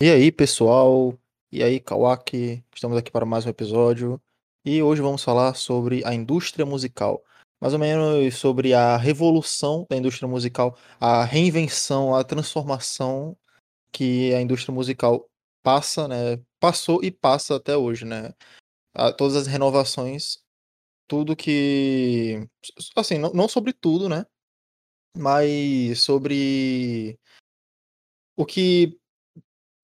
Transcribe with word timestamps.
E 0.00 0.10
aí, 0.10 0.32
pessoal? 0.32 1.16
E 1.52 1.62
aí, 1.62 1.78
Kawaki? 1.78 2.64
Estamos 2.74 2.98
aqui 2.98 3.12
para 3.12 3.24
mais 3.24 3.46
um 3.46 3.48
episódio. 3.48 4.20
E 4.64 4.82
hoje 4.82 5.00
vamos 5.00 5.22
falar 5.22 5.54
sobre 5.54 6.04
a 6.04 6.12
indústria 6.12 6.66
musical. 6.66 7.22
Mais 7.60 7.72
ou 7.74 7.78
menos 7.78 8.34
sobre 8.34 8.74
a 8.74 8.96
revolução 8.96 9.86
da 9.88 9.96
indústria 9.96 10.28
musical, 10.28 10.76
a 10.98 11.24
reinvenção, 11.24 12.12
a 12.12 12.24
transformação 12.24 13.36
que 13.92 14.34
a 14.34 14.42
indústria 14.42 14.74
musical 14.74 15.30
passa, 15.62 16.08
né? 16.08 16.42
Passou 16.58 17.02
e 17.04 17.12
passa 17.12 17.54
até 17.54 17.76
hoje, 17.76 18.04
né? 18.04 18.34
A, 18.94 19.12
todas 19.12 19.36
as 19.36 19.46
renovações, 19.46 20.38
tudo 21.06 21.36
que. 21.36 22.48
Assim, 22.96 23.16
não, 23.16 23.32
não 23.32 23.48
sobre 23.48 23.72
tudo, 23.72 24.08
né? 24.08 24.26
Mas 25.16 26.02
sobre 26.02 27.16
o 28.36 28.44
que 28.44 28.98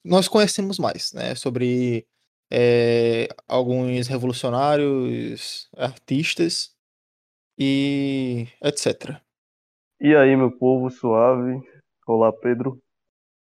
nós 0.05 0.29
conhecemos 0.29 0.79
mais, 0.79 1.13
né? 1.13 1.35
Sobre 1.35 2.07
é, 2.51 3.29
alguns 3.49 4.09
revolucionários, 4.09 5.69
artistas 5.77 6.75
e 7.59 8.47
etc. 8.63 9.21
E 10.01 10.15
aí, 10.17 10.35
meu 10.37 10.51
povo 10.51 10.91
suave? 10.91 11.61
Olá, 12.07 12.33
Pedro. 12.33 12.81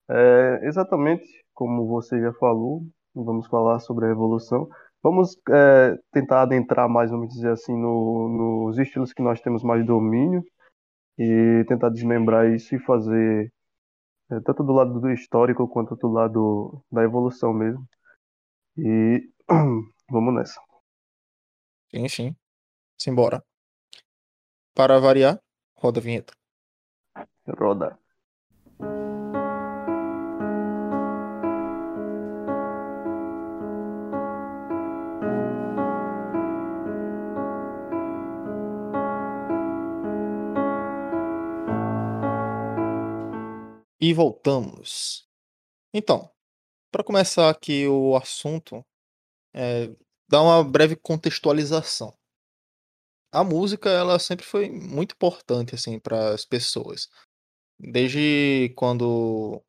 É, 0.10 0.60
exatamente 0.64 1.44
como 1.54 1.88
você 1.88 2.20
já 2.20 2.34
falou, 2.34 2.84
vamos 3.14 3.48
falar 3.48 3.80
sobre 3.80 4.06
a 4.06 4.10
revolução. 4.10 4.68
Vamos 5.02 5.38
é, 5.50 5.98
tentar 6.12 6.44
adentrar 6.44 6.90
mais, 6.90 7.12
vamos 7.12 7.30
dizer 7.30 7.52
assim, 7.52 7.74
no, 7.74 8.66
nos 8.68 8.80
estilos 8.80 9.14
que 9.14 9.22
nós 9.22 9.42
temos 9.42 9.64
mais 9.64 9.86
domínio 9.86 10.44
e 11.18 11.64
tentar 11.68 11.90
desmembrar 11.90 12.50
isso 12.52 12.76
e 12.76 12.80
fazer 12.80 13.52
é, 14.38 14.40
tanto 14.42 14.64
do 14.64 14.74
lado 14.74 15.00
do 15.00 15.12
histórico 15.12 15.68
quanto 15.68 15.96
do 15.96 16.08
lado 16.08 16.84
da 16.92 17.04
evolução 17.04 17.54
mesmo. 17.54 17.88
E 18.78 19.30
vamos 20.10 20.34
nessa. 20.34 20.60
Sim, 21.92 22.08
sim. 22.08 22.36
Simbora. 22.98 23.44
Para 24.74 25.00
variar, 25.00 25.40
roda 25.76 26.00
a 26.00 26.04
vinheta. 26.04 26.34
Roda. 27.48 28.00
E 44.06 44.14
voltamos. 44.14 45.26
Então, 45.94 46.30
para 46.92 47.06
começar 47.06 47.50
aqui 47.50 47.88
o 47.88 48.18
assunto, 48.18 48.86
é, 49.54 49.90
dar 50.30 50.42
uma 50.42 50.62
breve 50.62 50.98
contextualização. 50.98 52.14
A 53.32 53.42
música, 53.46 53.90
ela 53.90 54.20
sempre 54.20 54.46
foi 54.46 54.70
muito 54.70 55.14
importante 55.16 55.74
assim 55.74 56.00
para 56.00 56.34
as 56.34 56.44
pessoas. 56.44 57.10
Desde 57.80 58.74
quando 58.76 59.64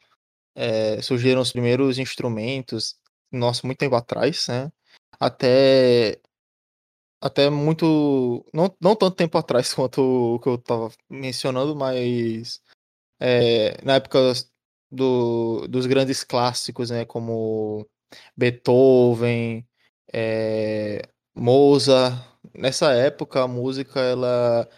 é, 0.56 1.00
surgiram 1.00 1.40
os 1.40 1.52
primeiros 1.52 2.00
instrumentos, 2.00 2.98
nossa, 3.30 3.64
muito 3.64 3.78
tempo 3.78 3.94
atrás, 3.94 4.48
né? 4.48 4.72
Até 5.20 6.20
até 7.20 7.48
muito 7.50 8.44
não, 8.52 8.76
não 8.80 8.96
tanto 8.96 9.16
tempo 9.16 9.38
atrás 9.38 9.72
quanto 9.74 10.02
o 10.02 10.40
que 10.40 10.48
eu 10.48 10.56
estava 10.56 10.90
mencionando, 11.08 11.76
mas 11.76 12.60
é, 13.26 13.82
na 13.82 13.94
época 13.94 14.18
do, 14.90 15.66
dos 15.66 15.86
grandes 15.86 16.22
clássicos, 16.22 16.90
né, 16.90 17.06
como 17.06 17.88
Beethoven, 18.36 19.66
é, 20.12 21.08
Mozart, 21.34 22.22
nessa 22.52 22.92
época 22.92 23.42
a 23.42 23.48
música 23.48 23.98
ela 23.98 24.68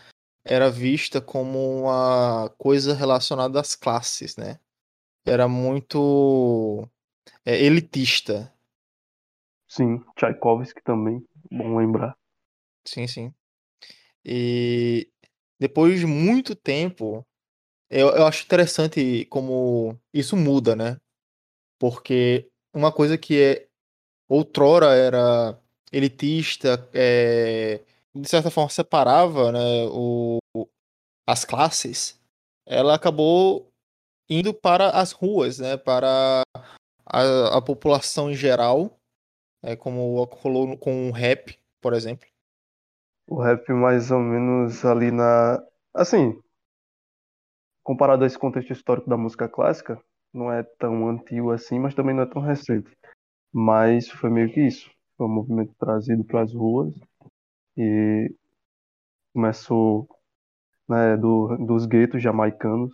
era 0.45 0.71
vista 0.71 1.21
como 1.21 1.81
uma 1.81 2.49
coisa 2.57 2.95
relacionada 2.95 3.59
às 3.61 3.75
classes, 3.75 4.37
né? 4.37 4.61
Era 5.27 5.49
muito 5.49 6.89
é, 7.45 7.61
elitista. 7.61 8.55
Sim, 9.67 10.05
Tchaikovsky 10.15 10.81
também, 10.85 11.27
bom 11.51 11.77
lembrar. 11.77 12.17
Sim, 12.87 13.09
sim. 13.09 13.35
E 14.25 15.11
depois 15.59 15.99
de 15.99 16.07
muito 16.07 16.55
tempo, 16.55 17.27
eu, 17.91 18.09
eu 18.09 18.27
acho 18.27 18.45
interessante 18.45 19.25
como 19.27 19.99
isso 20.13 20.37
muda, 20.37 20.75
né? 20.75 20.97
Porque 21.79 22.49
uma 22.75 22.93
coisa 22.93 23.17
que 23.17 23.41
é 23.41 23.69
outrora 24.29 24.95
era 24.95 25.59
elitista, 25.93 26.89
é, 26.93 27.83
de 28.15 28.29
certa 28.29 28.51
forma 28.51 28.71
separava 28.71 29.53
né, 29.53 29.87
o, 29.91 30.39
as 31.27 31.45
classes, 31.45 32.21
ela 32.67 32.95
acabou 32.95 33.71
indo 34.29 34.53
para 34.53 34.91
as 34.91 35.13
ruas, 35.13 35.59
né, 35.59 35.77
para 35.77 36.43
a, 37.07 37.57
a 37.57 37.63
população 37.63 38.31
em 38.31 38.35
geral, 38.35 38.99
é, 39.63 39.77
como 39.77 40.25
rolou 40.25 40.77
com 40.77 41.09
o 41.09 41.13
rap, 41.13 41.59
por 41.81 41.93
exemplo. 41.93 42.27
O 43.29 43.41
rap 43.41 43.69
mais 43.73 44.11
ou 44.11 44.21
menos 44.21 44.85
ali 44.85 45.11
na. 45.11 45.61
Assim, 45.93 46.41
comparado 47.87 48.25
a 48.25 48.27
esse 48.27 48.37
contexto 48.37 48.73
histórico 48.73 49.09
da 49.09 49.17
música 49.17 49.49
clássica, 49.49 49.97
não 50.35 50.53
é 50.53 50.65
tão 50.65 51.09
antigo 51.09 51.53
assim, 51.53 51.79
mas 51.79 51.95
também 51.95 52.17
não 52.17 52.25
é 52.25 52.27
tão 52.27 52.43
recente. 52.43 52.91
Mas 53.53 54.11
foi 54.11 54.29
meio 54.29 54.53
que 54.53 54.61
isso. 54.61 54.91
Foi 55.17 55.27
um 55.29 55.31
movimento 55.31 55.73
trazido 55.79 56.25
para 56.25 56.43
as 56.43 56.53
ruas 56.53 56.93
e 57.77 58.35
começou 59.33 60.09
né, 60.89 61.17
do, 61.17 61.57
dos 61.59 61.87
guetos 61.87 62.21
jamaicanos 62.21 62.93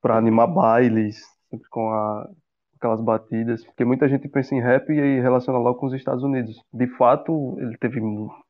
para 0.00 0.16
animar 0.16 0.46
bailes, 0.46 1.20
sempre 1.50 1.68
com 1.68 1.90
a, 1.90 2.30
aquelas 2.76 3.00
batidas, 3.00 3.64
porque 3.64 3.84
muita 3.84 4.08
gente 4.08 4.28
pensa 4.28 4.54
em 4.54 4.60
rap 4.60 4.90
e 4.90 5.20
relaciona 5.20 5.58
logo 5.58 5.80
com 5.80 5.86
os 5.86 5.92
Estados 5.92 6.22
Unidos. 6.22 6.62
De 6.72 6.86
fato, 6.86 7.56
ele 7.58 7.76
teve 7.78 8.00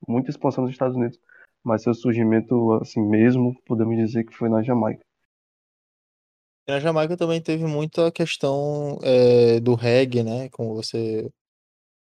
muita 0.06 0.28
expansão 0.28 0.64
nos 0.64 0.72
Estados 0.72 0.94
Unidos, 0.94 1.18
mas 1.64 1.82
seu 1.82 1.94
surgimento 1.94 2.74
assim 2.74 3.00
mesmo, 3.00 3.56
podemos 3.64 3.96
dizer 3.96 4.24
que 4.24 4.36
foi 4.36 4.50
na 4.50 4.62
Jamaica. 4.62 5.02
Na 6.66 6.80
Jamaica 6.80 7.16
também 7.16 7.42
teve 7.42 7.64
muita 7.66 8.10
questão 8.10 8.98
é, 9.02 9.60
do 9.60 9.74
reggae, 9.74 10.22
né? 10.22 10.48
Como 10.48 10.74
você 10.74 11.30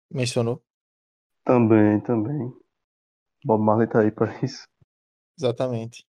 mencionou. 0.09 0.63
Também, 1.43 1.99
também. 2.01 2.53
Bob 3.43 3.61
Marley 3.61 3.87
tá 3.87 4.01
aí 4.01 4.11
para 4.11 4.31
isso. 4.43 4.65
Exatamente. 5.37 6.05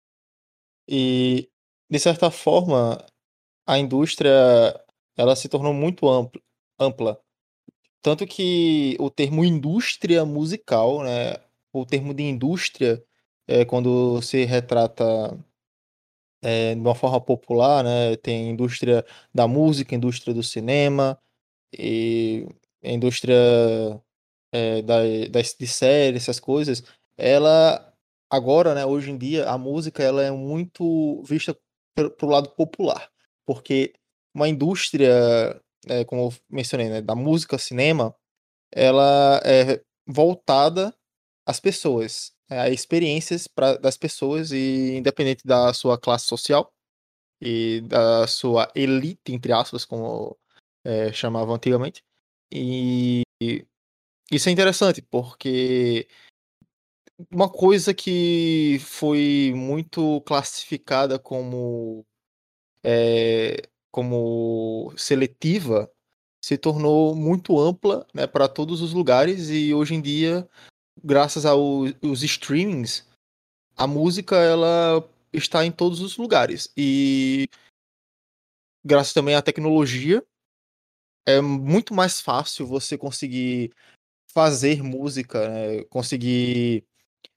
E, 0.88 1.50
de 1.90 1.98
certa 1.98 2.30
forma, 2.30 3.04
a 3.66 3.78
indústria 3.78 4.32
ela 5.16 5.34
se 5.34 5.48
tornou 5.48 5.74
muito 5.74 6.08
ampla, 6.08 6.40
ampla. 6.78 7.20
Tanto 8.00 8.26
que 8.26 8.96
o 9.00 9.10
termo 9.10 9.44
indústria 9.44 10.24
musical, 10.24 11.02
né? 11.02 11.34
O 11.72 11.84
termo 11.84 12.14
de 12.14 12.22
indústria, 12.22 13.04
é, 13.46 13.64
quando 13.64 14.22
se 14.22 14.44
retrata 14.44 15.36
é, 16.42 16.74
de 16.74 16.80
uma 16.80 16.94
forma 16.94 17.20
popular, 17.20 17.84
né? 17.84 18.16
Tem 18.16 18.50
indústria 18.50 19.04
da 19.34 19.48
música, 19.48 19.94
indústria 19.94 20.34
do 20.34 20.42
cinema, 20.42 21.18
e 21.72 22.46
indústria 22.82 23.36
é, 24.52 24.82
da, 24.82 24.96
das, 25.30 25.54
de 25.58 25.66
séries, 25.66 26.22
essas 26.22 26.40
coisas. 26.40 26.82
Ela, 27.16 27.92
agora, 28.30 28.74
né, 28.74 28.86
hoje 28.86 29.10
em 29.10 29.18
dia, 29.18 29.48
a 29.48 29.58
música 29.58 30.02
ela 30.02 30.22
é 30.22 30.30
muito 30.30 31.22
vista 31.24 31.56
para 31.94 32.26
o 32.26 32.30
lado 32.30 32.50
popular, 32.50 33.10
porque 33.44 33.92
uma 34.34 34.48
indústria, 34.48 35.60
é, 35.88 36.04
como 36.04 36.22
eu 36.22 36.34
mencionei, 36.48 36.88
né, 36.88 37.02
da 37.02 37.14
música, 37.14 37.58
cinema, 37.58 38.14
ela 38.72 39.40
é 39.44 39.82
voltada 40.06 40.94
às 41.46 41.58
pessoas, 41.58 42.32
é, 42.48 42.72
experiências 42.72 43.46
pra, 43.46 43.76
das 43.76 43.96
pessoas 43.96 44.52
e 44.52 44.96
independente 44.96 45.46
da 45.46 45.72
sua 45.72 45.98
classe 45.98 46.26
social 46.26 46.72
e 47.40 47.80
da 47.82 48.26
sua 48.26 48.70
elite, 48.74 49.32
entre 49.32 49.52
aspas, 49.52 49.84
como 49.84 50.36
é, 50.84 51.12
chamavam 51.12 51.54
antigamente. 51.54 52.02
E 52.52 53.22
isso 54.30 54.48
é 54.48 54.52
interessante, 54.52 55.02
porque 55.02 56.08
uma 57.30 57.48
coisa 57.48 57.92
que 57.94 58.78
foi 58.80 59.52
muito 59.54 60.20
classificada 60.22 61.18
como 61.18 62.06
é, 62.84 63.68
como 63.90 64.92
seletiva 64.96 65.90
se 66.42 66.56
tornou 66.56 67.14
muito 67.16 67.58
ampla 67.58 68.06
né, 68.14 68.26
para 68.26 68.48
todos 68.48 68.80
os 68.80 68.92
lugares 68.92 69.50
e 69.50 69.74
hoje 69.74 69.94
em 69.94 70.00
dia 70.00 70.48
graças 71.02 71.44
aos 71.44 72.22
streamings, 72.22 73.06
a 73.76 73.86
música 73.86 74.36
ela 74.36 75.08
está 75.32 75.64
em 75.64 75.72
todos 75.72 76.00
os 76.00 76.16
lugares. 76.16 76.72
E 76.76 77.48
graças 78.84 79.12
também 79.12 79.34
à 79.34 79.42
tecnologia, 79.42 80.24
é 81.26 81.40
muito 81.40 81.94
mais 81.94 82.20
fácil 82.20 82.66
você 82.66 82.96
conseguir 82.96 83.72
fazer 84.32 84.82
música, 84.82 85.48
né? 85.48 85.84
conseguir 85.84 86.84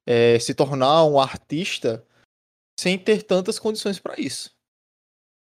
é, 0.06 0.40
se 0.40 0.54
tornar 0.54 1.06
um 1.06 1.20
artista 1.20 2.06
sem 2.80 2.98
ter 2.98 3.24
tantas 3.24 3.60
condições 3.60 4.00
para 4.00 4.20
isso. 4.20 4.50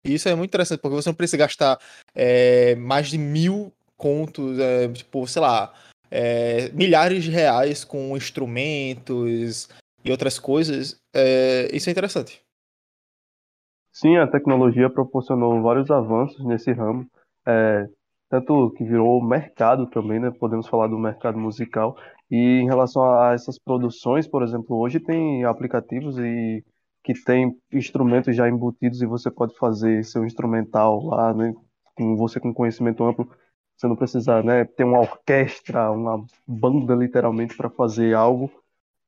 E 0.06 0.16
isso 0.16 0.28
é 0.28 0.36
muito 0.36 0.50
interessante, 0.50 0.82
porque 0.82 0.96
você 0.96 1.10
não 1.10 1.16
precisa 1.16 1.38
gastar 1.38 1.80
é, 2.14 2.76
mais 2.76 3.10
de 3.10 3.18
mil 3.18 3.74
contos, 3.96 4.60
é, 4.60 4.92
tipo, 4.92 5.26
sei 5.28 5.42
lá, 5.42 5.74
é, 6.14 6.70
milhares 6.74 7.24
de 7.24 7.32
reais 7.32 7.84
com 7.84 8.16
instrumentos 8.16 9.68
e 10.06 10.12
outras 10.12 10.38
coisas. 10.38 11.02
isso 11.72 11.90
é 11.90 11.92
interessante. 11.92 12.44
Sim, 13.92 14.18
a 14.18 14.28
tecnologia 14.28 14.90
proporcionou 14.90 15.62
vários 15.62 15.90
avanços 15.92 16.44
nesse 16.46 16.72
ramo, 16.72 17.08
é, 17.48 17.88
tanto 18.28 18.72
que 18.72 18.84
virou 18.84 19.24
mercado 19.24 19.88
também, 19.88 20.20
né? 20.20 20.32
Podemos 20.32 20.68
falar 20.68 20.88
do 20.88 20.98
mercado 20.98 21.38
musical. 21.38 21.96
E 22.30 22.62
em 22.62 22.66
relação 22.66 23.04
a 23.04 23.34
essas 23.34 23.60
produções, 23.60 24.28
por 24.28 24.42
exemplo, 24.42 24.78
hoje 24.78 25.00
tem 25.00 25.44
aplicativos 25.44 26.18
e 26.18 26.64
que 27.04 27.14
tem 27.24 27.56
instrumentos 27.72 28.36
já 28.36 28.50
embutidos 28.50 29.02
e 29.02 29.06
você 29.06 29.30
pode 29.30 29.56
fazer 29.58 30.04
seu 30.04 30.26
instrumental 30.26 31.04
lá, 31.06 31.34
né? 31.34 31.54
Com 31.96 32.16
você 32.16 32.40
com 32.40 32.52
conhecimento 32.52 33.04
amplo, 33.04 33.30
você 33.84 33.88
não 33.88 33.96
precisa, 33.96 34.42
né, 34.42 34.66
ter 34.66 34.84
uma 34.84 35.00
orquestra, 35.00 35.92
uma 35.92 36.26
banda 36.48 36.96
literalmente 36.96 37.56
para 37.56 37.70
fazer 37.70 38.14
algo 38.14 38.50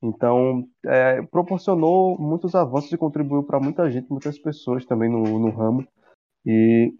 então, 0.05 0.69
é, 0.85 1.21
proporcionou 1.23 2.15
muitos 2.19 2.53
avanços 2.53 2.91
e 2.91 2.97
contribuiu 2.97 3.43
para 3.43 3.59
muita 3.59 3.89
gente, 3.89 4.09
muitas 4.09 4.37
pessoas 4.37 4.85
também 4.85 5.09
no, 5.09 5.39
no 5.39 5.49
ramo. 5.49 5.87
E 6.45 6.93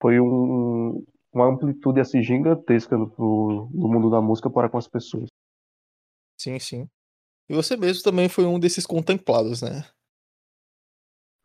foi 0.00 0.18
um, 0.18 1.04
uma 1.30 1.46
amplitude 1.46 2.00
assim, 2.00 2.22
gigantesca 2.22 2.96
no, 2.96 3.68
no 3.70 3.88
mundo 3.88 4.08
da 4.08 4.20
música 4.22 4.48
para 4.48 4.68
com 4.68 4.78
as 4.78 4.88
pessoas. 4.88 5.26
Sim, 6.40 6.58
sim. 6.58 6.88
E 7.50 7.54
você 7.54 7.76
mesmo 7.76 8.02
também 8.02 8.30
foi 8.30 8.46
um 8.46 8.58
desses 8.58 8.86
contemplados, 8.86 9.60
né? 9.60 9.84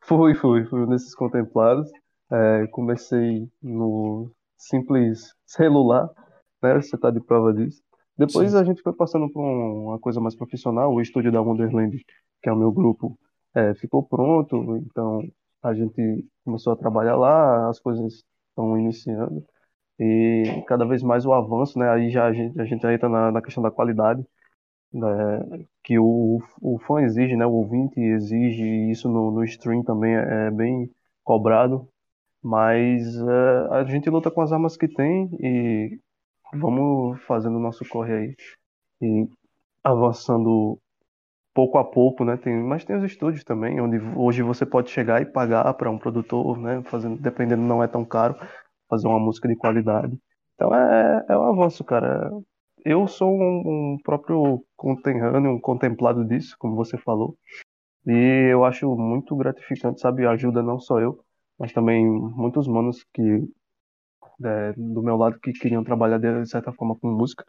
Fui, 0.05 0.33
fui, 0.35 0.65
fui 0.65 0.81
um 0.83 0.87
desses 0.87 1.13
contemplados. 1.15 1.91
É, 2.31 2.67
comecei 2.67 3.49
no 3.61 4.31
simples 4.67 5.33
celular, 5.45 6.09
né? 6.61 6.75
Você 6.81 6.95
está 6.95 7.11
de 7.11 7.19
prova 7.21 7.53
disso. 7.53 7.81
Depois 8.17 8.51
Sim. 8.51 8.57
a 8.57 8.63
gente 8.63 8.81
foi 8.81 8.93
passando 8.93 9.29
por 9.31 9.41
uma 9.41 9.99
coisa 9.99 10.19
mais 10.21 10.35
profissional, 10.35 10.93
o 10.93 11.01
estúdio 11.01 11.31
da 11.31 11.41
Wonderland, 11.41 11.97
que 12.41 12.49
é 12.49 12.53
o 12.53 12.57
meu 12.57 12.71
grupo, 12.71 13.17
é, 13.55 13.73
ficou 13.75 14.03
pronto, 14.03 14.77
então 14.77 15.21
a 15.63 15.73
gente 15.73 16.25
começou 16.45 16.73
a 16.73 16.75
trabalhar 16.75 17.15
lá, 17.15 17.69
as 17.69 17.79
coisas 17.79 18.23
estão 18.49 18.77
iniciando 18.77 19.43
e 19.99 20.63
cada 20.67 20.85
vez 20.85 21.03
mais 21.03 21.25
o 21.25 21.33
avanço, 21.33 21.77
né? 21.79 21.89
Aí 21.89 22.09
já 22.09 22.25
a 22.25 22.33
gente, 22.33 22.59
a 22.59 22.65
gente 22.65 22.85
entra 22.85 23.09
na, 23.09 23.31
na 23.31 23.41
questão 23.41 23.63
da 23.63 23.71
qualidade, 23.71 24.23
né? 24.91 25.65
que 25.83 25.99
o, 25.99 26.39
o 26.61 26.79
fã 26.79 27.01
exige, 27.01 27.35
né? 27.35 27.45
O 27.45 27.53
ouvinte 27.53 27.99
exige, 27.99 28.63
e 28.63 28.91
isso 28.91 29.09
no, 29.09 29.31
no 29.31 29.43
stream 29.45 29.83
também 29.83 30.15
é, 30.15 30.47
é 30.47 30.51
bem 30.51 30.89
cobrado, 31.23 31.87
mas 32.43 33.17
é, 33.17 33.67
a 33.71 33.83
gente 33.85 34.09
luta 34.09 34.29
com 34.29 34.41
as 34.41 34.51
armas 34.51 34.77
que 34.77 34.87
tem 34.87 35.29
e 35.39 35.99
vamos 36.53 37.21
fazendo 37.23 37.57
o 37.57 37.61
nosso 37.61 37.87
corre 37.87 38.13
aí 38.13 38.35
e 39.01 39.27
avançando 39.83 40.79
pouco 41.53 41.77
a 41.77 41.83
pouco, 41.83 42.25
né? 42.25 42.37
Tem, 42.37 42.53
mas 42.63 42.83
tem 42.83 42.95
os 42.95 43.03
estúdios 43.03 43.43
também, 43.43 43.79
onde 43.79 43.97
hoje 44.17 44.41
você 44.41 44.65
pode 44.65 44.89
chegar 44.89 45.21
e 45.21 45.25
pagar 45.25 45.73
para 45.75 45.89
um 45.89 45.97
produtor, 45.99 46.57
né? 46.59 46.83
Fazendo, 46.85 47.21
dependendo, 47.21 47.61
não 47.61 47.83
é 47.83 47.87
tão 47.87 48.03
caro, 48.05 48.35
fazer 48.89 49.07
uma 49.07 49.19
música 49.19 49.47
de 49.47 49.55
qualidade. 49.55 50.17
Então 50.55 50.73
é, 50.75 51.25
é 51.29 51.37
um 51.37 51.43
avanço, 51.43 51.83
cara. 51.83 52.31
Eu 52.85 53.07
sou 53.07 53.29
um, 53.31 53.93
um 53.93 53.97
próprio 54.03 54.63
conterrâneo, 54.75 55.51
um 55.51 55.59
contemplado 55.59 56.25
disso, 56.25 56.55
como 56.59 56.75
você 56.75 56.97
falou. 56.97 57.37
E 58.05 58.49
eu 58.51 58.65
acho 58.65 58.89
muito 58.95 59.35
gratificante, 59.35 60.01
sabe? 60.01 60.25
Ajuda 60.25 60.61
não 60.61 60.79
só 60.79 60.99
eu, 60.99 61.19
mas 61.59 61.71
também 61.73 62.05
muitos 62.05 62.67
manos 62.67 63.03
que 63.13 63.47
é, 64.43 64.73
do 64.73 65.01
meu 65.01 65.15
lado 65.15 65.39
que 65.39 65.53
queriam 65.53 65.83
trabalhar 65.83 66.17
de 66.17 66.49
certa 66.49 66.71
forma 66.71 66.95
com 66.95 67.11
música 67.11 67.45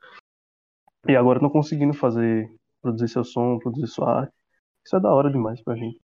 e 1.09 1.17
agora 1.17 1.39
estão 1.39 1.51
conseguindo 1.51 1.93
fazer, 1.93 2.49
produzir 2.81 3.09
seu 3.09 3.25
som, 3.25 3.59
produzir 3.59 3.87
sua 3.87 4.21
arte. 4.21 4.33
Isso 4.85 4.97
é 4.97 5.01
da 5.01 5.13
hora 5.13 5.31
demais 5.31 5.63
pra 5.63 5.77
gente. 5.77 5.99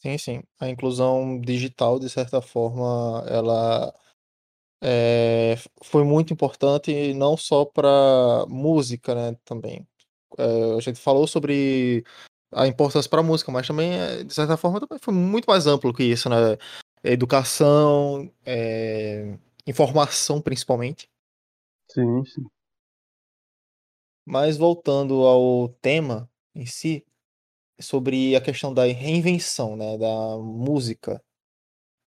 Sim, 0.00 0.18
sim. 0.18 0.42
A 0.60 0.68
inclusão 0.68 1.40
digital, 1.40 1.98
de 1.98 2.08
certa 2.08 2.40
forma, 2.42 3.24
ela 3.28 3.94
é, 4.82 5.54
foi 5.84 6.02
muito 6.04 6.32
importante 6.32 7.14
não 7.14 7.36
só 7.36 7.64
para 7.64 8.44
música, 8.48 9.14
né, 9.14 9.36
também. 9.44 9.86
É, 10.36 10.76
a 10.76 10.80
gente 10.80 10.98
falou 10.98 11.26
sobre 11.26 12.04
a 12.52 12.66
importância 12.66 13.08
para 13.08 13.22
música, 13.22 13.52
mas 13.52 13.66
também, 13.66 13.92
é, 13.92 14.24
de 14.24 14.34
certa 14.34 14.56
forma, 14.56 14.80
também 14.80 14.98
foi 15.00 15.14
muito 15.14 15.46
mais 15.46 15.66
amplo 15.66 15.94
que 15.94 16.02
isso, 16.02 16.28
né? 16.28 16.56
Educação, 17.04 18.32
é, 18.44 19.36
informação 19.66 20.40
principalmente. 20.40 21.08
Sim, 21.88 22.24
sim. 22.24 22.44
Mas 24.24 24.56
voltando 24.56 25.26
ao 25.26 25.68
tema 25.80 26.30
em 26.54 26.64
si, 26.64 27.04
sobre 27.80 28.36
a 28.36 28.40
questão 28.40 28.72
da 28.72 28.84
reinvenção, 28.84 29.76
né, 29.76 29.98
da 29.98 30.38
música. 30.38 31.22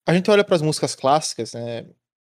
A 0.05 0.13
gente 0.13 0.29
olha 0.29 0.43
para 0.43 0.55
as 0.55 0.61
músicas 0.61 0.95
clássicas, 0.95 1.53
né, 1.53 1.87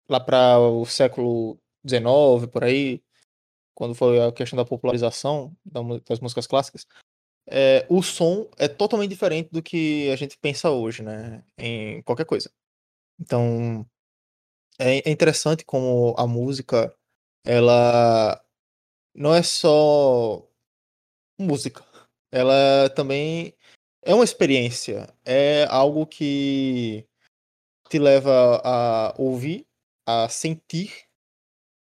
lá 0.09 0.21
para 0.21 0.59
o 0.59 0.87
século 0.87 1.59
XIX, 1.87 2.49
por 2.51 2.65
aí, 2.65 3.03
quando 3.75 3.95
foi 3.95 4.21
a 4.21 4.33
questão 4.33 4.57
da 4.57 4.65
popularização 4.65 5.55
das 5.65 6.21
músicas 6.21 6.47
clássicas, 6.47 6.87
é, 7.49 7.87
o 7.89 8.03
som 8.03 8.49
é 8.59 8.69
totalmente 8.69 9.11
diferente 9.11 9.51
do 9.53 9.63
que 9.63 10.11
a 10.11 10.17
gente 10.17 10.37
pensa 10.39 10.71
hoje, 10.71 11.03
né, 11.03 11.45
em 11.59 12.03
qualquer 12.03 12.27
coisa. 12.27 12.51
Então, 13.21 13.87
é, 14.79 15.09
é 15.09 15.11
interessante 15.11 15.65
como 15.65 16.15
a 16.19 16.27
música, 16.27 16.95
ela 17.45 18.43
não 19.15 19.35
é 19.35 19.43
só 19.43 20.47
música. 21.39 21.85
Ela 22.33 22.91
também 22.91 23.55
é 24.03 24.15
uma 24.15 24.25
experiência, 24.25 25.13
é 25.25 25.65
algo 25.71 26.07
que 26.07 27.07
te 27.89 27.99
leva 27.99 28.61
a 28.65 29.15
ouvir, 29.19 29.67
a 30.07 30.29
sentir 30.29 31.07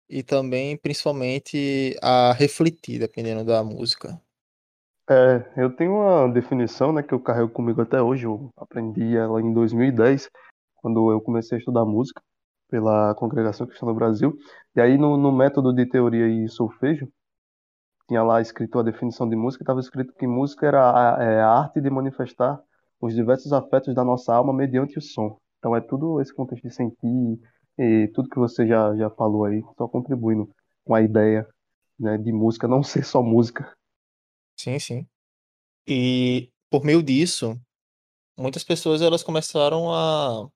e 0.09 0.23
também, 0.23 0.77
principalmente, 0.77 1.97
a 2.01 2.33
refletir, 2.33 2.99
dependendo 2.99 3.45
da 3.45 3.63
música. 3.63 4.21
É, 5.09 5.51
eu 5.57 5.75
tenho 5.75 5.93
uma 5.93 6.31
definição, 6.31 6.93
né, 6.93 7.03
que 7.03 7.13
eu 7.13 7.19
carrego 7.19 7.49
comigo 7.49 7.81
até 7.81 8.01
hoje. 8.01 8.25
Eu 8.25 8.49
aprendi 8.57 9.15
ela 9.15 9.41
em 9.41 9.53
2010, 9.53 10.29
quando 10.75 11.11
eu 11.11 11.21
comecei 11.21 11.57
a 11.57 11.59
estudar 11.59 11.85
música 11.85 12.21
pela 12.69 13.13
Congregação 13.15 13.67
Cristã 13.67 13.85
do 13.85 13.93
Brasil. 13.93 14.37
E 14.75 14.81
aí, 14.81 14.97
no, 14.97 15.17
no 15.17 15.31
método 15.31 15.73
de 15.73 15.85
teoria 15.85 16.27
e 16.27 16.47
solfejo, 16.47 17.07
tinha 18.07 18.23
lá 18.23 18.41
escrito 18.41 18.79
a 18.79 18.83
definição 18.83 19.27
de 19.27 19.35
música, 19.35 19.63
estava 19.63 19.79
escrito 19.79 20.13
que 20.13 20.27
música 20.27 20.67
era 20.67 21.15
a, 21.17 21.23
é, 21.23 21.41
a 21.41 21.49
arte 21.49 21.81
de 21.81 21.89
manifestar 21.89 22.61
os 22.99 23.15
diversos 23.15 23.51
afetos 23.53 23.95
da 23.95 24.03
nossa 24.03 24.33
alma 24.33 24.53
mediante 24.53 24.97
o 24.97 25.01
som. 25.01 25.37
Então 25.59 25.75
é 25.75 25.81
tudo 25.81 26.21
esse 26.21 26.33
contexto 26.33 26.67
de 26.67 26.73
sentir 26.73 27.39
e 27.77 28.07
tudo 28.13 28.29
que 28.29 28.37
você 28.39 28.67
já, 28.67 28.95
já 28.95 29.09
falou 29.09 29.45
aí, 29.45 29.63
só 29.77 29.87
contribuindo 29.87 30.49
com 30.85 30.93
a 30.93 31.01
ideia 31.01 31.47
né, 31.99 32.17
de 32.17 32.31
música 32.31 32.67
não 32.67 32.83
ser 32.83 33.05
só 33.05 33.21
música. 33.21 33.71
Sim, 34.57 34.79
sim. 34.79 35.07
E 35.87 36.51
por 36.69 36.83
meio 36.85 37.03
disso, 37.03 37.59
muitas 38.37 38.63
pessoas 38.63 39.01
elas 39.01 39.23
começaram 39.23 39.93
a 39.93 40.49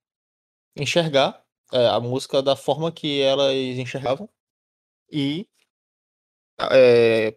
enxergar 0.78 1.44
é, 1.74 1.88
a 1.88 2.00
música 2.00 2.42
da 2.42 2.56
forma 2.56 2.92
que 2.92 3.22
elas 3.22 3.54
enxergavam 3.56 4.30
e 5.12 5.48
é, 6.72 7.36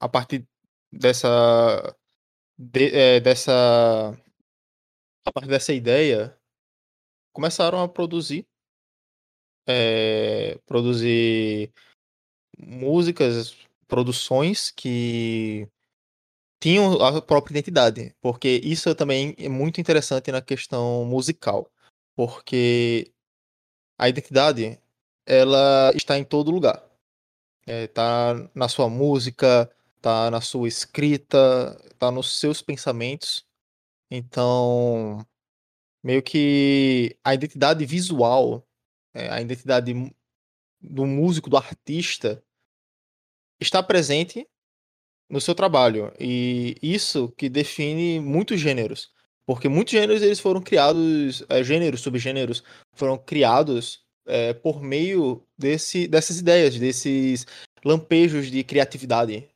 a 0.00 0.08
partir 0.08 0.46
dessa 0.92 1.96
de, 2.58 2.94
é, 2.94 3.20
dessa 3.20 4.12
a 5.24 5.32
partir 5.32 5.48
dessa 5.48 5.72
ideia 5.72 6.36
começaram 7.32 7.80
a 7.80 7.88
produzir 7.88 8.46
é, 9.66 10.58
produzir 10.66 11.72
músicas 12.58 13.56
produções 13.86 14.70
que 14.70 15.68
tinham 16.62 16.94
a 17.02 17.20
própria 17.20 17.54
identidade 17.54 18.14
porque 18.20 18.60
isso 18.62 18.94
também 18.94 19.34
é 19.38 19.48
muito 19.48 19.80
interessante 19.80 20.30
na 20.30 20.40
questão 20.40 21.04
musical 21.04 21.70
porque 22.14 23.12
a 23.98 24.08
identidade 24.08 24.78
ela 25.26 25.92
está 25.94 26.18
em 26.18 26.24
todo 26.24 26.50
lugar 26.50 26.82
é, 27.66 27.86
tá 27.88 28.34
na 28.54 28.68
sua 28.68 28.88
música 28.88 29.70
tá 30.02 30.30
na 30.30 30.40
sua 30.40 30.66
escrita, 30.66 31.80
tá 31.98 32.10
nos 32.10 32.38
seus 32.38 32.60
pensamentos. 32.60 33.46
Então, 34.10 35.24
meio 36.02 36.22
que 36.22 37.16
a 37.24 37.32
identidade 37.34 37.86
visual, 37.86 38.66
é, 39.14 39.30
a 39.30 39.40
identidade 39.40 39.94
do 40.80 41.06
músico, 41.06 41.48
do 41.48 41.56
artista, 41.56 42.44
está 43.60 43.80
presente 43.82 44.46
no 45.32 45.40
seu 45.40 45.54
trabalho. 45.54 46.12
E 46.20 46.76
isso 46.82 47.32
que 47.38 47.48
define 47.48 48.20
muitos 48.20 48.60
gêneros. 48.60 49.10
Porque 49.46 49.66
muitos 49.66 49.92
gêneros 49.92 50.22
eles 50.22 50.38
foram 50.38 50.60
criados, 50.60 51.42
é, 51.48 51.64
gêneros, 51.64 52.02
subgêneros, 52.02 52.62
foram 52.94 53.16
criados 53.16 54.04
é, 54.26 54.52
por 54.52 54.82
meio 54.82 55.42
desse, 55.56 56.06
dessas 56.06 56.38
ideias, 56.38 56.78
desses 56.78 57.46
lampejos 57.82 58.50
de 58.50 58.62
criatividade. 58.62 59.48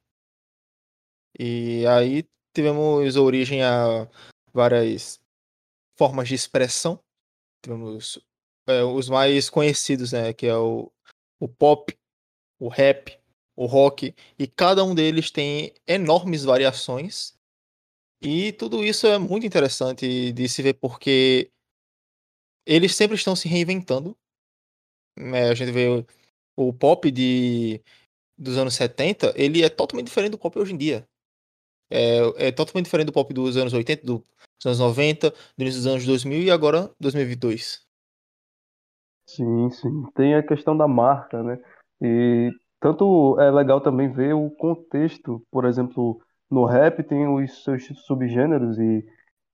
E 1.38 1.86
aí 1.86 2.24
tivemos 2.54 3.16
origem 3.16 3.62
a 3.62 4.08
várias 4.54 5.20
formas 5.94 6.26
de 6.26 6.34
expressão. 6.34 6.98
Tivemos 7.62 8.18
é, 8.66 8.82
os 8.82 9.10
mais 9.10 9.50
conhecidos, 9.50 10.12
né, 10.12 10.32
que 10.32 10.46
é 10.46 10.56
o, 10.56 10.90
o 11.38 11.46
pop, 11.46 11.94
o 12.58 12.68
rap, 12.68 13.20
o 13.56 13.66
rock, 13.66 14.14
e 14.38 14.46
cada 14.46 14.84
um 14.84 14.94
deles 14.94 15.30
tem 15.30 15.72
enormes 15.86 16.44
variações. 16.44 17.34
E 18.20 18.52
tudo 18.52 18.84
isso 18.84 19.06
é 19.06 19.18
muito 19.18 19.46
interessante 19.46 20.32
de 20.32 20.48
se 20.48 20.62
ver 20.62 20.74
porque 20.74 21.50
eles 22.66 22.94
sempre 22.94 23.16
estão 23.16 23.34
se 23.34 23.48
reinventando. 23.48 24.16
Né? 25.16 25.48
A 25.48 25.54
gente 25.54 25.72
vê 25.72 25.88
o, 25.88 26.68
o 26.68 26.72
pop 26.72 27.10
de, 27.10 27.80
dos 28.36 28.58
anos 28.58 28.74
70, 28.74 29.32
ele 29.36 29.62
é 29.62 29.68
totalmente 29.68 30.08
diferente 30.08 30.32
do 30.32 30.38
pop 30.38 30.58
hoje 30.58 30.74
em 30.74 30.76
dia. 30.76 31.08
É, 31.90 32.48
é 32.48 32.52
totalmente 32.52 32.86
diferente 32.86 33.06
do 33.06 33.12
pop 33.12 33.32
dos 33.32 33.56
anos 33.56 33.72
80, 33.72 34.04
dos 34.04 34.22
anos 34.64 34.78
90, 34.80 35.30
do 35.30 35.62
início 35.62 35.80
dos 35.80 35.86
anos 35.86 36.04
2000 36.04 36.42
e 36.42 36.50
agora 36.50 36.90
2022. 36.98 37.86
Sim, 39.28 39.70
sim. 39.70 40.04
Tem 40.14 40.34
a 40.34 40.42
questão 40.42 40.76
da 40.76 40.86
marca, 40.86 41.42
né? 41.42 41.62
E 42.00 42.50
tanto 42.86 43.36
é 43.40 43.50
legal 43.50 43.80
também 43.80 44.08
ver 44.08 44.32
o 44.32 44.48
contexto, 44.48 45.42
por 45.50 45.64
exemplo, 45.64 46.20
no 46.48 46.64
rap 46.64 47.02
tem 47.02 47.26
os 47.26 47.64
seus 47.64 47.84
subgêneros 48.06 48.78
e, 48.78 49.04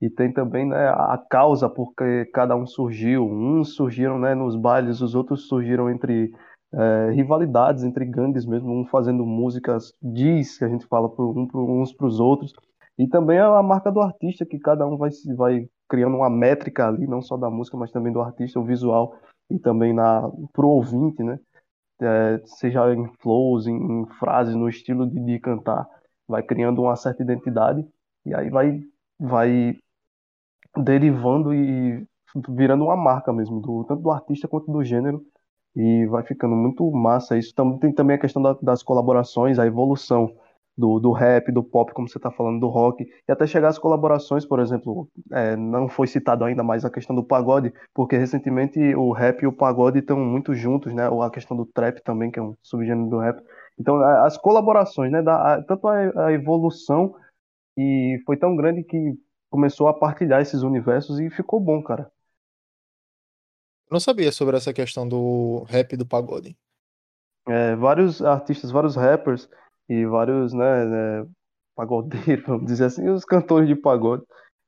e 0.02 0.10
tem 0.10 0.30
também 0.30 0.68
né, 0.68 0.88
a 0.88 1.16
causa 1.30 1.66
porque 1.66 2.26
cada 2.26 2.54
um 2.54 2.66
surgiu. 2.66 3.26
Uns 3.26 3.74
surgiram 3.74 4.18
né, 4.18 4.34
nos 4.34 4.54
bailes, 4.54 5.00
os 5.00 5.14
outros 5.14 5.48
surgiram 5.48 5.88
entre 5.88 6.30
é, 6.74 7.10
rivalidades, 7.12 7.84
entre 7.84 8.04
gangues 8.04 8.44
mesmo, 8.44 8.70
um 8.70 8.84
fazendo 8.84 9.24
músicas 9.24 9.94
diz 10.02 10.58
que 10.58 10.66
a 10.66 10.68
gente 10.68 10.84
fala 10.86 11.08
por, 11.08 11.34
um, 11.34 11.48
uns 11.80 11.90
para 11.90 12.06
os 12.06 12.20
outros. 12.20 12.52
E 12.98 13.08
também 13.08 13.38
a 13.38 13.62
marca 13.62 13.90
do 13.90 14.02
artista, 14.02 14.44
que 14.44 14.58
cada 14.58 14.86
um 14.86 14.98
vai, 14.98 15.08
vai 15.34 15.66
criando 15.88 16.16
uma 16.18 16.28
métrica 16.28 16.86
ali, 16.86 17.06
não 17.06 17.22
só 17.22 17.38
da 17.38 17.48
música, 17.48 17.78
mas 17.78 17.90
também 17.90 18.12
do 18.12 18.20
artista, 18.20 18.60
o 18.60 18.64
visual 18.64 19.16
e 19.50 19.58
também 19.58 19.94
na 19.94 20.30
pro 20.52 20.68
ouvinte, 20.68 21.22
né? 21.22 21.38
É, 22.02 22.40
seja 22.46 22.92
em 22.92 23.06
flows, 23.20 23.66
em, 23.66 23.76
em, 23.76 24.06
frases, 24.18 24.54
no 24.54 24.68
estilo 24.68 25.06
de, 25.08 25.20
de 25.20 25.38
cantar, 25.38 25.86
vai 26.26 26.42
criando 26.42 26.82
uma 26.82 26.96
certa 26.96 27.22
identidade 27.22 27.86
e 28.26 28.34
aí 28.34 28.50
vai 28.50 28.80
vai 29.18 29.78
derivando 30.76 31.54
e 31.54 32.04
virando 32.48 32.84
uma 32.84 32.96
marca 32.96 33.32
mesmo, 33.32 33.60
do, 33.60 33.84
tanto 33.84 34.02
do 34.02 34.10
artista 34.10 34.48
quanto 34.48 34.72
do 34.72 34.82
gênero, 34.84 35.22
e 35.76 36.06
vai 36.06 36.22
ficando 36.24 36.54
muito 36.56 36.90
massa 36.90 37.36
isso. 37.38 37.54
Tem 37.80 37.92
também 37.92 38.16
a 38.16 38.18
questão 38.18 38.42
da, 38.42 38.54
das 38.60 38.82
colaborações, 38.82 39.58
a 39.58 39.66
evolução 39.66 40.34
do, 40.82 40.98
do 40.98 41.12
rap, 41.12 41.52
do 41.52 41.62
pop, 41.62 41.92
como 41.94 42.08
você 42.08 42.18
está 42.18 42.28
falando, 42.28 42.58
do 42.58 42.66
rock, 42.66 43.04
e 43.04 43.32
até 43.32 43.46
chegar 43.46 43.68
às 43.68 43.78
colaborações, 43.78 44.44
por 44.44 44.58
exemplo, 44.58 45.08
é, 45.30 45.54
não 45.54 45.88
foi 45.88 46.08
citado 46.08 46.44
ainda 46.44 46.64
mais 46.64 46.84
a 46.84 46.90
questão 46.90 47.14
do 47.14 47.22
pagode, 47.22 47.72
porque 47.94 48.16
recentemente 48.16 48.80
o 48.96 49.12
rap 49.12 49.42
e 49.42 49.46
o 49.46 49.52
pagode 49.52 50.00
estão 50.00 50.18
muito 50.18 50.52
juntos, 50.54 50.92
né? 50.92 51.08
Ou 51.08 51.22
a 51.22 51.30
questão 51.30 51.56
do 51.56 51.64
trap 51.64 52.02
também, 52.02 52.32
que 52.32 52.40
é 52.40 52.42
um 52.42 52.56
subgênero 52.60 53.08
do 53.08 53.18
rap. 53.18 53.40
Então, 53.78 53.96
as 54.24 54.36
colaborações, 54.36 55.12
né? 55.12 55.22
Da, 55.22 55.54
a, 55.54 55.62
tanto 55.62 55.86
a, 55.86 56.26
a 56.26 56.32
evolução 56.32 57.14
e 57.78 58.20
foi 58.26 58.36
tão 58.36 58.56
grande 58.56 58.82
que 58.82 59.14
começou 59.48 59.86
a 59.86 59.94
partilhar 59.94 60.40
esses 60.42 60.62
universos 60.62 61.20
e 61.20 61.30
ficou 61.30 61.60
bom, 61.60 61.80
cara. 61.80 62.10
Eu 63.88 63.94
não 63.94 64.00
sabia 64.00 64.32
sobre 64.32 64.56
essa 64.56 64.72
questão 64.72 65.08
do 65.08 65.64
rap 65.68 65.92
e 65.92 65.96
do 65.96 66.06
pagode. 66.06 66.56
É, 67.46 67.76
vários 67.76 68.20
artistas, 68.20 68.72
vários 68.72 68.96
rappers 68.96 69.48
e 69.88 70.06
vários, 70.06 70.52
né, 70.52 70.84
né, 70.84 71.26
pagodeiros, 71.76 72.44
vamos 72.46 72.66
dizer 72.66 72.86
assim, 72.86 73.08
os 73.08 73.24
cantores 73.24 73.68
de 73.68 73.74
pagode, 73.74 74.24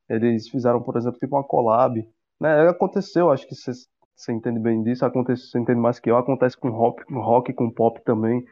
eles 0.08 0.48
fizeram, 0.48 0.82
por 0.82 0.96
exemplo, 0.96 1.18
tipo 1.18 1.36
uma 1.36 1.44
collab, 1.44 2.06
né, 2.40 2.68
aconteceu, 2.68 3.30
acho 3.30 3.46
que 3.46 3.54
você 3.54 4.32
entende 4.32 4.60
bem 4.60 4.82
disso, 4.82 5.04
acontece, 5.04 5.48
você 5.48 5.58
entende 5.58 5.80
mais 5.80 5.98
que 5.98 6.10
eu, 6.10 6.16
acontece 6.16 6.56
com 6.56 6.70
rock, 6.70 7.04
com 7.04 7.20
rock, 7.20 7.52
com 7.52 7.70
pop 7.70 8.00
também, 8.04 8.44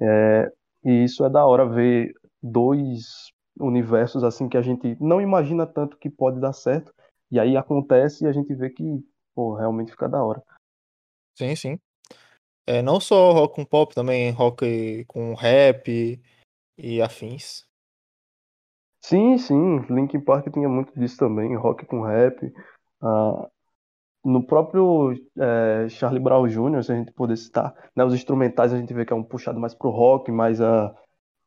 é, 0.00 0.52
e 0.84 1.04
isso 1.04 1.24
é 1.24 1.30
da 1.30 1.44
hora 1.44 1.68
ver 1.68 2.12
dois 2.42 3.30
universos 3.58 4.22
assim 4.22 4.48
que 4.48 4.56
a 4.56 4.62
gente 4.62 4.96
não 5.00 5.20
imagina 5.20 5.66
tanto 5.66 5.96
que 5.96 6.10
pode 6.10 6.40
dar 6.40 6.52
certo, 6.52 6.92
e 7.30 7.40
aí 7.40 7.56
acontece 7.56 8.24
e 8.24 8.28
a 8.28 8.32
gente 8.32 8.54
vê 8.54 8.70
que, 8.70 8.84
pô, 9.34 9.54
realmente 9.54 9.90
fica 9.90 10.08
da 10.08 10.22
hora. 10.22 10.42
Sim, 11.36 11.56
sim. 11.56 11.78
É, 12.66 12.82
não 12.82 12.98
só 12.98 13.32
rock 13.32 13.54
com 13.54 13.64
pop, 13.64 13.94
também 13.94 14.30
rock 14.32 15.04
com 15.06 15.34
rap 15.34 16.20
e 16.76 17.00
afins. 17.00 17.64
Sim, 19.00 19.38
sim, 19.38 19.78
Linkin 19.88 20.20
Park 20.20 20.52
tinha 20.52 20.68
muito 20.68 20.92
disso 20.98 21.16
também, 21.16 21.54
rock 21.54 21.86
com 21.86 22.02
rap. 22.02 22.52
Ah, 23.00 23.48
no 24.24 24.44
próprio 24.44 25.12
é, 25.38 25.88
Charlie 25.88 26.20
Brown 26.20 26.48
Jr., 26.48 26.82
se 26.82 26.92
a 26.92 26.96
gente 26.96 27.12
puder 27.12 27.36
citar, 27.36 27.72
né, 27.94 28.04
os 28.04 28.12
instrumentais 28.12 28.72
a 28.72 28.78
gente 28.78 28.92
vê 28.92 29.06
que 29.06 29.12
é 29.12 29.16
um 29.16 29.22
puxado 29.22 29.60
mais 29.60 29.72
pro 29.72 29.90
rock, 29.90 30.32
mas 30.32 30.60
a, 30.60 30.92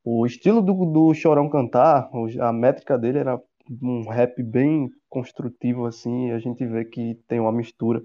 o 0.05 0.25
estilo 0.25 0.61
do, 0.61 0.85
do 0.85 1.13
Chorão 1.13 1.49
cantar, 1.49 2.09
a 2.39 2.53
métrica 2.53 2.97
dele 2.97 3.17
era 3.17 3.41
um 3.81 4.07
rap 4.09 4.41
bem 4.41 4.89
construtivo, 5.09 5.85
assim, 5.85 6.29
e 6.29 6.31
a 6.31 6.39
gente 6.39 6.65
vê 6.65 6.85
que 6.85 7.15
tem 7.27 7.41
uma 7.41 7.51
mistura 7.51 8.01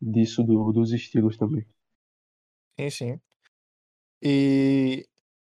disso 0.00 0.44
do, 0.44 0.72
dos 0.72 0.92
estilos 0.92 1.36
também. 1.36 1.66
Sim, 2.78 2.90
sim. 2.90 3.20
E 4.22 5.06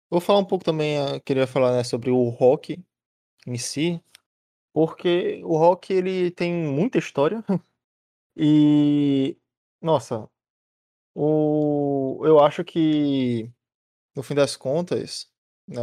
vou 0.10 0.22
falar 0.22 0.40
um 0.40 0.46
pouco 0.46 0.64
também, 0.66 0.96
eu 0.98 1.22
queria 1.22 1.48
falar, 1.48 1.74
né, 1.76 1.84
sobre 1.84 2.12
o 2.12 2.30
rock 2.30 2.84
em 3.48 3.58
si, 3.58 4.02
porque 4.74 5.42
o 5.46 5.58
rock 5.58 5.94
ele 5.94 6.32
tem 6.32 6.54
muita 6.54 7.00
história 7.00 7.44
e 8.38 9.38
nossa, 9.82 10.30
o 11.16 12.22
eu 12.26 12.40
acho 12.40 12.64
que 12.66 13.52
no 14.16 14.24
fim 14.24 14.36
das 14.36 14.56
contas, 14.58 15.30
né, 15.68 15.82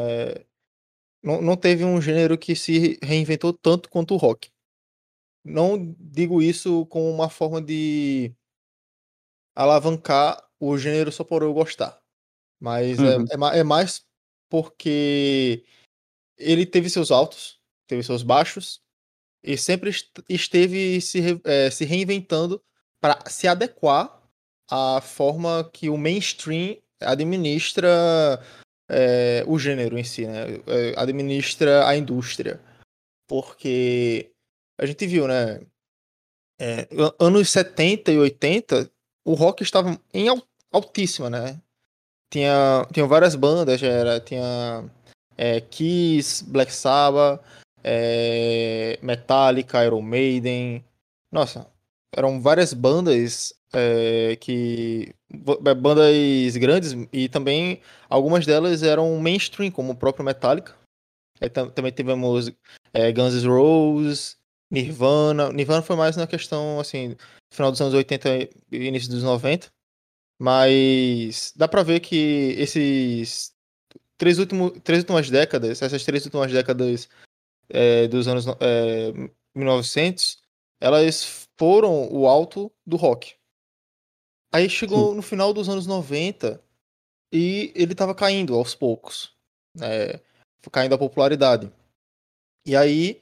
não, 1.23 1.41
não 1.43 1.57
teve 1.57 1.85
um 1.85 2.01
gênero 2.01 2.39
que 2.39 2.57
se 2.57 2.99
reinventou 3.03 3.53
tanto 3.53 3.89
quanto 3.91 4.15
o 4.15 4.19
rock. 4.19 4.51
Não 5.45 5.95
digo 6.01 6.43
isso 6.43 6.87
como 6.87 7.11
uma 7.11 7.29
forma 7.31 7.63
de 7.63 8.35
alavancar 9.57 10.37
o 10.69 10.79
gênero 10.79 11.11
só 11.13 11.25
por 11.25 11.43
eu 11.43 11.53
gostar. 11.53 12.01
Mas 12.61 12.99
é, 12.99 13.17
uhum. 13.17 13.53
é, 13.53 13.57
é, 13.57 13.61
é 13.61 13.65
mais 13.65 14.05
porque 14.49 15.65
ele 16.39 16.65
teve 16.65 16.89
seus 16.89 17.11
altos, 17.11 17.61
teve 17.87 18.03
seus 18.03 18.23
baixos, 18.23 18.81
e 19.43 19.57
sempre 19.57 19.91
esteve 20.29 21.01
se, 21.01 21.41
é, 21.45 21.71
se 21.71 21.85
reinventando 21.85 22.63
para 23.01 23.19
se 23.29 23.47
adequar 23.47 24.23
à 24.71 25.01
forma 25.01 25.69
que 25.73 25.91
o 25.91 25.99
mainstream 25.99 26.79
administra 27.01 28.43
é, 28.89 29.45
o 29.47 29.59
gênero 29.59 29.99
em 29.99 30.05
si, 30.05 30.27
né? 30.27 30.57
É, 30.67 30.95
administra 30.97 31.87
a 31.87 31.97
indústria. 31.97 32.61
Porque 33.27 34.33
a 34.79 34.87
gente 34.87 35.07
viu, 35.07 35.29
né? 35.29 35.61
É, 36.59 36.89
anos 37.19 37.51
70 37.51 38.13
e 38.13 38.19
80, 38.19 38.91
o 39.25 39.35
rock 39.35 39.63
estava 39.63 39.99
em 40.13 40.29
altíssima, 40.75 41.31
né? 41.31 41.61
Tinha, 42.31 42.87
tinha 42.93 43.07
várias 43.07 43.37
bandas, 43.37 43.81
já 43.81 43.87
era, 43.87 44.21
tinha 44.21 44.85
é, 45.37 45.61
Kiss, 45.61 46.45
Black 46.45 46.73
Sabbath, 46.73 47.41
é, 47.83 48.99
Metallica, 49.01 49.85
Iron 49.85 50.03
Maiden. 50.03 50.85
Nossa, 51.31 51.67
eram 52.13 52.41
várias 52.41 52.73
bandas 52.73 53.55
é, 53.73 54.37
que 54.37 55.15
é, 55.33 55.75
bandas 55.75 56.57
grandes 56.57 56.97
e 57.13 57.29
também 57.29 57.81
algumas 58.09 58.45
delas 58.45 58.83
eram 58.83 59.17
mainstream, 59.19 59.71
como 59.71 59.93
o 59.93 59.97
próprio 59.97 60.25
Metallica. 60.25 60.75
É, 61.41 61.49
também 61.49 61.93
tivemos 61.93 62.51
é, 62.93 63.13
Guns 63.13 63.35
N' 63.35 63.49
Roses, 63.49 64.37
Nirvana. 64.71 65.53
Nirvana 65.53 65.83
foi 65.83 65.95
mais 65.95 66.17
na 66.17 66.27
questão 66.27 66.81
assim, 66.81 67.17
final 67.53 67.71
dos 67.71 67.81
anos 67.81 67.95
80 67.95 68.29
e 68.73 68.77
início 68.77 69.11
dos 69.11 69.23
90. 69.23 69.69
Mas 70.39 71.53
dá 71.57 71.69
pra 71.69 71.83
ver 71.83 72.01
que 72.01 72.55
esses 72.59 73.55
três, 74.17 74.39
último, 74.39 74.71
três 74.81 75.01
últimas 75.01 75.31
décadas, 75.31 75.83
essas 75.83 76.05
três 76.05 76.25
últimas 76.25 76.51
décadas 76.51 77.09
é, 77.69 78.09
dos 78.09 78.27
anos 78.29 78.47
é, 78.61 79.13
1900, 79.55 80.43
elas 80.81 81.49
foram 81.57 82.13
o 82.13 82.27
alto 82.27 82.71
do 82.87 82.97
rock. 82.97 83.35
Aí 84.53 84.69
chegou 84.69 85.15
no 85.15 85.23
final 85.23 85.53
dos 85.53 85.69
anos 85.69 85.87
90 85.87 86.63
e 87.33 87.73
ele 87.75 87.95
tava 87.95 88.15
caindo 88.15 88.55
aos 88.55 88.75
poucos. 88.75 89.33
É, 89.81 90.21
caindo 90.71 90.95
a 90.95 90.99
popularidade. 90.99 91.73
E 92.65 92.77
aí 92.77 93.21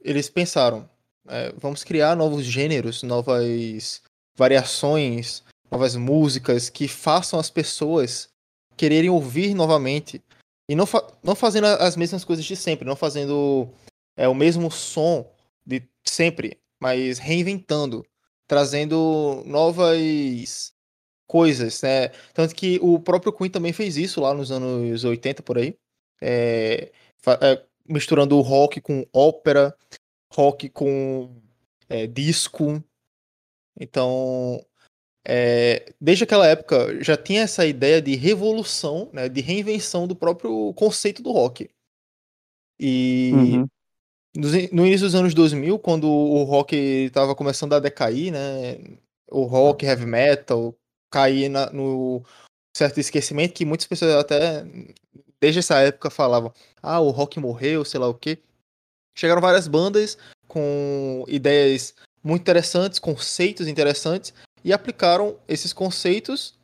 eles 0.00 0.28
pensaram, 0.28 0.88
é, 1.28 1.52
vamos 1.52 1.84
criar 1.84 2.16
novos 2.16 2.44
gêneros, 2.44 3.02
novas 3.02 4.02
variações, 4.36 5.44
novas 5.74 5.96
músicas 5.96 6.70
que 6.70 6.86
façam 6.86 7.38
as 7.38 7.50
pessoas 7.50 8.28
quererem 8.76 9.10
ouvir 9.10 9.54
novamente 9.54 10.22
e 10.68 10.76
não, 10.76 10.86
fa 10.86 11.04
não 11.20 11.34
fazendo 11.34 11.66
as 11.66 11.96
mesmas 11.96 12.24
coisas 12.24 12.44
de 12.44 12.54
sempre, 12.54 12.86
não 12.86 12.94
fazendo 12.94 13.68
é, 14.16 14.28
o 14.28 14.34
mesmo 14.34 14.70
som 14.70 15.28
de 15.66 15.82
sempre, 16.04 16.60
mas 16.80 17.18
reinventando, 17.18 18.06
trazendo 18.46 19.42
novas 19.44 20.72
coisas, 21.26 21.82
né? 21.82 22.08
Tanto 22.32 22.54
que 22.54 22.78
o 22.80 23.00
próprio 23.00 23.32
Queen 23.32 23.50
também 23.50 23.72
fez 23.72 23.96
isso 23.96 24.20
lá 24.20 24.32
nos 24.32 24.52
anos 24.52 25.02
80 25.02 25.42
por 25.42 25.58
aí, 25.58 25.76
é, 26.22 26.92
é, 27.40 27.64
misturando 27.88 28.40
rock 28.40 28.80
com 28.80 29.04
ópera, 29.12 29.76
rock 30.32 30.68
com 30.68 31.34
é, 31.88 32.06
disco. 32.06 32.82
Então, 33.78 34.64
é, 35.26 35.92
desde 36.00 36.24
aquela 36.24 36.46
época 36.46 37.02
já 37.02 37.16
tinha 37.16 37.42
essa 37.42 37.64
ideia 37.64 38.00
de 38.02 38.14
revolução, 38.14 39.08
né, 39.12 39.28
de 39.28 39.40
reinvenção 39.40 40.06
do 40.06 40.14
próprio 40.14 40.72
conceito 40.74 41.22
do 41.22 41.32
rock. 41.32 41.70
E 42.78 43.32
Uhum. 43.32 43.68
no 44.72 44.86
início 44.86 45.06
dos 45.06 45.14
anos 45.14 45.32
2000, 45.32 45.78
quando 45.78 46.08
o 46.08 46.42
rock 46.42 46.76
estava 46.76 47.34
começando 47.34 47.72
a 47.72 47.80
decair, 47.80 48.32
né, 48.32 48.78
o 49.30 49.44
rock, 49.44 49.86
heavy 49.86 50.06
metal, 50.06 50.74
cair 51.10 51.48
na, 51.48 51.70
no 51.70 52.22
certo 52.76 52.98
esquecimento, 52.98 53.54
que 53.54 53.64
muitas 53.64 53.86
pessoas 53.86 54.14
até 54.16 54.64
desde 55.40 55.60
essa 55.60 55.78
época 55.78 56.10
falavam, 56.10 56.52
ah, 56.82 57.00
o 57.00 57.10
rock 57.10 57.38
morreu, 57.38 57.84
sei 57.84 58.00
lá 58.00 58.08
o 58.08 58.14
quê. 58.14 58.38
Chegaram 59.16 59.40
várias 59.40 59.68
bandas 59.68 60.18
com 60.48 61.24
ideias 61.28 61.94
muito 62.22 62.42
interessantes, 62.42 62.98
conceitos 62.98 63.68
interessantes, 63.68 64.34
e 64.64 64.72
aplicaram 64.72 65.38
esses 65.46 65.72
conceitos 65.72 66.58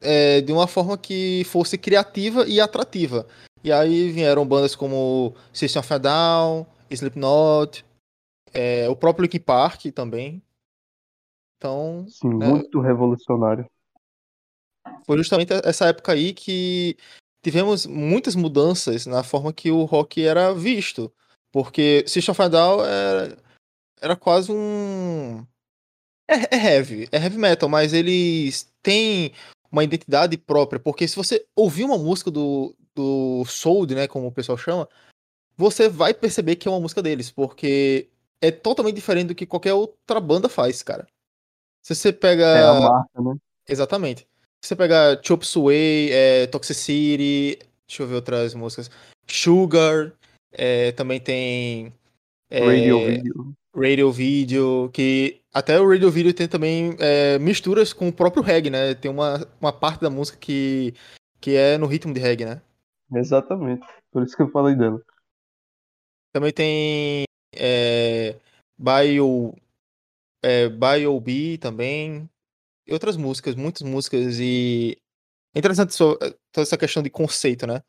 é, 0.00 0.40
de 0.40 0.52
uma 0.52 0.66
forma 0.66 0.96
que 0.96 1.44
fosse 1.44 1.76
criativa 1.76 2.46
e 2.46 2.60
atrativa. 2.60 3.26
E 3.62 3.70
aí 3.70 4.10
vieram 4.10 4.46
bandas 4.46 4.74
como 4.74 5.34
System 5.52 5.80
of 5.80 5.92
a 5.92 5.98
Down, 5.98 6.66
Slipknot, 6.90 7.84
é, 8.52 8.88
o 8.88 8.96
próprio 8.96 9.22
Linkin 9.22 9.40
Park 9.40 9.86
também. 9.94 10.42
Então, 11.56 12.06
Sim, 12.08 12.34
né, 12.34 12.46
muito 12.46 12.80
revolucionário. 12.80 13.66
foi 15.06 15.16
justamente 15.16 15.52
essa 15.64 15.86
época 15.86 16.12
aí 16.12 16.34
que 16.34 16.96
tivemos 17.42 17.86
muitas 17.86 18.34
mudanças 18.34 19.06
na 19.06 19.22
forma 19.22 19.52
que 19.52 19.70
o 19.70 19.84
rock 19.84 20.22
era 20.22 20.52
visto. 20.52 21.12
Porque 21.50 22.04
System 22.06 22.32
of 22.32 22.42
a 22.42 22.48
Down 22.48 22.84
era, 22.84 23.38
era 24.00 24.16
quase 24.16 24.50
um 24.50 25.46
é, 26.28 26.56
é 26.56 26.74
heavy, 26.74 27.08
é 27.12 27.18
heavy 27.18 27.38
metal, 27.38 27.68
mas 27.68 27.92
eles 27.92 28.72
têm 28.82 29.32
uma 29.70 29.84
identidade 29.84 30.36
própria, 30.38 30.78
porque 30.78 31.06
se 31.06 31.16
você 31.16 31.44
ouvir 31.54 31.84
uma 31.84 31.98
música 31.98 32.30
do, 32.30 32.74
do 32.94 33.44
Soul, 33.44 33.86
né, 33.88 34.06
como 34.06 34.28
o 34.28 34.32
pessoal 34.32 34.56
chama, 34.56 34.88
você 35.56 35.88
vai 35.88 36.14
perceber 36.14 36.56
que 36.56 36.68
é 36.68 36.70
uma 36.70 36.80
música 36.80 37.02
deles, 37.02 37.30
porque 37.30 38.08
é 38.40 38.50
totalmente 38.50 38.94
diferente 38.94 39.28
do 39.28 39.34
que 39.34 39.46
qualquer 39.46 39.74
outra 39.74 40.20
banda 40.20 40.48
faz, 40.48 40.82
cara. 40.82 41.06
Se 41.82 41.94
você 41.94 42.12
pega... 42.12 42.44
É 42.44 42.64
a 42.64 42.74
marca, 42.74 43.20
né? 43.20 43.36
Exatamente. 43.68 44.26
Se 44.62 44.68
você 44.68 44.76
pega 44.76 45.20
Chop 45.22 45.46
Suey, 45.46 46.10
é, 46.12 46.46
Toxicity, 46.46 47.58
deixa 47.86 48.02
eu 48.02 48.06
ver 48.06 48.14
outras 48.14 48.54
músicas, 48.54 48.90
Sugar, 49.26 50.12
é, 50.52 50.92
também 50.92 51.20
tem... 51.20 51.92
É, 52.48 52.60
Radio 52.60 53.06
Video. 53.06 53.54
Radio 53.74 54.12
Video, 54.12 54.90
que 54.92 55.42
até 55.52 55.80
o 55.80 55.88
Radio 55.88 56.10
Video 56.10 56.32
tem 56.32 56.48
também 56.48 56.96
é, 57.00 57.38
misturas 57.38 57.92
com 57.92 58.08
o 58.08 58.12
próprio 58.12 58.42
reggae, 58.42 58.70
né? 58.70 58.94
Tem 58.94 59.10
uma, 59.10 59.46
uma 59.60 59.72
parte 59.72 60.00
da 60.00 60.10
música 60.10 60.38
que, 60.38 60.94
que 61.40 61.56
é 61.56 61.76
no 61.76 61.86
ritmo 61.86 62.14
de 62.14 62.20
reggae, 62.20 62.44
né? 62.44 62.62
Exatamente. 63.12 63.86
Por 64.10 64.22
isso 64.22 64.36
que 64.36 64.42
eu 64.42 64.50
falei 64.50 64.76
dela. 64.76 65.00
Também 66.32 66.52
tem 66.52 67.24
é, 67.54 68.36
Bio, 68.78 69.54
é, 70.42 70.68
Bio 70.68 71.20
B 71.20 71.58
também. 71.58 72.28
E 72.86 72.92
outras 72.92 73.16
músicas, 73.16 73.54
muitas 73.54 73.82
músicas. 73.82 74.38
E 74.38 74.96
é 75.54 75.58
interessante 75.58 75.96
toda 75.96 76.36
essa 76.56 76.76
questão 76.76 77.02
de 77.02 77.10
conceito, 77.10 77.66
né? 77.66 77.82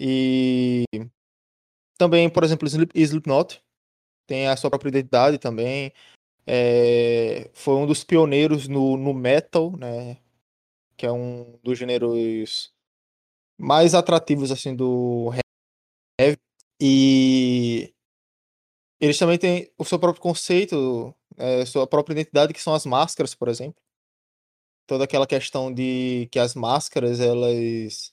E 0.00 0.84
também, 1.96 2.28
por 2.28 2.42
exemplo, 2.42 2.68
Slipknot 2.94 3.63
tem 4.26 4.48
a 4.48 4.56
sua 4.56 4.70
própria 4.70 4.90
identidade 4.90 5.38
também. 5.38 5.92
É, 6.46 7.50
foi 7.54 7.74
um 7.76 7.86
dos 7.86 8.04
pioneiros 8.04 8.68
no, 8.68 8.96
no 8.96 9.14
metal, 9.14 9.76
né? 9.76 10.18
Que 10.96 11.06
é 11.06 11.12
um 11.12 11.58
dos 11.62 11.78
gêneros 11.78 12.72
mais 13.58 13.94
atrativos 13.94 14.50
assim 14.50 14.74
do 14.74 15.30
heavy. 16.20 16.38
E 16.80 17.94
eles 19.00 19.18
também 19.18 19.38
têm 19.38 19.70
o 19.78 19.84
seu 19.84 19.98
próprio 19.98 20.22
conceito, 20.22 21.14
é, 21.36 21.64
sua 21.66 21.86
própria 21.86 22.14
identidade, 22.14 22.52
que 22.52 22.62
são 22.62 22.74
as 22.74 22.86
máscaras, 22.86 23.34
por 23.34 23.48
exemplo. 23.48 23.82
Toda 24.86 25.04
aquela 25.04 25.26
questão 25.26 25.72
de 25.72 26.28
que 26.30 26.38
as 26.38 26.54
máscaras 26.54 27.20
elas 27.20 28.12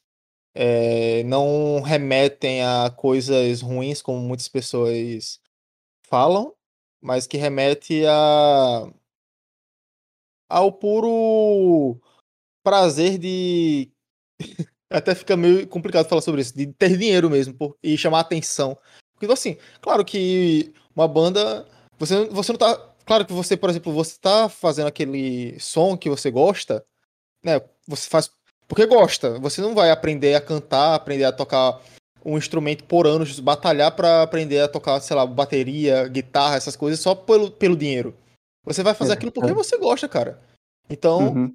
é, 0.56 1.24
não 1.24 1.82
remetem 1.82 2.64
a 2.64 2.90
coisas 2.90 3.62
ruins, 3.62 4.02
como 4.02 4.20
muitas 4.20 4.48
pessoas 4.48 5.41
falam, 6.12 6.54
mas 7.02 7.26
que 7.26 7.38
remete 7.38 8.06
a 8.06 8.92
ao 10.50 10.74
puro 10.74 11.98
prazer 12.62 13.18
de 13.18 13.90
até 14.92 15.16
fica 15.16 15.38
meio 15.38 15.66
complicado 15.68 16.10
falar 16.10 16.22
sobre 16.22 16.42
isso, 16.42 16.56
de 16.56 16.68
ter 16.68 16.98
dinheiro 16.98 17.30
mesmo 17.30 17.54
por... 17.54 17.78
e 17.82 17.98
chamar 17.98 18.20
atenção. 18.20 18.78
Porque 19.14 19.32
assim, 19.32 19.58
claro 19.82 20.04
que 20.04 20.74
uma 20.94 21.08
banda 21.08 21.66
você 21.98 22.26
você 22.26 22.52
não 22.52 22.60
tá, 22.60 22.94
claro 23.06 23.26
que 23.26 23.32
você, 23.32 23.56
por 23.56 23.70
exemplo, 23.70 23.94
você 23.94 24.18
tá 24.20 24.50
fazendo 24.50 24.88
aquele 24.88 25.58
som 25.60 25.98
que 25.98 26.10
você 26.10 26.30
gosta, 26.30 26.86
né? 27.44 27.62
Você 27.88 28.10
faz 28.10 28.30
porque 28.68 28.86
gosta. 28.86 29.40
Você 29.40 29.62
não 29.62 29.76
vai 29.76 29.92
aprender 29.92 30.36
a 30.36 30.42
cantar, 30.42 30.96
aprender 30.96 31.26
a 31.26 31.32
tocar 31.32 31.82
um 32.24 32.38
instrumento 32.38 32.84
por 32.84 33.08
anos, 33.08 33.40
batalhar 33.40 33.96
para 33.96 34.22
aprender 34.22 34.60
a 34.60 34.68
tocar, 34.68 35.00
sei 35.00 35.16
lá, 35.16 35.26
bateria, 35.26 36.08
guitarra, 36.08 36.56
essas 36.56 36.76
coisas 36.76 37.00
só 37.00 37.16
pelo, 37.16 37.52
pelo 37.52 37.76
dinheiro. 37.76 38.16
Você 38.64 38.84
vai 38.84 38.94
fazer 38.94 39.12
é, 39.12 39.14
aquilo 39.16 39.32
porque 39.32 39.52
é. 39.52 39.56
você 39.56 39.78
gosta, 39.78 40.08
cara. 40.08 40.40
Então, 40.90 41.34
uhum. 41.34 41.54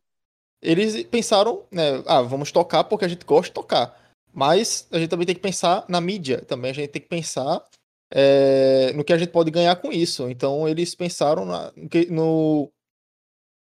eles 0.63 1.05
pensaram, 1.05 1.65
né, 1.71 2.03
ah, 2.07 2.23
vamos 2.23 2.51
tocar 2.51 2.85
porque 2.85 3.05
a 3.05 3.09
gente 3.09 3.25
gosta 3.25 3.49
de 3.49 3.53
tocar. 3.53 3.97
Mas 4.33 4.87
a 4.91 4.99
gente 4.99 5.09
também 5.09 5.27
tem 5.27 5.35
que 5.35 5.41
pensar 5.41 5.85
na 5.89 6.01
mídia, 6.01 6.43
também 6.43 6.71
a 6.71 6.75
gente 6.75 6.91
tem 6.91 7.01
que 7.01 7.09
pensar 7.09 7.65
é, 8.13 8.93
no 8.93 9.05
que 9.05 9.13
a 9.13 9.19
gente 9.19 9.31
pode 9.31 9.51
ganhar 9.51 9.77
com 9.77 9.93
isso. 9.93 10.29
Então, 10.29 10.69
eles 10.69 10.95
pensaram 10.95 11.45
na, 11.45 11.73
no, 12.11 12.71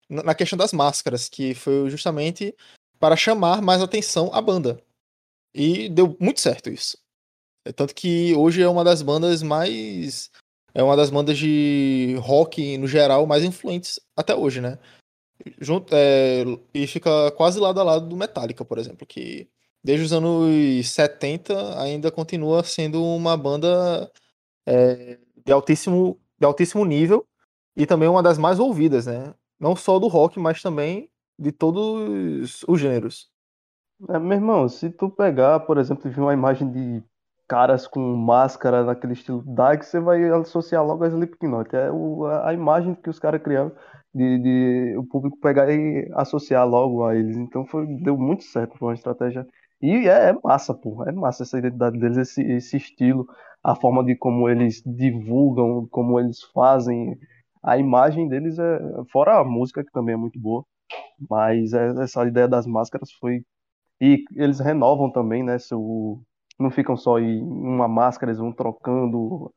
na 0.09 0.33
questão 0.33 0.57
das 0.57 0.73
máscaras, 0.73 1.29
que 1.29 1.53
foi 1.53 1.89
justamente 1.89 2.55
para 2.99 3.15
chamar 3.15 3.61
mais 3.61 3.81
atenção 3.81 4.31
à 4.33 4.41
banda. 4.41 4.81
E 5.55 5.87
deu 5.87 6.17
muito 6.19 6.41
certo 6.41 6.69
isso. 6.69 6.97
É 7.63 7.71
tanto 7.71 7.95
que 7.95 8.35
hoje 8.35 8.61
é 8.61 8.67
uma 8.67 8.83
das 8.83 9.01
bandas 9.01 9.41
mais. 9.41 10.29
É 10.73 10.83
uma 10.83 10.97
das 10.97 11.09
bandas 11.09 11.37
de 11.37 12.17
rock, 12.19 12.77
no 12.77 12.87
geral, 12.87 13.25
mais 13.25 13.43
influentes 13.43 13.97
até 14.17 14.35
hoje, 14.35 14.59
né? 14.59 14.77
Junto, 15.61 15.93
é, 15.95 16.43
e 16.73 16.85
fica 16.87 17.31
quase 17.31 17.59
lado 17.59 17.79
a 17.79 17.83
lado 17.83 18.07
do 18.09 18.17
Metallica, 18.17 18.65
por 18.65 18.77
exemplo, 18.77 19.07
que 19.07 19.49
desde 19.81 20.05
os 20.05 20.13
anos 20.13 20.89
70 20.89 21.81
ainda 21.81 22.11
continua 22.11 22.63
sendo 22.63 23.01
uma 23.03 23.37
banda 23.37 24.11
é, 24.65 25.17
de, 25.45 25.51
altíssimo, 25.53 26.19
de 26.37 26.45
altíssimo 26.45 26.83
nível 26.83 27.25
e 27.77 27.85
também 27.85 28.09
uma 28.09 28.23
das 28.23 28.37
mais 28.37 28.59
ouvidas, 28.59 29.05
né? 29.05 29.33
Não 29.59 29.75
só 29.75 29.99
do 29.99 30.07
rock, 30.07 30.39
mas 30.39 30.61
também 30.61 31.09
de 31.39 31.51
todos 31.51 32.63
os 32.67 32.79
gêneros. 32.79 33.29
É, 34.09 34.19
meu 34.19 34.33
irmão, 34.33 34.67
se 34.67 34.89
tu 34.89 35.09
pegar, 35.09 35.59
por 35.61 35.77
exemplo, 35.77 36.09
ver 36.11 36.19
uma 36.21 36.33
imagem 36.33 36.69
de 36.71 37.03
caras 37.47 37.87
com 37.87 37.99
máscara 38.15 38.83
naquele 38.83 39.13
estilo 39.13 39.41
dark, 39.45 39.83
você 39.83 39.99
vai 39.99 40.23
associar 40.31 40.83
logo 40.85 41.03
a 41.03 41.07
Slipknot. 41.07 41.73
É 41.75 41.91
o, 41.91 42.25
a 42.25 42.53
imagem 42.53 42.93
que 42.95 43.09
os 43.09 43.19
caras 43.19 43.41
criaram 43.41 43.71
de, 44.13 44.39
de, 44.39 44.97
o 44.97 45.03
público 45.05 45.37
pegar 45.39 45.71
e 45.71 46.09
associar 46.15 46.67
logo 46.67 47.05
a 47.05 47.15
eles. 47.15 47.37
Então 47.37 47.65
foi, 47.65 47.85
deu 48.01 48.17
muito 48.17 48.43
certo, 48.43 48.77
foi 48.77 48.89
uma 48.89 48.93
estratégia. 48.95 49.47
E 49.81 50.07
é, 50.09 50.29
é 50.29 50.33
massa, 50.43 50.73
pô, 50.73 51.03
é 51.07 51.11
massa 51.11 51.43
essa 51.43 51.57
identidade 51.59 51.97
deles, 51.99 52.17
esse, 52.17 52.41
esse 52.43 52.77
estilo, 52.77 53.27
a 53.63 53.75
forma 53.75 54.03
de 54.03 54.15
como 54.15 54.49
eles 54.49 54.81
divulgam, 54.85 55.87
como 55.89 56.19
eles 56.19 56.41
fazem. 56.53 57.17
A 57.63 57.77
imagem 57.77 58.27
deles 58.27 58.57
é. 58.59 58.79
Fora 59.11 59.39
a 59.39 59.43
música, 59.43 59.83
que 59.83 59.91
também 59.91 60.13
é 60.15 60.17
muito 60.17 60.39
boa 60.39 60.65
Mas 61.29 61.73
é- 61.73 62.03
essa 62.03 62.25
ideia 62.27 62.47
das 62.47 62.65
máscaras 62.65 63.11
foi. 63.13 63.43
E 64.01 64.23
eles 64.35 64.59
renovam 64.59 65.11
também, 65.11 65.43
né? 65.43 65.57
Se 65.59 65.73
o... 65.75 66.21
Não 66.59 66.71
ficam 66.71 66.95
só 66.95 67.19
em 67.19 67.41
uma 67.41 67.87
máscara, 67.87 68.31
eles 68.31 68.39
vão 68.39 68.51
trocando. 68.51 69.53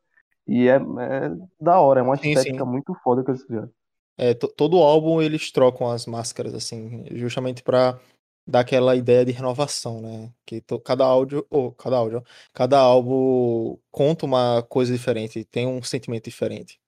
E 0.46 0.68
é, 0.68 0.76
é 0.76 1.30
da 1.60 1.80
hora, 1.80 2.00
é 2.00 2.02
uma 2.02 2.16
Sim, 2.16 2.34
estética 2.34 2.64
sim. 2.64 2.70
muito 2.70 2.94
foda 3.04 3.24
que 3.24 3.30
eles 3.30 3.42
fizeram. 3.42 3.70
É, 4.16 4.34
to- 4.34 4.48
todo 4.48 4.78
álbum 4.78 5.22
eles 5.22 5.52
trocam 5.52 5.88
as 5.90 6.06
máscaras, 6.06 6.52
assim, 6.54 7.04
justamente 7.12 7.62
pra 7.62 7.98
dar 8.46 8.60
aquela 8.60 8.96
ideia 8.96 9.24
de 9.24 9.30
renovação, 9.32 10.00
né? 10.00 10.32
Que 10.44 10.60
cada 10.84 11.04
áudio, 11.04 11.46
ou 11.50 11.72
cada 11.72 11.96
áudio, 11.98 12.24
cada 12.52 12.78
álbum 12.80 13.78
conta 13.90 14.26
uma 14.26 14.62
coisa 14.64 14.92
diferente, 14.92 15.44
tem 15.44 15.66
um 15.66 15.82
sentimento 15.82 16.24
diferente. 16.24 16.80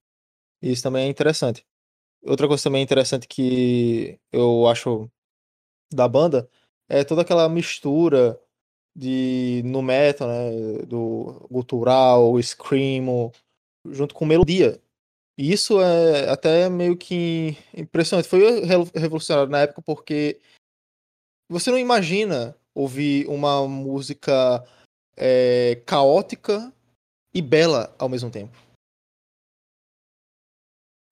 Isso 0.63 0.83
também 0.83 1.07
é 1.07 1.11
interessante. 1.11 1.65
Outra 2.23 2.49
coisa 2.49 2.63
também 2.65 2.83
interessante 2.83 3.29
que 3.29 4.19
eu 4.33 4.67
acho 4.69 5.11
da 5.93 6.09
banda 6.09 6.49
é 6.91 7.05
toda 7.05 7.23
aquela 7.23 7.49
mistura 7.49 8.39
de 8.95 9.63
no 9.65 9.81
metal, 9.81 10.27
né, 10.29 10.79
do 10.87 11.47
gutural, 11.49 12.37
screamo, 12.43 13.33
junto 13.87 14.13
com 14.15 14.27
melodia. 14.27 14.83
E 15.39 15.53
isso 15.53 15.81
é 15.81 16.29
até 16.29 16.69
meio 16.69 16.97
que 16.97 17.57
impressionante. 17.75 18.29
Foi 18.29 18.41
re- 18.61 18.91
revolucionário 18.95 19.51
na 19.51 19.61
época 19.61 19.81
porque 19.81 20.41
você 21.49 21.71
não 21.71 21.79
imagina 21.79 22.57
ouvir 22.75 23.27
uma 23.29 23.67
música 23.69 24.65
é, 25.17 25.81
caótica 25.87 26.73
e 27.33 27.41
bela 27.41 27.95
ao 27.99 28.09
mesmo 28.09 28.31
tempo. 28.31 28.57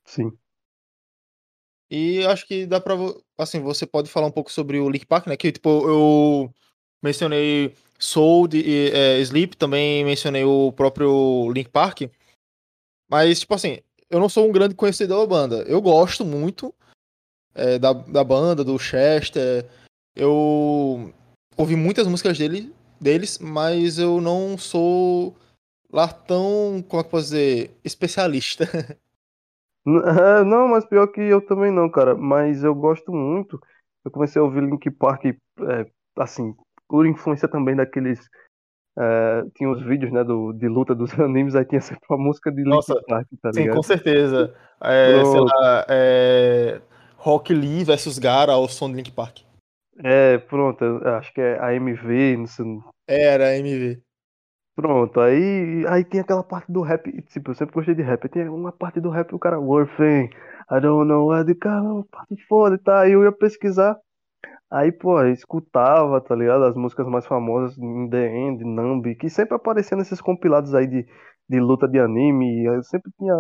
Sim. 0.05 0.37
E 1.91 2.25
acho 2.27 2.47
que 2.47 2.67
dá 2.67 2.81
pra. 2.81 2.95
Assim, 3.39 3.61
você 3.61 3.87
pode 3.87 4.11
falar 4.11 4.27
um 4.27 4.33
pouco 4.33 4.51
sobre 4.51 4.81
o 4.81 4.91
Link 4.91 5.07
Park, 5.07 5.29
né? 5.29 5.37
Que, 5.37 5.53
tipo, 5.53 5.69
eu 5.89 6.53
mencionei 7.03 7.75
Soul 7.99 8.49
e 8.53 8.91
é, 8.93 9.21
Sleep, 9.21 9.57
também 9.57 10.05
mencionei 10.05 10.45
o 10.45 10.73
próprio 10.73 11.51
Link 11.53 11.71
Park. 11.71 12.03
Mas, 13.09 13.41
tipo 13.41 13.55
assim, 13.55 13.79
eu 14.11 14.19
não 14.19 14.29
sou 14.29 14.49
um 14.49 14.53
grande 14.53 14.75
conhecedor 14.75 15.21
da 15.21 15.27
banda. 15.27 15.57
Eu 15.63 15.81
gosto 15.81 16.25
muito 16.25 16.75
é, 17.55 17.79
da, 17.79 17.93
da 17.93 18.25
banda, 18.25 18.65
do 18.65 18.79
Chester. 18.79 19.67
Eu 20.15 21.13
ouvi 21.57 21.77
muitas 21.77 22.07
músicas 22.07 22.37
dele, 22.37 22.75
deles, 23.01 23.39
mas 23.39 23.99
eu 23.99 24.21
não 24.21 24.59
sou 24.59 25.37
lá 25.93 26.09
tão, 26.09 26.85
como 26.89 27.01
é 27.01 27.05
que 27.05 27.11
posso 27.11 27.25
dizer, 27.25 27.71
especialista. 27.85 28.69
É, 30.05 30.45
não, 30.45 30.69
mas 30.69 30.85
pior 30.85 31.07
que 31.09 31.21
eu 31.21 31.41
também 31.41 31.71
não, 31.71 31.91
cara. 31.91 32.15
Mas 32.15 32.65
eu 32.65 32.75
gosto 32.75 33.13
muito. 33.13 33.61
Eu 34.05 34.11
comecei 34.11 34.41
a 34.41 34.45
ouvir 34.45 34.63
Linkin 34.63 34.91
Park, 34.91 35.25
é, 35.27 35.35
assim, 36.19 36.55
por 36.89 37.07
influência 37.07 37.49
também 37.49 37.77
daqueles. 37.77 38.21
é, 38.99 39.43
tinha 39.55 39.71
os 39.71 39.83
vídeos, 39.83 40.13
né, 40.13 40.25
do, 40.25 40.53
de 40.53 40.69
luta 40.69 40.95
dos 40.95 41.13
animes, 41.21 41.55
aí 41.55 41.65
tinha 41.65 41.81
sempre 41.81 42.05
uma 42.11 42.19
música 42.19 42.51
de 42.51 42.63
Nossa, 42.63 42.95
Linkin 42.95 43.07
Park, 43.07 43.27
tá 43.43 43.53
sim, 43.53 43.61
com 43.61 43.67
ligado? 43.67 43.83
certeza. 43.85 44.55
É, 44.81 45.25
sei 45.25 45.33
Pronto. 45.33 45.45
lá, 45.45 45.87
é, 45.89 46.81
Rock 47.17 47.53
Lee 47.53 47.85
versus 47.85 48.19
Gara 48.19 48.53
ao 48.53 48.69
som 48.69 48.91
do 48.91 48.97
Link 48.97 49.11
Park. 49.13 49.41
É, 50.03 50.39
pronto, 50.39 50.85
acho 51.05 51.33
que 51.35 51.41
é 51.41 51.59
a 51.61 51.75
MV, 51.75 52.37
não 52.37 52.47
sei. 52.47 52.65
Era 53.09 53.57
MV. 53.57 54.01
Pronto, 54.79 55.21
aí, 55.21 55.85
aí 55.89 56.05
tem 56.05 56.21
aquela 56.21 56.45
parte 56.45 56.71
do 56.71 56.83
rap, 56.83 57.11
tipo, 57.23 57.51
eu 57.51 57.55
sempre 57.57 57.75
gostei 57.75 57.97
de 57.97 58.03
rap, 58.03 58.29
tem 58.29 58.49
uma 58.49 58.71
parte 58.71 59.01
do 59.01 59.11
rap, 59.11 59.35
o 59.35 59.39
cara, 59.39 59.59
Warframe, 59.59 60.31
I 60.71 60.81
don't 60.81 61.09
know 61.09 61.27
where 61.27 61.45
the 61.45 61.53
car, 61.53 61.83
parte 62.13 62.37
foda 62.47 62.79
tá, 62.79 63.01
aí 63.01 63.11
eu 63.11 63.25
ia 63.25 63.33
pesquisar, 63.33 63.99
aí, 64.71 64.93
pô, 64.93 65.21
escutava, 65.25 66.21
tá 66.21 66.35
ligado, 66.37 66.65
as 66.65 66.77
músicas 66.77 67.09
mais 67.09 67.27
famosas, 67.27 67.77
In 67.79 68.09
The 68.11 68.29
End, 68.29 68.65
Numb, 68.65 69.17
que 69.17 69.29
sempre 69.31 69.57
apareciam 69.57 69.99
nesses 69.99 70.21
compilados 70.21 70.75
aí 70.75 70.87
de, 70.87 71.07
de 71.49 71.61
luta 71.61 71.89
de 71.89 71.99
anime, 71.99 72.65
eu 72.65 72.83
sempre 72.85 73.11
tinha 73.19 73.35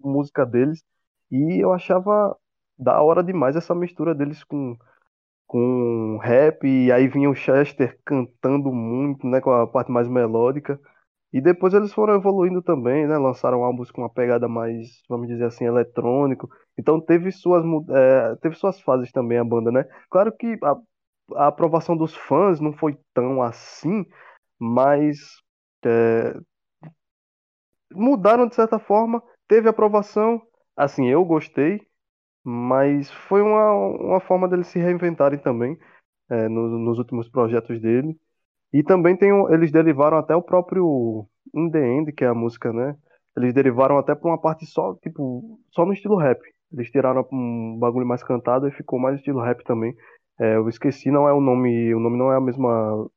música 0.00 0.46
deles, 0.46 0.82
e 1.30 1.64
eu 1.64 1.72
achava 1.72 2.36
da 2.78 3.02
hora 3.02 3.24
demais 3.24 3.56
essa 3.56 3.74
mistura 3.74 4.14
deles 4.14 4.44
com 4.44 4.76
com 5.52 6.18
rap, 6.22 6.66
e 6.66 6.90
aí 6.90 7.08
vinha 7.08 7.28
o 7.30 7.34
Chester 7.34 7.98
cantando 8.06 8.72
muito, 8.72 9.26
né, 9.26 9.38
com 9.40 9.50
a 9.52 9.66
parte 9.66 9.92
mais 9.92 10.08
melódica. 10.08 10.80
E 11.32 11.40
depois 11.42 11.74
eles 11.74 11.92
foram 11.92 12.14
evoluindo 12.14 12.62
também, 12.62 13.06
né? 13.06 13.18
Lançaram 13.18 13.64
álbuns 13.64 13.90
com 13.90 14.02
uma 14.02 14.10
pegada 14.10 14.48
mais, 14.48 15.02
vamos 15.08 15.28
dizer 15.28 15.44
assim, 15.46 15.64
eletrônico. 15.66 16.48
Então 16.78 17.00
teve 17.00 17.32
suas, 17.32 17.64
é, 17.90 18.36
teve 18.36 18.54
suas 18.56 18.80
fases 18.80 19.12
também 19.12 19.38
a 19.38 19.44
banda, 19.44 19.70
né? 19.72 19.84
Claro 20.10 20.32
que 20.32 20.58
a, 20.64 20.76
a 21.36 21.46
aprovação 21.48 21.96
dos 21.96 22.14
fãs 22.16 22.60
não 22.60 22.72
foi 22.72 22.98
tão 23.14 23.42
assim, 23.42 24.06
mas 24.60 25.18
é, 25.84 26.34
mudaram 27.94 28.46
de 28.46 28.54
certa 28.54 28.78
forma. 28.78 29.22
Teve 29.48 29.68
aprovação, 29.68 30.40
assim, 30.76 31.06
eu 31.08 31.24
gostei, 31.24 31.80
mas 32.44 33.10
foi 33.28 33.42
uma, 33.42 33.72
uma 33.74 34.20
forma 34.20 34.48
deles 34.48 34.66
se 34.68 34.78
reinventarem 34.78 35.38
também 35.38 35.78
é, 36.30 36.48
no- 36.48 36.78
nos 36.78 36.98
últimos 36.98 37.28
projetos 37.30 37.80
dele. 37.80 38.18
E 38.72 38.82
também 38.82 39.16
tem 39.16 39.30
eles 39.52 39.72
derivaram 39.72 40.18
até 40.18 40.34
o 40.36 40.42
próprio 40.42 41.26
In 41.54 41.70
The 41.70 41.80
End, 41.86 42.12
que 42.12 42.24
é 42.24 42.28
a 42.28 42.34
música, 42.34 42.72
né? 42.72 42.96
Eles 43.36 43.54
derivaram 43.54 43.98
até 43.98 44.14
pra 44.14 44.28
uma 44.30 44.40
parte 44.40 44.66
só, 44.66 44.94
tipo, 44.96 45.60
só 45.70 45.86
no 45.86 45.92
estilo 45.92 46.16
rap. 46.16 46.40
Eles 46.72 46.90
tiraram 46.90 47.26
um 47.32 47.78
bagulho 47.78 48.06
mais 48.06 48.22
cantado 48.24 48.68
e 48.68 48.72
ficou 48.72 48.98
mais 48.98 49.18
estilo 49.18 49.40
rap 49.42 49.62
também. 49.64 49.94
É, 50.40 50.56
eu 50.56 50.68
esqueci, 50.68 51.10
não 51.10 51.28
é 51.28 51.32
o 51.32 51.40
nome, 51.40 51.94
o 51.94 52.00
nome 52.00 52.18
não 52.18 52.32
é 52.32 52.36
a 52.36 52.40
mesma 52.40 53.08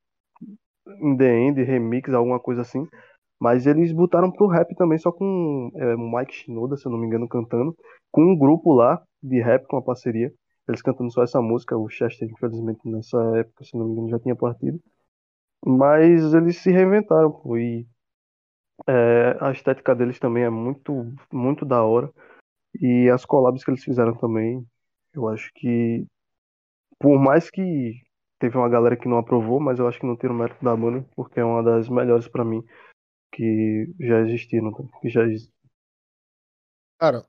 In 1.02 1.18
The 1.18 1.26
End, 1.26 1.64
remix, 1.64 2.14
alguma 2.14 2.40
coisa 2.40 2.62
assim. 2.62 2.88
Mas 3.46 3.68
eles 3.68 3.92
botaram 3.92 4.32
pro 4.32 4.48
rap 4.48 4.74
também, 4.74 4.98
só 4.98 5.12
com 5.12 5.70
é, 5.76 5.96
Mike 5.96 6.34
Shinoda, 6.34 6.76
se 6.76 6.88
eu 6.88 6.92
não 6.92 6.98
me 6.98 7.06
engano, 7.06 7.28
cantando, 7.28 7.78
com 8.12 8.24
um 8.24 8.36
grupo 8.36 8.74
lá 8.74 9.00
de 9.22 9.40
rap, 9.40 9.68
com 9.68 9.76
uma 9.76 9.84
parceria. 9.84 10.34
Eles 10.68 10.82
cantando 10.82 11.12
só 11.12 11.22
essa 11.22 11.40
música, 11.40 11.78
o 11.78 11.88
Chester, 11.88 12.28
infelizmente, 12.28 12.80
nessa 12.86 13.20
época, 13.38 13.64
se 13.64 13.78
não 13.78 13.86
me 13.86 13.92
engano, 13.92 14.10
já 14.10 14.20
tinha 14.20 14.36
partido. 14.36 14.80
Mas 15.64 16.34
eles 16.34 16.58
se 16.58 16.72
reinventaram, 16.72 17.32
pô, 17.32 17.56
e 17.56 17.86
é, 18.88 19.38
a 19.40 19.52
estética 19.52 19.94
deles 19.94 20.18
também 20.18 20.44
é 20.44 20.50
muito, 20.50 21.14
muito 21.32 21.64
da 21.66 21.84
hora. 21.84 22.12
E 22.82 23.08
as 23.12 23.26
collabs 23.26 23.64
que 23.64 23.70
eles 23.70 23.84
fizeram 23.84 24.16
também, 24.16 24.66
eu 25.14 25.30
acho 25.30 25.52
que, 25.54 26.04
por 26.98 27.20
mais 27.20 27.52
que 27.52 27.94
teve 28.40 28.58
uma 28.58 28.70
galera 28.70 28.98
que 28.98 29.08
não 29.08 29.20
aprovou, 29.20 29.60
mas 29.60 29.78
eu 29.78 29.88
acho 29.88 30.00
que 30.00 30.08
não 30.08 30.18
tira 30.18 30.34
o 30.34 30.36
mérito 30.36 30.66
da 30.66 30.76
banda, 30.76 31.06
porque 31.16 31.40
é 31.40 31.46
uma 31.46 31.62
das 31.62 31.88
melhores 31.88 32.28
pra 32.28 32.44
mim 32.44 32.64
que 33.36 33.94
já 34.00 34.22
existiram, 34.22 34.72
que 35.02 35.10
já 35.10 35.22
Cara, 36.98 37.26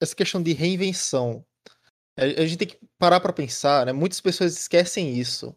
essa 0.00 0.14
questão 0.14 0.40
de 0.40 0.52
reinvenção, 0.52 1.44
a 2.16 2.46
gente 2.46 2.56
tem 2.56 2.68
que 2.68 2.78
parar 2.98 3.20
pra 3.20 3.32
pensar, 3.32 3.86
né? 3.86 3.92
Muitas 3.92 4.20
pessoas 4.20 4.56
esquecem 4.56 5.18
isso, 5.18 5.54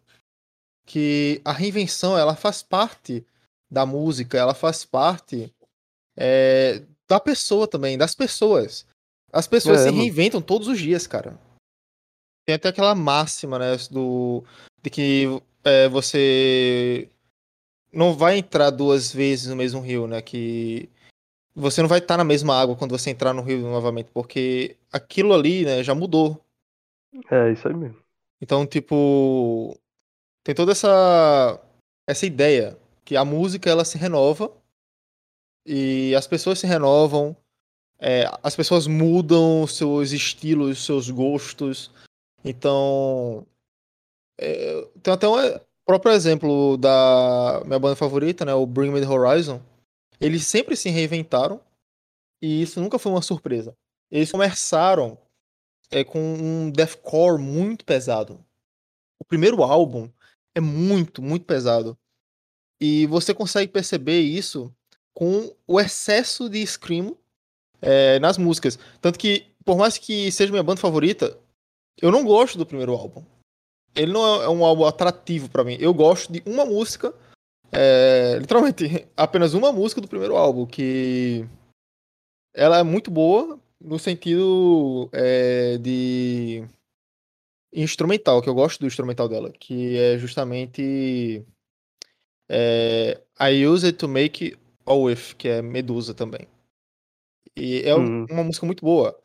que 0.86 1.42
a 1.46 1.52
reinvenção, 1.52 2.18
ela 2.18 2.36
faz 2.36 2.64
parte 2.64 3.26
da 3.70 3.86
música, 3.86 4.38
ela 4.38 4.54
faz 4.54 4.84
parte 4.84 5.54
é, 6.18 6.84
da 7.08 7.20
pessoa 7.20 7.68
também, 7.68 7.98
das 7.98 8.16
pessoas. 8.16 8.86
As 9.32 9.48
pessoas 9.48 9.82
se 9.82 9.88
É, 9.88 9.92
mano. 9.92 10.02
reinventam 10.02 10.42
todos 10.42 10.68
os 10.68 10.80
dias, 10.80 11.08
cara. 11.08 11.40
Tem 12.46 12.56
até 12.56 12.70
aquela 12.70 12.96
máxima, 12.96 13.60
né, 13.60 13.78
do 13.92 14.44
de 14.82 14.90
que 14.90 15.26
é, 15.64 15.88
você 15.88 17.08
não 17.91 18.13
vai 18.13 18.38
entrar 18.38 18.69
duas 18.69 19.12
vezes 19.13 19.47
no 19.47 19.56
mesmo 19.56 19.82
rio, 19.82 20.08
né? 20.08 20.21
Que 20.21 20.89
você 21.54 21.82
não 21.82 21.89
vai 21.89 21.99
estar 21.99 22.17
na 22.17 22.23
mesma 22.23 22.60
água 22.60 22.75
quando 22.75 22.97
você 22.97 23.10
entrar 23.10 23.34
no 23.34 23.41
rio 23.41 23.60
novamente, 23.62 24.10
porque 24.13 24.77
aquilo 24.91 25.34
ali, 25.34 25.65
né, 25.65 25.84
já 25.84 25.93
mudou. 25.93 26.43
É 27.30 27.51
isso 27.51 27.67
aí 27.67 27.73
mesmo. 27.73 28.01
Então, 28.41 28.65
tipo, 28.65 29.77
tem 30.43 30.56
toda 30.56 30.71
essa 30.71 31.60
essa 32.08 32.25
ideia 32.25 32.77
que 33.06 33.15
a 33.15 33.23
música 33.23 33.69
ela 33.69 33.86
se 33.86 33.97
renova 33.97 34.51
e 35.65 36.15
as 36.15 36.25
pessoas 36.25 36.60
se 36.60 36.65
renovam, 36.65 37.36
é, 37.99 38.25
as 38.41 38.56
pessoas 38.56 38.88
mudam 38.88 39.62
os 39.62 39.77
seus 39.77 40.12
estilos, 40.12 40.80
os 40.80 40.86
seus 40.86 41.10
gostos. 41.10 41.91
Então, 42.43 43.45
é, 44.39 44.88
tem 45.04 45.13
até 45.13 45.27
um 45.27 45.36
próprio 45.86 46.13
exemplo 46.13 46.78
da 46.78 47.62
minha 47.65 47.80
banda 47.80 47.96
favorita, 47.96 48.46
né, 48.46 48.54
o 48.54 48.65
Bring 48.65 48.91
Me 48.91 49.02
the 49.02 49.08
Horizon. 49.08 49.62
Eles 50.20 50.46
sempre 50.46 50.76
se 50.76 50.89
reinventaram 50.89 51.60
e 52.41 52.62
isso 52.62 52.80
nunca 52.80 53.00
foi 53.00 53.12
uma 53.12 53.22
surpresa. 53.22 53.76
Eles 54.12 54.32
começaram 54.32 55.17
é, 55.89 56.04
com 56.04 56.20
um 56.20 56.72
deathcore 56.72 57.41
muito 57.41 57.86
pesado. 57.86 58.44
O 59.20 59.26
primeiro 59.26 59.63
álbum 59.63 60.10
é 60.56 60.60
muito, 60.60 61.22
muito 61.22 61.46
pesado. 61.46 61.98
E 62.80 63.06
você 63.08 63.34
consegue 63.34 63.72
perceber 63.72 64.22
isso 64.22 64.74
com 65.13 65.56
o 65.67 65.80
excesso 65.80 66.50
de 66.50 66.65
scream 66.65 67.17
é, 67.82 68.20
nas 68.20 68.38
músicas. 68.38 68.78
Tanto 69.00 69.20
que, 69.20 69.48
por 69.63 69.78
mais 69.78 69.98
que 69.98 70.32
seja 70.32 70.52
minha 70.52 70.63
banda 70.63 70.82
favorita, 70.82 71.38
Eu 72.02 72.12
não 72.12 72.24
gosto 72.24 72.58
do 72.58 72.65
primeiro 72.65 72.94
álbum. 72.94 73.24
Ele 73.95 74.12
não 74.12 74.41
é 74.41 74.49
um 74.49 74.63
álbum 74.63 74.86
atrativo 74.86 75.49
para 75.49 75.63
mim. 75.63 75.77
Eu 75.80 75.93
gosto 75.93 76.32
de 76.32 76.41
uma 76.45 76.65
música, 76.65 77.13
é, 77.71 78.38
literalmente 78.39 78.86
apenas 79.17 79.54
uma 79.54 79.71
música 79.71 79.99
do 80.01 80.08
primeiro 80.08 80.36
álbum, 80.36 80.65
que 80.65 81.45
ela 82.54 82.80
é 82.80 82.84
muito 82.84 83.10
boa 83.12 83.60
no 83.80 83.97
sentido 83.97 85.10
é, 85.12 85.77
de 85.77 86.63
instrumental, 87.73 88.41
que 88.41 88.49
eu 88.49 88.54
gosto 88.54 88.80
do 88.80 88.88
instrumental 88.88 89.27
dela, 89.27 89.51
que 89.51 89.97
é 89.97 90.17
justamente 90.17 91.43
é, 92.49 93.21
I 93.39 93.65
Use 93.65 93.86
It 93.86 93.97
to 93.97 94.08
Make 94.08 94.58
All 94.86 95.04
With, 95.04 95.36
que 95.38 95.47
é 95.47 95.62
Medusa 95.62 96.13
também. 96.13 96.47
E 97.56 97.82
é 97.82 97.95
Hum. 97.95 98.25
uma 98.30 98.43
música 98.43 98.65
muito 98.65 98.84
boa. 98.84 99.17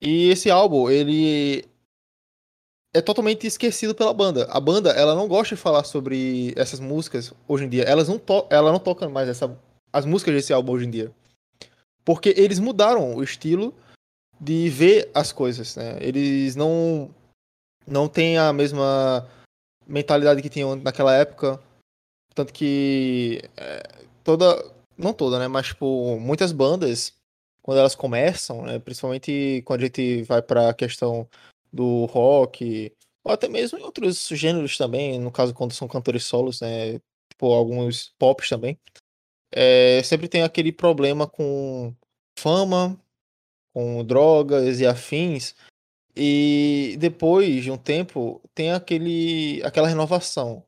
E 0.00 0.28
esse 0.28 0.50
álbum, 0.50 0.90
ele 0.90 1.64
é 2.94 3.00
totalmente 3.00 3.44
esquecido 3.46 3.94
pela 3.94 4.14
banda. 4.14 4.46
A 4.50 4.60
banda, 4.60 4.90
ela 4.90 5.16
não 5.16 5.26
gosta 5.26 5.56
de 5.56 5.60
falar 5.60 5.82
sobre 5.82 6.54
essas 6.56 6.78
músicas 6.78 7.34
hoje 7.48 7.64
em 7.64 7.68
dia. 7.68 7.82
Elas 7.82 8.08
não 8.08 8.20
ela 8.48 8.70
não 8.70 8.78
toca 8.78 9.08
mais 9.08 9.28
essa, 9.28 9.54
as 9.92 10.06
músicas 10.06 10.34
desse 10.34 10.52
álbum 10.52 10.72
hoje 10.72 10.86
em 10.86 10.90
dia. 10.90 11.12
Porque 12.04 12.32
eles 12.36 12.60
mudaram 12.60 13.16
o 13.16 13.22
estilo 13.22 13.74
de 14.40 14.68
ver 14.68 15.10
as 15.12 15.32
coisas, 15.32 15.74
né? 15.74 15.98
Eles 16.00 16.54
não 16.54 17.10
não 17.86 18.08
têm 18.08 18.38
a 18.38 18.52
mesma 18.52 19.28
mentalidade 19.86 20.40
que 20.40 20.48
tinham 20.48 20.76
naquela 20.76 21.14
época. 21.14 21.60
Tanto 22.32 22.52
que 22.52 23.42
é, 23.56 23.82
toda, 24.22 24.64
não 24.96 25.12
toda, 25.12 25.38
né, 25.38 25.46
mas 25.46 25.68
tipo, 25.68 26.18
muitas 26.18 26.52
bandas 26.52 27.12
quando 27.62 27.78
elas 27.78 27.94
começam, 27.94 28.62
né, 28.62 28.78
principalmente 28.78 29.62
quando 29.64 29.80
a 29.80 29.84
gente 29.84 30.22
vai 30.24 30.42
para 30.42 30.70
a 30.70 30.74
questão 30.74 31.28
do 31.74 32.04
rock, 32.06 32.92
ou 33.24 33.32
até 33.32 33.48
mesmo 33.48 33.78
em 33.78 33.82
outros 33.82 34.28
gêneros 34.28 34.76
também, 34.76 35.18
no 35.18 35.32
caso 35.32 35.52
quando 35.52 35.72
são 35.72 35.88
cantores 35.88 36.24
solos, 36.24 36.60
né, 36.60 37.00
tipo 37.30 37.52
alguns 37.52 38.14
pops 38.18 38.48
também, 38.48 38.78
é, 39.52 40.02
sempre 40.02 40.28
tem 40.28 40.42
aquele 40.42 40.72
problema 40.72 41.26
com 41.26 41.94
fama, 42.38 43.00
com 43.72 44.04
drogas 44.04 44.80
e 44.80 44.86
afins, 44.86 45.54
e 46.16 46.96
depois 47.00 47.64
de 47.64 47.70
um 47.70 47.78
tempo 47.78 48.40
tem 48.54 48.72
aquele, 48.72 49.62
aquela 49.64 49.88
renovação. 49.88 50.64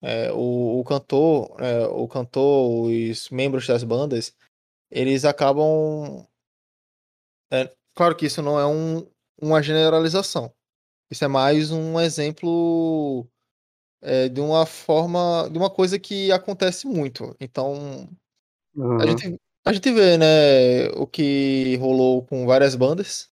É, 0.00 0.32
o, 0.32 0.80
o 0.80 0.84
cantor, 0.84 1.56
é, 1.60 1.86
o 1.86 2.06
cantor, 2.08 2.86
os 2.86 3.30
membros 3.30 3.66
das 3.66 3.82
bandas, 3.84 4.34
eles 4.90 5.24
acabam. 5.24 6.26
É, 7.50 7.72
claro 7.94 8.16
que 8.16 8.26
isso 8.26 8.42
não 8.42 8.58
é 8.58 8.66
um, 8.66 9.08
uma 9.40 9.62
generalização. 9.62 10.52
Isso 11.10 11.24
é 11.24 11.28
mais 11.28 11.70
um 11.70 11.98
exemplo 12.00 13.26
é, 14.02 14.28
de 14.28 14.40
uma 14.40 14.64
forma, 14.66 15.48
de 15.50 15.58
uma 15.58 15.70
coisa 15.70 15.98
que 15.98 16.30
acontece 16.32 16.86
muito. 16.86 17.34
Então, 17.40 18.08
a 18.76 18.80
Uhum. 18.80 19.06
gente, 19.08 19.40
a 19.64 19.72
gente 19.72 19.90
vê, 19.92 20.16
né, 20.18 20.88
o 20.96 21.06
que 21.06 21.76
rolou 21.76 22.24
com 22.24 22.46
várias 22.46 22.74
bandas. 22.76 23.28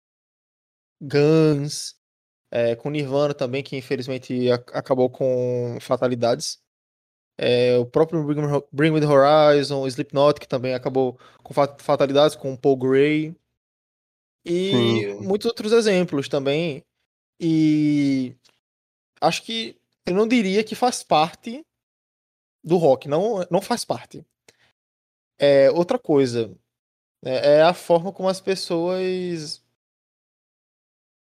Guns, 1.01 1.95
é, 2.51 2.75
com 2.77 2.91
Nirvana 2.91 3.35
também, 3.35 3.63
que 3.63 3.77
infelizmente 3.77 4.51
a- 4.51 4.55
acabou 4.79 5.11
com 5.11 5.77
fatalidades. 5.81 6.59
É, 7.37 7.77
o 7.79 7.85
próprio 7.85 8.25
Bring, 8.25 8.41
Me- 8.41 8.63
Bring 8.73 8.91
Me 8.93 9.01
The 9.01 9.07
Horizon, 9.09 9.87
Slipknot, 9.89 10.39
que 10.41 10.47
também 10.49 10.73
acabou 10.75 11.19
com 11.43 11.53
fa- 11.53 11.77
fatalidades, 11.79 12.37
com 12.37 12.57
Paul 12.57 12.77
Gray. 12.77 13.35
E 14.45 14.71
Sim. 14.71 15.27
muitos 15.27 15.47
outros 15.47 15.73
exemplos 15.73 16.29
também. 16.29 16.85
E 17.41 18.37
acho 19.21 19.43
que 19.43 19.77
eu 20.07 20.15
não 20.15 20.29
diria 20.29 20.63
que 20.63 20.75
faz 20.75 21.03
parte 21.03 21.65
do 22.63 22.77
rock, 22.77 23.09
não, 23.09 23.47
não 23.51 23.61
faz 23.61 23.85
parte. 23.85 24.25
É 25.39 25.71
outra 25.71 25.99
coisa. 25.99 26.49
né, 27.23 27.59
É 27.59 27.63
a 27.63 27.75
forma 27.75 28.13
como 28.13 28.29
as 28.29 28.41
pessoas 28.41 29.63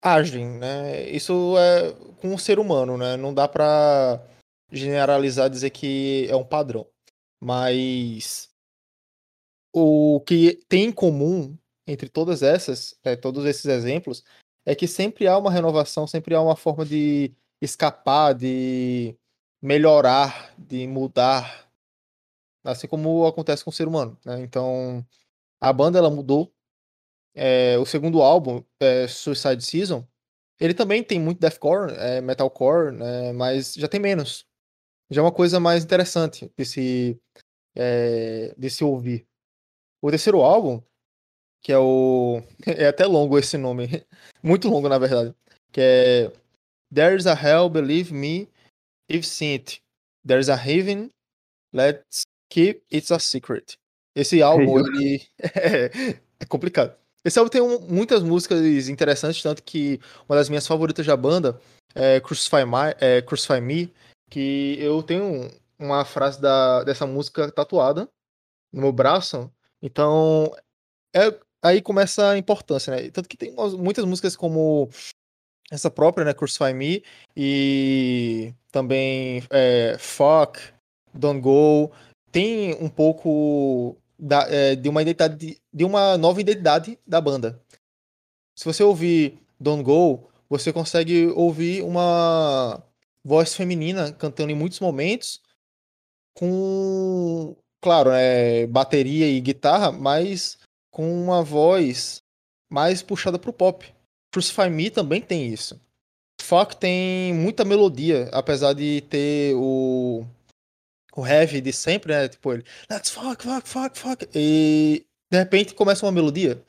agem, 0.02 0.46
né? 0.58 1.08
Isso 1.10 1.56
é 1.58 1.92
com 2.20 2.34
o 2.34 2.38
ser 2.38 2.58
humano, 2.58 2.96
né? 2.96 3.16
Não 3.16 3.34
dá 3.34 3.48
pra 3.48 4.22
generalizar 4.70 5.50
dizer 5.50 5.70
que 5.70 6.26
é 6.28 6.36
um 6.36 6.44
padrão. 6.44 6.86
Mas 7.40 8.50
o 9.72 10.20
que 10.20 10.60
tem 10.68 10.86
em 10.86 10.92
comum 10.92 11.56
entre 11.88 12.08
todas 12.08 12.42
essas, 12.42 12.94
né, 13.04 13.16
todos 13.16 13.44
esses 13.46 13.64
exemplos, 13.64 14.22
é 14.66 14.74
que 14.74 14.86
sempre 14.86 15.26
há 15.26 15.38
uma 15.38 15.50
renovação, 15.50 16.06
sempre 16.06 16.34
há 16.34 16.40
uma 16.42 16.54
forma 16.56 16.84
de 16.84 17.32
escapar, 17.60 18.34
de 18.34 19.16
melhorar, 19.62 20.54
de 20.58 20.86
mudar, 20.86 21.68
assim 22.62 22.86
como 22.86 23.26
acontece 23.26 23.64
com 23.64 23.70
o 23.70 23.72
ser 23.72 23.88
humano, 23.88 24.18
né? 24.24 24.40
Então, 24.40 25.04
a 25.60 25.72
banda 25.72 25.98
ela 25.98 26.10
mudou. 26.10 26.52
É, 27.34 27.78
o 27.78 27.86
segundo 27.86 28.20
álbum, 28.22 28.64
é, 28.80 29.06
Suicide 29.08 29.62
Season, 29.62 30.06
ele 30.60 30.74
também 30.74 31.04
tem 31.04 31.20
muito 31.20 31.40
deathcore, 31.40 31.92
é, 31.94 32.20
metalcore, 32.20 32.92
né, 32.92 33.32
mas 33.32 33.74
já 33.74 33.88
tem 33.88 34.00
menos. 34.00 34.46
Já 35.10 35.22
é 35.22 35.24
uma 35.24 35.32
coisa 35.32 35.60
mais 35.60 35.84
interessante 35.84 36.52
de 36.56 36.64
se, 36.64 37.20
é, 37.76 38.54
de 38.58 38.70
se 38.70 38.84
ouvir. 38.84 39.26
O 40.02 40.10
terceiro 40.10 40.42
álbum, 40.42 40.82
que 41.62 41.72
é 41.72 41.78
o. 41.78 42.42
É 42.66 42.88
até 42.88 43.06
longo 43.06 43.38
esse 43.38 43.56
nome. 43.56 44.04
Muito 44.42 44.68
longo, 44.68 44.88
na 44.88 44.98
verdade. 44.98 45.34
Que 45.72 45.80
é 45.80 46.32
There's 46.94 47.26
a 47.26 47.34
Hell, 47.34 47.68
Believe 47.68 48.12
Me, 48.12 48.48
Seen 49.22 49.52
It. 49.52 49.82
There's 50.26 50.48
a 50.48 50.56
Heaven, 50.56 51.10
Let's 51.72 52.22
Keep 52.50 52.82
It's 52.92 53.10
a 53.10 53.18
Secret. 53.18 53.76
Esse 54.14 54.42
álbum, 54.42 54.78
ele. 54.80 55.22
é, 55.38 56.18
é 56.40 56.44
complicado. 56.46 56.94
Esse 57.24 57.38
álbum 57.38 57.50
tem 57.50 57.60
um- 57.60 57.80
muitas 57.80 58.22
músicas 58.22 58.88
interessantes, 58.88 59.42
tanto 59.42 59.62
que 59.62 60.00
uma 60.28 60.36
das 60.36 60.48
minhas 60.48 60.66
favoritas 60.66 61.04
da 61.06 61.16
banda 61.16 61.60
é 61.94 62.20
Crucify, 62.20 62.64
My, 62.64 62.94
é 63.00 63.20
Crucify 63.22 63.60
Me, 63.60 63.92
que 64.30 64.76
eu 64.80 65.02
tenho 65.02 65.50
uma 65.78 66.04
frase 66.04 66.40
da, 66.40 66.84
dessa 66.84 67.06
música 67.06 67.50
tatuada 67.50 68.08
no 68.72 68.80
meu 68.82 68.92
braço. 68.92 69.50
Então, 69.82 70.54
é, 71.14 71.38
aí 71.62 71.82
começa 71.82 72.30
a 72.30 72.38
importância, 72.38 72.94
né? 72.94 73.10
Tanto 73.10 73.28
que 73.28 73.36
tem 73.36 73.54
muitas 73.78 74.04
músicas 74.04 74.36
como 74.36 74.88
essa 75.70 75.90
própria, 75.90 76.24
né? 76.24 76.34
Crucify 76.34 76.72
Me, 76.72 77.02
e 77.36 78.52
também 78.70 79.42
é, 79.50 79.96
Fuck, 79.98 80.60
Don't 81.12 81.40
Go. 81.40 81.90
Tem 82.30 82.74
um 82.82 82.88
pouco 82.88 83.96
da, 84.18 84.46
é, 84.48 84.74
de 84.74 84.88
uma 84.88 85.02
identidade, 85.02 85.60
de 85.72 85.84
uma 85.84 86.18
nova 86.18 86.40
identidade 86.40 86.98
da 87.06 87.20
banda. 87.20 87.60
Se 88.54 88.64
você 88.64 88.82
ouvir 88.82 89.38
Don't 89.58 89.82
Go, 89.82 90.28
você 90.48 90.72
consegue 90.72 91.26
ouvir 91.28 91.82
uma 91.82 92.82
voz 93.24 93.54
feminina 93.54 94.12
cantando 94.12 94.50
em 94.50 94.54
muitos 94.54 94.80
momentos, 94.80 95.40
com, 96.34 97.54
claro, 97.80 98.10
né, 98.10 98.66
bateria 98.66 99.28
e 99.28 99.40
guitarra, 99.40 99.92
mas 99.92 100.58
com 100.98 101.22
uma 101.22 101.44
voz 101.44 102.24
mais 102.68 103.04
puxada 103.04 103.38
pro 103.38 103.52
pop. 103.52 103.86
Crucify 104.32 104.68
Me 104.68 104.90
também 104.90 105.22
tem 105.22 105.46
isso. 105.46 105.80
Fuck 106.42 106.76
tem 106.76 107.32
muita 107.32 107.64
melodia, 107.64 108.28
apesar 108.32 108.72
de 108.72 109.00
ter 109.02 109.54
o 109.54 110.26
o 111.14 111.24
heavy 111.24 111.60
de 111.60 111.72
sempre, 111.72 112.12
né? 112.12 112.28
Tipo 112.28 112.52
ele, 112.52 112.64
let's 112.90 113.10
fuck, 113.10 113.44
fuck, 113.44 113.68
fuck, 113.68 113.96
fuck. 113.96 114.28
E 114.34 115.06
de 115.30 115.38
repente 115.38 115.72
começa 115.72 116.04
uma 116.04 116.10
melodia. 116.10 116.60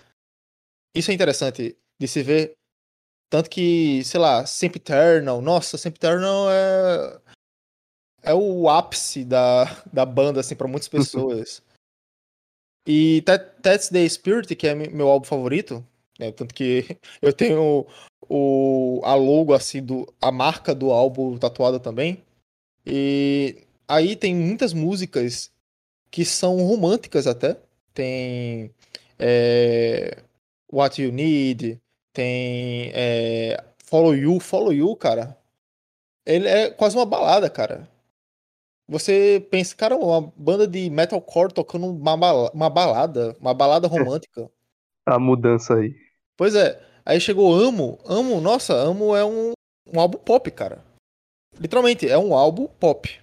Isso 0.96 1.10
é 1.10 1.14
interessante 1.16 1.76
de 2.00 2.08
se 2.08 2.22
ver. 2.22 2.54
Tanto 3.32 3.50
que, 3.50 4.04
sei 4.04 4.20
lá, 4.20 4.46
Sempiternal, 4.46 5.42
nossa, 5.42 5.76
Sempiternal 5.76 6.52
é 6.52 7.20
é 8.22 8.34
o 8.36 8.70
ápice 8.70 9.26
da, 9.26 9.66
da 9.92 10.06
banda, 10.06 10.40
assim, 10.40 10.56
pra 10.56 10.68
muitas 10.68 10.88
pessoas. 10.90 11.64
E 12.92 13.22
That- 13.22 13.62
That's 13.62 13.90
the 13.90 14.10
Spirit, 14.10 14.56
que 14.56 14.68
é 14.68 14.74
me- 14.74 14.88
meu 14.90 15.08
álbum 15.10 15.26
favorito, 15.28 15.86
né? 16.18 16.32
Tanto 16.32 16.56
que 16.56 16.98
eu 17.22 17.32
tenho 17.32 17.86
o, 18.28 19.00
a 19.04 19.14
logo, 19.14 19.54
assim, 19.54 19.80
do, 19.84 20.12
a 20.20 20.32
marca 20.32 20.74
do 20.74 20.90
álbum 20.92 21.38
tatuada 21.38 21.80
também. 21.80 22.24
E 22.86 23.64
aí 23.88 24.16
tem 24.16 24.34
muitas 24.36 24.74
músicas 24.74 25.52
que 26.10 26.26
são 26.26 26.58
românticas 26.66 27.28
até. 27.28 27.58
Tem 27.94 28.72
é, 29.20 30.18
What 30.74 31.00
You 31.00 31.12
Need, 31.12 31.80
tem 32.12 32.92
é, 32.96 33.64
Follow 33.86 34.16
You. 34.16 34.40
Follow 34.40 34.74
You, 34.74 34.96
cara, 34.96 35.38
ele 36.26 36.48
é 36.48 36.72
quase 36.72 36.96
uma 36.98 37.06
balada, 37.06 37.50
cara. 37.52 37.88
Você 38.90 39.48
pensa, 39.52 39.76
cara, 39.76 39.96
uma 39.96 40.22
banda 40.36 40.68
de 40.68 40.90
metalcore 40.90 41.54
tocando 41.54 41.86
uma, 41.86 42.18
bala- 42.18 42.52
uma 42.54 42.70
balada, 42.70 43.38
uma 43.40 43.54
balada 43.54 43.88
romântica. 43.88 44.50
A 45.06 45.20
mudança 45.20 45.76
aí. 45.76 45.96
Pois 46.36 46.56
é, 46.56 46.90
Aí 47.10 47.20
chegou 47.20 47.56
Amo. 47.56 47.98
Amo, 48.06 48.40
nossa, 48.40 48.72
Amo 48.76 49.16
é 49.16 49.26
um, 49.26 49.54
um 49.92 50.00
álbum 50.00 50.20
pop, 50.20 50.52
cara. 50.52 50.86
Literalmente, 51.60 52.08
é 52.08 52.16
um 52.20 52.36
álbum 52.36 52.68
pop. 52.68 53.20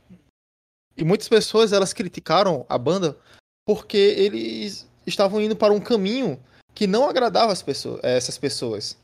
E 0.96 1.04
muitas 1.04 1.28
pessoas 1.28 1.72
elas 1.72 1.92
criticaram 1.92 2.66
a 2.68 2.76
banda 2.76 3.16
porque 3.64 3.96
eles 3.96 4.90
estavam 5.06 5.40
indo 5.40 5.54
para 5.54 5.72
um 5.72 5.80
caminho 5.80 6.42
que 6.74 6.88
não 6.88 7.08
agradava 7.08 7.52
as 7.52 7.62
pessoas, 7.62 8.00
essas 8.02 8.36
pessoas. 8.36 8.98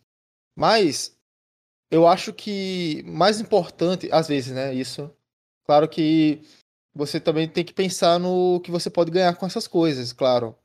Mas 0.59 1.14
eu 1.88 2.09
acho 2.09 2.33
que 2.33 3.05
mais 3.05 3.40
importante, 3.40 4.09
às 4.11 4.27
vezes, 4.27 4.53
né, 4.53 4.75
isso. 4.75 5.09
Claro 5.64 5.88
que 5.88 6.42
você 6.94 7.18
também 7.18 7.48
tem 7.48 7.64
que 7.64 7.72
pensar 7.72 8.18
no 8.18 8.61
que 8.61 8.70
você 8.70 8.90
pode 8.90 9.11
ganhar 9.11 9.35
com 9.37 9.46
essas 9.46 9.66
coisas, 9.66 10.12
claro. 10.12 10.57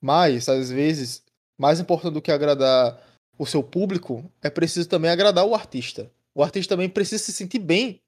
Mas, 0.00 0.48
às 0.48 0.70
vezes, 0.70 1.22
mais 1.58 1.80
importante 1.80 2.14
do 2.14 2.22
que 2.22 2.32
agradar 2.32 3.00
o 3.38 3.46
seu 3.46 3.62
público, 3.62 4.30
é 4.42 4.50
preciso 4.50 4.88
também 4.88 5.10
agradar 5.10 5.44
o 5.44 5.54
artista. 5.54 6.10
O 6.34 6.42
artista 6.42 6.74
também 6.74 6.88
precisa 6.88 7.22
se 7.22 7.32
sentir 7.32 7.58
bem 7.58 8.00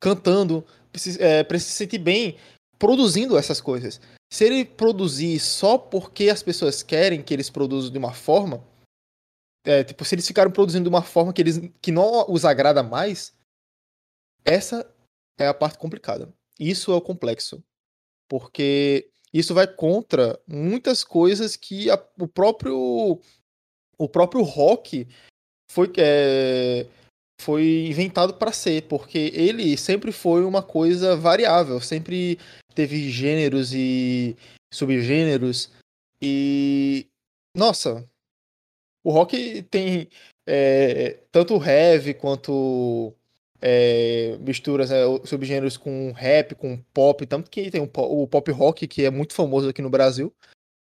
cantando, 0.00 0.64
precisa, 0.90 1.22
é, 1.22 1.44
precisa 1.44 1.72
se 1.72 1.78
sentir 1.78 1.98
bem 1.98 2.36
produzindo 2.78 3.36
essas 3.36 3.60
coisas. 3.60 4.00
Se 4.32 4.44
ele 4.44 4.64
produzir 4.64 5.38
só 5.38 5.78
porque 5.78 6.28
as 6.28 6.42
pessoas 6.42 6.82
querem 6.82 7.22
que 7.22 7.32
eles 7.32 7.50
produzam 7.50 7.90
de 7.90 7.98
uma 7.98 8.12
forma, 8.12 8.62
é, 9.64 9.84
tipo, 9.84 10.04
se 10.04 10.14
eles 10.14 10.26
ficaram 10.26 10.50
produzindo 10.50 10.84
de 10.84 10.94
uma 10.94 11.02
forma 11.02 11.32
que, 11.32 11.42
eles, 11.42 11.60
que 11.80 11.92
não 11.92 12.30
os 12.30 12.44
agrada 12.44 12.82
mais, 12.82 13.32
essa 14.44 14.88
é 15.38 15.46
a 15.46 15.54
parte 15.54 15.78
complicada. 15.78 16.32
Isso 16.58 16.92
é 16.92 16.94
o 16.94 17.00
complexo. 17.00 17.62
Porque 18.28 19.08
isso 19.32 19.54
vai 19.54 19.66
contra 19.66 20.40
muitas 20.46 21.04
coisas 21.04 21.56
que 21.56 21.90
a, 21.90 22.02
o 22.18 22.26
próprio 22.26 23.20
o 23.98 24.08
próprio 24.08 24.42
rock 24.42 25.06
foi 25.70 25.92
é, 25.98 26.86
foi 27.40 27.86
inventado 27.86 28.34
para 28.34 28.52
ser, 28.52 28.82
porque 28.88 29.30
ele 29.34 29.76
sempre 29.76 30.10
foi 30.10 30.44
uma 30.44 30.62
coisa 30.62 31.16
variável, 31.16 31.80
sempre 31.80 32.38
teve 32.74 33.10
gêneros 33.10 33.72
e 33.74 34.36
subgêneros 34.72 35.70
e 36.20 37.06
nossa, 37.54 38.08
o 39.04 39.10
rock 39.10 39.62
tem 39.64 40.08
é, 40.46 41.18
tanto 41.30 41.62
heavy 41.62 42.14
quanto 42.14 43.14
é, 43.60 44.36
misturas, 44.40 44.90
né, 44.90 44.98
subgêneros 45.24 45.76
com 45.76 46.12
rap, 46.12 46.54
com 46.54 46.78
pop, 46.92 47.26
tanto 47.26 47.50
que 47.50 47.70
tem 47.70 47.80
o 47.80 48.26
pop 48.26 48.50
rock 48.52 48.86
que 48.86 49.04
é 49.04 49.10
muito 49.10 49.34
famoso 49.34 49.68
aqui 49.68 49.82
no 49.82 49.90
Brasil, 49.90 50.32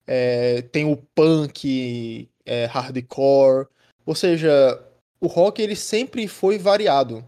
é, 0.07 0.63
tem 0.63 0.85
o 0.85 0.97
punk, 0.97 2.29
é, 2.45 2.65
hardcore, 2.67 3.67
ou 4.07 4.15
seja, 4.15 4.83
o 5.21 5.27
rock 5.27 5.61
ele 5.61 5.77
sempre 5.77 6.27
foi 6.29 6.59
variado. 6.59 7.25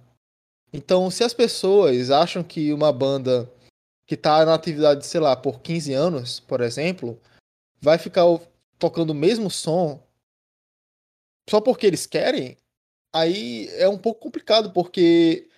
Então, 0.73 1.11
se 1.11 1.25
as 1.25 1.35
pessoas 1.35 2.11
acham 2.11 2.43
que 2.43 2.73
uma 2.73 2.93
banda 2.93 3.51
que 4.07 4.15
está 4.15 4.45
na 4.45 4.55
atividade, 4.55 5.07
sei 5.07 5.21
lá, 5.21 5.37
por 5.37 5.61
15 5.61 5.93
anos, 5.93 6.41
por 6.41 6.61
exemplo, 6.61 7.21
vai 7.81 7.99
ficar 7.99 8.25
tocando 8.79 9.11
o 9.11 9.15
mesmo 9.15 9.51
som 9.51 10.03
só 11.49 11.61
porque 11.61 11.87
eles 11.87 12.07
querem, 12.07 12.57
aí 13.13 13.69
é 13.73 13.89
um 13.89 13.99
pouco 13.99 14.21
complicado, 14.21 14.73
porque 14.73 15.49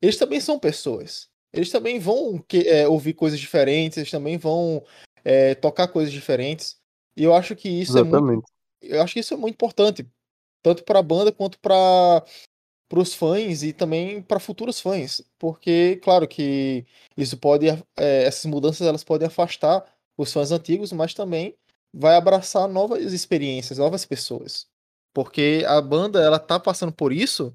eles 0.00 0.16
também 0.16 0.40
são 0.40 0.58
pessoas. 0.58 1.28
Eles 1.52 1.70
também 1.70 1.98
vão 1.98 2.38
que, 2.38 2.68
é, 2.68 2.86
ouvir 2.86 3.14
coisas 3.14 3.40
diferentes, 3.40 3.96
eles 3.98 4.10
também 4.10 4.36
vão 4.36 4.84
é, 5.24 5.54
tocar 5.54 5.88
coisas 5.88 6.12
diferentes. 6.12 6.76
E 7.16 7.24
eu 7.24 7.34
acho 7.34 7.56
que 7.56 7.68
isso 7.68 7.98
Exatamente. 7.98 8.16
é 8.16 8.20
muito. 8.20 8.48
Eu 8.82 9.02
acho 9.02 9.14
que 9.14 9.20
isso 9.20 9.34
é 9.34 9.36
muito 9.36 9.54
importante. 9.54 10.06
Tanto 10.62 10.84
para 10.84 10.98
a 10.98 11.02
banda 11.02 11.32
quanto 11.32 11.58
para 11.58 12.24
os 12.94 13.14
fãs 13.14 13.62
e 13.62 13.72
também 13.72 14.22
para 14.22 14.38
futuros 14.38 14.80
fãs. 14.80 15.22
Porque, 15.38 15.96
claro 16.02 16.28
que 16.28 16.86
isso 17.16 17.36
pode. 17.36 17.68
É, 17.68 18.24
essas 18.24 18.44
mudanças 18.44 18.86
elas 18.86 19.02
podem 19.02 19.26
afastar 19.26 19.84
os 20.16 20.32
fãs 20.32 20.52
antigos, 20.52 20.92
mas 20.92 21.14
também 21.14 21.56
vai 21.92 22.16
abraçar 22.16 22.68
novas 22.68 23.12
experiências, 23.12 23.78
novas 23.78 24.04
pessoas. 24.04 24.68
Porque 25.18 25.64
a 25.66 25.80
banda 25.80 26.20
ela 26.20 26.38
tá 26.38 26.60
passando 26.60 26.92
por 26.92 27.12
isso 27.12 27.52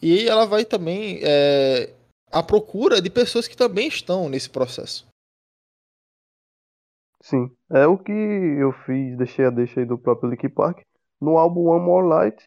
e 0.00 0.28
ela 0.28 0.46
vai 0.46 0.64
também 0.64 1.18
é, 1.24 1.92
à 2.30 2.40
procura 2.40 3.02
de 3.02 3.10
pessoas 3.10 3.48
que 3.48 3.56
também 3.56 3.88
estão 3.88 4.28
nesse 4.28 4.48
processo. 4.48 5.04
Sim, 7.20 7.50
é 7.72 7.84
o 7.84 7.98
que 7.98 8.12
eu 8.12 8.70
fiz, 8.86 9.18
deixei 9.18 9.44
a 9.44 9.50
deixa 9.50 9.80
aí 9.80 9.86
do 9.86 9.98
próprio 9.98 10.30
Linkin 10.30 10.50
Park 10.50 10.82
no 11.20 11.36
álbum 11.36 11.66
One 11.66 11.84
More 11.84 12.06
Light, 12.06 12.44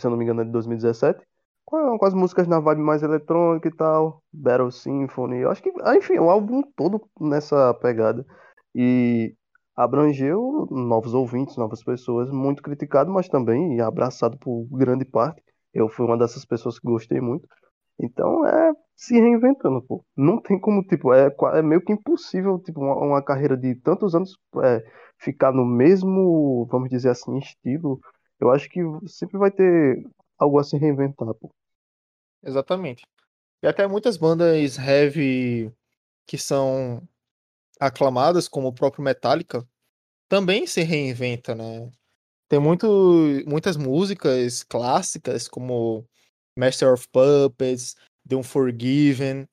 se 0.00 0.06
eu 0.06 0.12
não 0.12 0.16
me 0.16 0.22
engano 0.22 0.42
é 0.42 0.44
de 0.44 0.52
2017, 0.52 1.20
com, 1.64 1.98
as 2.00 2.14
músicas 2.14 2.46
na 2.46 2.60
vibe 2.60 2.82
mais 2.82 3.02
eletrônica 3.02 3.66
e 3.66 3.74
tal, 3.74 4.22
Battle 4.32 4.70
Symphony, 4.70 5.38
eu 5.38 5.50
acho 5.50 5.60
que, 5.60 5.72
ah, 5.82 5.96
enfim, 5.96 6.20
o 6.20 6.30
álbum 6.30 6.62
todo 6.76 7.04
nessa 7.20 7.74
pegada. 7.74 8.24
E 8.72 9.34
abrangeu 9.78 10.66
novos 10.72 11.14
ouvintes, 11.14 11.56
novas 11.56 11.84
pessoas, 11.84 12.28
muito 12.32 12.60
criticado, 12.60 13.12
mas 13.12 13.28
também 13.28 13.80
abraçado 13.80 14.36
por 14.36 14.66
grande 14.72 15.04
parte. 15.04 15.40
Eu 15.72 15.88
fui 15.88 16.04
uma 16.04 16.18
dessas 16.18 16.44
pessoas 16.44 16.80
que 16.80 16.88
gostei 16.88 17.20
muito. 17.20 17.46
Então 18.00 18.44
é 18.44 18.72
se 18.96 19.14
reinventando, 19.14 19.80
pô. 19.80 20.04
Não 20.16 20.42
tem 20.42 20.58
como, 20.58 20.82
tipo, 20.82 21.14
é, 21.14 21.32
é 21.54 21.62
meio 21.62 21.80
que 21.80 21.92
impossível, 21.92 22.58
tipo, 22.58 22.80
uma, 22.80 22.96
uma 22.96 23.22
carreira 23.22 23.56
de 23.56 23.76
tantos 23.76 24.16
anos 24.16 24.36
é, 24.64 24.84
ficar 25.16 25.52
no 25.52 25.64
mesmo, 25.64 26.66
vamos 26.68 26.90
dizer 26.90 27.10
assim, 27.10 27.38
estilo. 27.38 28.00
Eu 28.40 28.50
acho 28.50 28.68
que 28.68 28.80
sempre 29.06 29.38
vai 29.38 29.52
ter 29.52 30.02
algo 30.36 30.58
a 30.58 30.64
se 30.64 30.76
reinventar, 30.76 31.32
pô. 31.34 31.54
Exatamente. 32.42 33.06
E 33.62 33.68
até 33.68 33.86
muitas 33.86 34.16
bandas 34.16 34.76
heavy 34.76 35.72
que 36.26 36.36
são 36.36 37.00
aclamadas, 37.80 38.48
como 38.48 38.68
o 38.68 38.72
próprio 38.72 39.04
Metallica, 39.04 39.66
também 40.28 40.66
se 40.66 40.82
reinventa, 40.82 41.54
né? 41.54 41.90
Tem 42.48 42.58
muito, 42.58 42.86
muitas 43.46 43.76
músicas 43.76 44.62
clássicas, 44.62 45.48
como 45.48 46.06
Master 46.56 46.92
of 46.92 47.06
Puppets, 47.08 47.94
The 48.28 48.36
Unforgiven, 48.36 49.46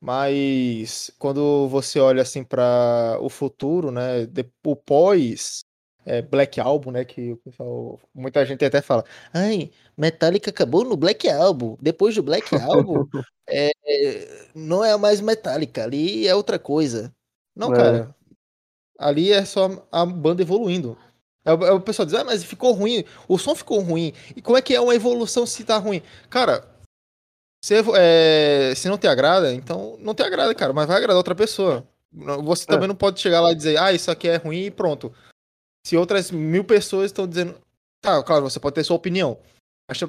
mas 0.00 1.10
quando 1.18 1.68
você 1.68 1.98
olha 1.98 2.22
assim 2.22 2.44
para 2.44 3.18
o 3.20 3.28
futuro, 3.28 3.90
né, 3.90 4.28
o 4.64 4.76
pós 4.76 5.64
é, 6.04 6.22
Black 6.22 6.60
Album, 6.60 6.92
né, 6.92 7.04
que 7.04 7.32
o 7.32 7.36
pessoal, 7.38 8.00
muita 8.14 8.46
gente 8.46 8.64
até 8.64 8.80
fala, 8.80 9.04
ai, 9.32 9.70
Metallica 9.96 10.50
acabou 10.50 10.84
no 10.84 10.96
Black 10.96 11.28
Album, 11.28 11.76
depois 11.80 12.14
do 12.14 12.22
Black 12.22 12.54
Album, 12.54 13.06
é, 13.48 13.72
não 14.54 14.84
é 14.84 14.96
mais 14.96 15.20
Metallica, 15.20 15.84
ali 15.84 16.28
é 16.28 16.34
outra 16.34 16.58
coisa. 16.58 17.12
Não, 17.56 17.72
é. 17.72 17.76
cara. 17.76 18.16
Ali 18.98 19.32
é 19.32 19.44
só 19.44 19.86
a 19.90 20.04
banda 20.04 20.42
evoluindo. 20.42 20.96
É 21.44 21.52
o, 21.52 21.64
é 21.64 21.72
o 21.72 21.80
pessoal 21.80 22.04
diz, 22.04 22.14
ah, 22.14 22.24
mas 22.24 22.44
ficou 22.44 22.72
ruim, 22.72 23.04
o 23.28 23.38
som 23.38 23.54
ficou 23.54 23.80
ruim. 23.80 24.12
E 24.34 24.42
como 24.42 24.58
é 24.58 24.62
que 24.62 24.74
é 24.74 24.80
uma 24.80 24.94
evolução 24.94 25.46
se 25.46 25.64
tá 25.64 25.78
ruim? 25.78 26.02
Cara, 26.28 26.68
se, 27.64 27.74
é, 27.96 28.74
se 28.74 28.88
não 28.88 28.98
te 28.98 29.06
agrada, 29.06 29.54
então 29.54 29.96
não 30.00 30.14
te 30.14 30.22
agrada, 30.22 30.54
cara, 30.54 30.72
mas 30.72 30.86
vai 30.86 30.96
agradar 30.96 31.16
outra 31.16 31.34
pessoa. 31.34 31.86
Você 32.44 32.64
é. 32.64 32.66
também 32.66 32.88
não 32.88 32.96
pode 32.96 33.20
chegar 33.20 33.40
lá 33.40 33.52
e 33.52 33.54
dizer, 33.54 33.78
ah, 33.78 33.92
isso 33.92 34.10
aqui 34.10 34.28
é 34.28 34.36
ruim 34.36 34.64
e 34.64 34.70
pronto. 34.70 35.12
Se 35.86 35.96
outras 35.96 36.30
mil 36.30 36.64
pessoas 36.64 37.06
estão 37.06 37.26
dizendo. 37.26 37.60
Tá, 38.00 38.22
claro, 38.22 38.42
você 38.42 38.58
pode 38.58 38.74
ter 38.74 38.84
sua 38.84 38.96
opinião. 38.96 39.38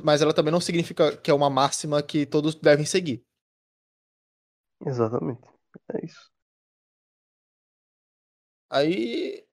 Mas 0.03 0.21
ela 0.21 0.33
também 0.33 0.51
não 0.51 0.60
significa 0.60 1.15
que 1.17 1.29
é 1.29 1.33
uma 1.33 1.49
máxima 1.49 2.01
que 2.01 2.25
todos 2.25 2.55
devem 2.55 2.86
seguir. 2.86 3.23
Exatamente. 4.86 5.41
É 5.93 6.05
isso. 6.05 6.31
Aí. 8.69 9.43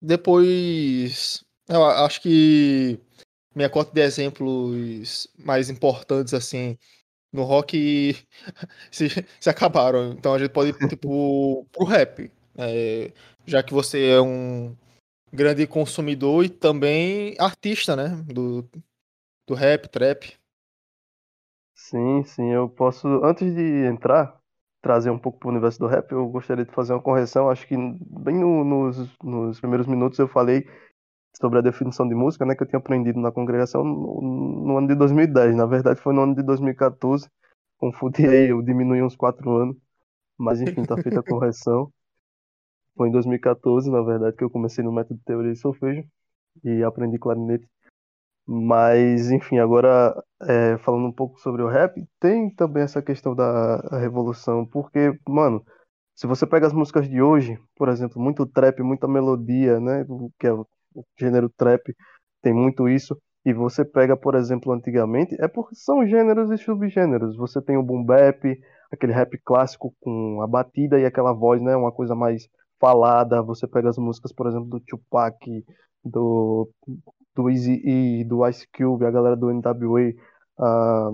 Depois. 0.00 1.44
Eu 1.68 1.84
acho 1.84 2.22
que 2.22 2.98
minha 3.54 3.68
cota 3.68 3.92
de 3.92 4.00
exemplos 4.00 5.28
mais 5.38 5.68
importantes, 5.68 6.32
assim, 6.32 6.78
no 7.32 7.42
rock 7.44 8.16
se, 8.90 9.08
se 9.40 9.50
acabaram. 9.50 10.12
Então 10.12 10.34
a 10.34 10.38
gente 10.38 10.50
pode 10.50 10.70
ir 10.70 10.74
tipo, 10.88 11.66
pro 11.72 11.84
rap. 11.84 12.30
É, 12.56 13.12
já 13.46 13.62
que 13.62 13.74
você 13.74 14.10
é 14.10 14.20
um 14.20 14.76
grande 15.32 15.66
consumidor 15.66 16.44
e 16.44 16.48
também 16.48 17.36
artista, 17.38 17.94
né? 17.96 18.22
Do, 18.26 18.68
do 19.46 19.54
rap, 19.54 19.88
trap. 19.88 20.34
Sim, 21.74 22.24
sim, 22.24 22.50
eu 22.50 22.68
posso. 22.68 23.06
Antes 23.24 23.54
de 23.54 23.86
entrar, 23.86 24.37
trazer 24.80 25.10
um 25.10 25.18
pouco 25.18 25.38
para 25.38 25.48
o 25.48 25.50
universo 25.50 25.78
do 25.78 25.86
rap, 25.86 26.10
eu 26.12 26.28
gostaria 26.28 26.64
de 26.64 26.72
fazer 26.72 26.92
uma 26.92 27.02
correção. 27.02 27.50
Acho 27.50 27.66
que 27.66 27.76
bem 27.76 28.36
no, 28.38 28.64
nos, 28.64 29.16
nos 29.22 29.60
primeiros 29.60 29.86
minutos 29.86 30.18
eu 30.18 30.28
falei 30.28 30.66
sobre 31.36 31.58
a 31.58 31.62
definição 31.62 32.08
de 32.08 32.14
música, 32.14 32.44
né, 32.46 32.54
que 32.54 32.62
eu 32.62 32.66
tinha 32.66 32.78
aprendido 32.78 33.20
na 33.20 33.32
congregação 33.32 33.84
no, 33.84 34.20
no 34.66 34.78
ano 34.78 34.88
de 34.88 34.94
2010. 34.94 35.56
Na 35.56 35.66
verdade, 35.66 36.00
foi 36.00 36.14
no 36.14 36.22
ano 36.22 36.34
de 36.34 36.42
2014. 36.42 37.28
Confundi 37.78 38.26
aí, 38.26 38.50
eu 38.50 38.62
diminui 38.62 39.02
uns 39.02 39.16
quatro 39.16 39.50
anos. 39.56 39.76
Mas 40.38 40.60
enfim, 40.60 40.84
tá 40.84 40.96
feita 40.98 41.20
a 41.20 41.22
correção. 41.22 41.92
Foi 42.96 43.08
em 43.08 43.12
2014, 43.12 43.90
na 43.90 44.02
verdade, 44.02 44.36
que 44.36 44.44
eu 44.44 44.50
comecei 44.50 44.84
no 44.84 44.92
método 44.92 45.18
de 45.18 45.24
teoria 45.24 45.52
de 45.52 45.58
solfejo 45.58 46.04
e 46.64 46.82
aprendi 46.84 47.18
clarinete. 47.18 47.68
Mas, 48.50 49.30
enfim, 49.30 49.58
agora 49.58 50.14
é, 50.40 50.78
falando 50.78 51.06
um 51.06 51.12
pouco 51.12 51.38
sobre 51.38 51.62
o 51.62 51.68
rap, 51.68 52.02
tem 52.18 52.48
também 52.54 52.82
essa 52.82 53.02
questão 53.02 53.34
da 53.34 53.76
revolução, 53.98 54.64
porque, 54.64 55.12
mano, 55.28 55.62
se 56.16 56.26
você 56.26 56.46
pega 56.46 56.66
as 56.66 56.72
músicas 56.72 57.06
de 57.08 57.20
hoje, 57.20 57.58
por 57.76 57.90
exemplo, 57.90 58.20
muito 58.20 58.46
trap, 58.46 58.82
muita 58.82 59.06
melodia, 59.06 59.78
né, 59.78 60.06
que 60.40 60.46
é 60.46 60.52
o 60.52 60.66
gênero 61.20 61.50
trap, 61.50 61.94
tem 62.42 62.54
muito 62.54 62.88
isso, 62.88 63.18
e 63.44 63.52
você 63.52 63.84
pega, 63.84 64.16
por 64.16 64.34
exemplo, 64.34 64.72
antigamente, 64.72 65.36
é 65.40 65.46
porque 65.46 65.74
são 65.74 66.06
gêneros 66.06 66.50
e 66.50 66.56
subgêneros. 66.56 67.36
Você 67.36 67.60
tem 67.60 67.76
o 67.76 67.82
boom 67.82 68.02
bap, 68.02 68.42
aquele 68.90 69.12
rap 69.12 69.38
clássico 69.44 69.94
com 70.00 70.40
a 70.42 70.46
batida 70.46 70.98
e 70.98 71.04
aquela 71.04 71.34
voz, 71.34 71.60
né, 71.60 71.76
uma 71.76 71.92
coisa 71.92 72.14
mais 72.14 72.48
falada. 72.80 73.42
Você 73.42 73.66
pega 73.66 73.90
as 73.90 73.98
músicas, 73.98 74.32
por 74.32 74.46
exemplo, 74.46 74.68
do 74.68 74.80
Tupac, 74.80 75.64
do 76.04 76.70
do 77.38 77.48
Eazy-E, 77.48 78.24
do 78.24 78.44
Ice 78.48 78.66
Cube, 78.76 79.06
a 79.06 79.10
galera 79.12 79.36
do 79.36 79.48
NWA, 79.48 80.12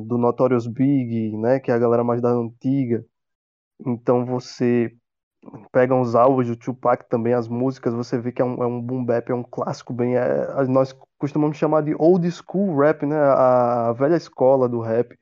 do 0.06 0.16
Notorious 0.16 0.66
Big, 0.66 1.36
né, 1.36 1.60
que 1.60 1.70
é 1.70 1.74
a 1.74 1.78
galera 1.78 2.02
mais 2.02 2.22
da 2.22 2.30
antiga. 2.30 3.04
Então 3.86 4.24
você 4.24 4.90
pega 5.70 5.94
uns 5.94 6.14
álbuns 6.14 6.48
do 6.48 6.56
Tupac 6.56 7.06
também, 7.10 7.34
as 7.34 7.46
músicas, 7.46 7.92
você 7.92 8.18
vê 8.18 8.32
que 8.32 8.40
é 8.40 8.44
um, 8.44 8.62
é 8.62 8.66
um 8.66 8.80
boom 8.80 9.04
bap, 9.04 9.30
é 9.30 9.34
um 9.34 9.42
clássico 9.42 9.92
bem, 9.92 10.16
é, 10.16 10.66
nós 10.66 10.96
costumamos 11.18 11.58
chamar 11.58 11.82
de 11.82 11.94
old 11.98 12.26
school 12.30 12.74
rap, 12.78 13.04
né, 13.04 13.18
a 13.18 13.92
velha 13.92 14.16
escola 14.16 14.66
do 14.66 14.80
rap, 14.80 15.14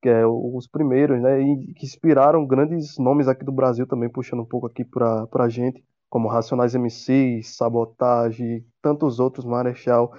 que 0.00 0.08
é 0.08 0.24
os 0.24 0.68
primeiros, 0.68 1.20
né, 1.20 1.40
e 1.40 1.74
que 1.74 1.84
inspiraram 1.84 2.46
grandes 2.46 2.96
nomes 2.96 3.26
aqui 3.26 3.44
do 3.44 3.50
Brasil 3.50 3.88
também, 3.88 4.08
puxando 4.08 4.42
um 4.42 4.46
pouco 4.46 4.68
aqui 4.68 4.84
pra, 4.84 5.26
pra 5.26 5.48
gente, 5.48 5.82
como 6.08 6.28
Racionais 6.28 6.74
MCs, 6.74 7.56
Sabotage, 7.56 8.64
tantos 8.82 9.20
outros, 9.20 9.44
Marechal, 9.44 10.12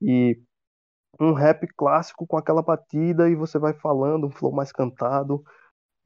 e 0.00 0.38
um 1.20 1.32
rap 1.32 1.66
clássico 1.76 2.26
com 2.26 2.36
aquela 2.36 2.62
batida 2.62 3.28
e 3.28 3.34
você 3.34 3.58
vai 3.58 3.72
falando, 3.72 4.26
um 4.26 4.30
flow 4.30 4.52
mais 4.52 4.72
cantado, 4.72 5.42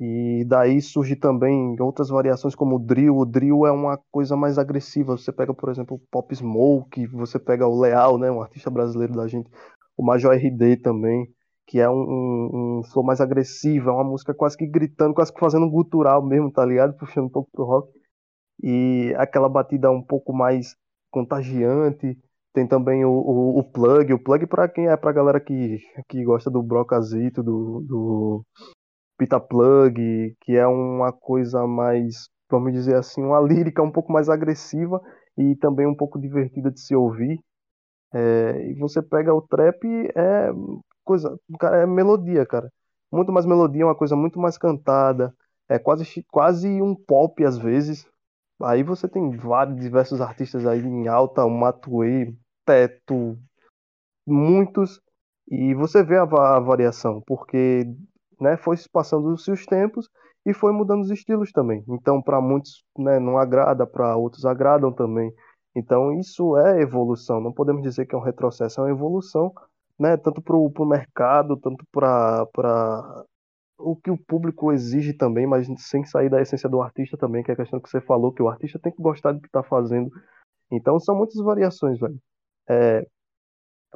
e 0.01 0.45
daí 0.47 0.80
surge 0.80 1.16
também 1.16 1.74
outras 1.80 2.09
variações 2.09 2.55
como 2.55 2.76
o 2.76 2.78
drill. 2.78 3.16
O 3.16 3.26
drill 3.26 3.66
é 3.66 3.72
uma 3.72 3.99
coisa 4.12 4.36
mais 4.36 4.57
agressiva. 4.57 5.16
Você 5.16 5.32
pega, 5.32 5.53
por 5.53 5.68
exemplo, 5.70 5.97
o 5.97 6.01
Pop 6.11 6.32
Smoke, 6.34 7.07
você 7.09 7.39
pega 7.39 7.66
o 7.66 7.80
Leal, 7.80 8.16
né, 8.16 8.30
um 8.30 8.41
artista 8.41 8.70
brasileiro 8.70 9.14
da 9.14 9.26
gente, 9.26 9.51
o 9.97 10.05
Major 10.05 10.32
RD 10.32 10.76
também, 10.76 11.26
que 11.66 11.80
é 11.80 11.91
um, 11.91 11.95
um, 11.95 12.78
um 12.78 12.82
flow 12.84 13.05
mais 13.05 13.20
agressivo, 13.20 13.91
é 13.91 13.93
uma 13.93 14.05
música 14.05 14.32
quase 14.32 14.57
que 14.57 14.66
gritando, 14.66 15.14
quase 15.14 15.32
que 15.32 15.41
fazendo 15.41 15.66
um 15.66 15.70
gutural 15.70 16.24
mesmo, 16.24 16.53
tá 16.53 16.64
ligado? 16.64 16.97
Puxando 16.97 17.26
um 17.26 17.30
pouco 17.30 17.51
pro 17.53 17.64
rock. 17.64 17.97
E 18.62 19.14
aquela 19.16 19.48
batida 19.48 19.90
um 19.90 20.02
pouco 20.02 20.32
mais 20.32 20.76
contagiante. 21.11 22.18
Tem 22.52 22.66
também 22.66 23.04
o, 23.04 23.11
o, 23.11 23.59
o 23.59 23.64
plug. 23.64 24.12
O 24.12 24.18
plug 24.22 24.46
para 24.46 24.68
quem 24.68 24.88
é 24.88 24.96
pra 24.96 25.12
galera 25.12 25.40
que, 25.40 25.78
que 26.09 26.24
gosta 26.24 26.50
do 26.50 26.62
Brocazito, 26.62 27.42
do, 27.42 27.80
do 27.86 28.44
Pita 29.18 29.40
Plug, 29.40 30.34
que 30.40 30.56
é 30.56 30.66
uma 30.66 31.12
coisa 31.12 31.66
mais, 31.66 32.28
vamos 32.50 32.72
dizer 32.72 32.96
assim, 32.96 33.22
uma 33.22 33.40
lírica 33.40 33.82
um 33.82 33.90
pouco 33.92 34.12
mais 34.12 34.28
agressiva 34.28 35.00
e 35.36 35.56
também 35.56 35.86
um 35.86 35.94
pouco 35.94 36.20
divertida 36.20 36.70
de 36.70 36.80
se 36.80 36.94
ouvir. 36.94 37.40
É, 38.12 38.70
e 38.70 38.74
você 38.74 39.02
pega 39.02 39.34
o 39.34 39.42
trap, 39.42 39.84
é 40.16 40.50
coisa, 41.04 41.38
cara, 41.59 41.78
é 41.78 41.86
melodia, 41.86 42.46
cara. 42.46 42.70
Muito 43.12 43.32
mais 43.32 43.46
melodia, 43.46 43.86
uma 43.86 43.94
coisa 43.94 44.16
muito 44.16 44.38
mais 44.38 44.59
cantada. 44.59 45.34
É 45.68 45.78
quase, 45.78 46.04
quase 46.30 46.82
um 46.82 46.94
pop 46.94 47.44
às 47.44 47.59
vezes. 47.59 48.06
Aí 48.62 48.82
você 48.82 49.09
tem 49.09 49.30
vários, 49.36 49.78
diversos 49.80 50.20
artistas 50.20 50.66
aí 50.66 50.80
em 50.80 51.06
alta, 51.09 51.44
o 51.44 51.50
Matuê, 51.50 52.34
Teto, 52.66 53.38
muitos, 54.26 55.00
e 55.50 55.74
você 55.74 56.02
vê 56.02 56.16
a, 56.16 56.22
a 56.22 56.61
variação, 56.61 57.22
porque 57.26 57.84
né, 58.40 58.56
foi 58.56 58.76
se 58.76 58.88
passando 58.88 59.32
os 59.32 59.44
seus 59.44 59.64
tempos 59.64 60.09
e 60.44 60.52
foi 60.52 60.72
mudando 60.72 61.02
os 61.02 61.11
estilos 61.11 61.52
também. 61.52 61.84
Então, 61.88 62.20
para 62.20 62.40
muitos 62.40 62.84
né, 62.96 63.18
não 63.18 63.38
agrada, 63.38 63.86
para 63.86 64.16
outros 64.16 64.44
agradam 64.44 64.92
também. 64.92 65.32
Então, 65.74 66.12
isso 66.18 66.56
é 66.56 66.80
evolução. 66.80 67.40
Não 67.40 67.52
podemos 67.52 67.82
dizer 67.82 68.06
que 68.06 68.14
é 68.14 68.18
um 68.18 68.22
retrocesso, 68.22 68.80
é 68.80 68.84
uma 68.84 68.90
evolução, 68.90 69.52
né, 69.98 70.16
tanto 70.16 70.42
para 70.42 70.56
o 70.56 70.86
mercado, 70.86 71.56
tanto 71.56 71.84
para 71.92 73.24
o 73.78 73.96
que 73.96 74.10
o 74.10 74.18
público 74.18 74.72
exige 74.72 75.12
também, 75.12 75.46
mas 75.46 75.68
sem 75.78 76.04
sair 76.04 76.28
da 76.28 76.40
essência 76.40 76.68
do 76.68 76.82
artista 76.82 77.16
também, 77.16 77.42
que 77.42 77.50
é 77.50 77.54
a 77.54 77.56
questão 77.56 77.80
que 77.80 77.88
você 77.88 78.00
falou, 78.00 78.32
que 78.32 78.42
o 78.42 78.48
artista 78.48 78.78
tem 78.78 78.92
que 78.92 79.02
gostar 79.02 79.32
do 79.32 79.40
que 79.40 79.46
está 79.46 79.62
fazendo. 79.62 80.10
Então, 80.70 80.98
são 80.98 81.16
muitas 81.16 81.36
variações, 81.36 81.98
velho. 81.98 82.20
É, 82.68 83.06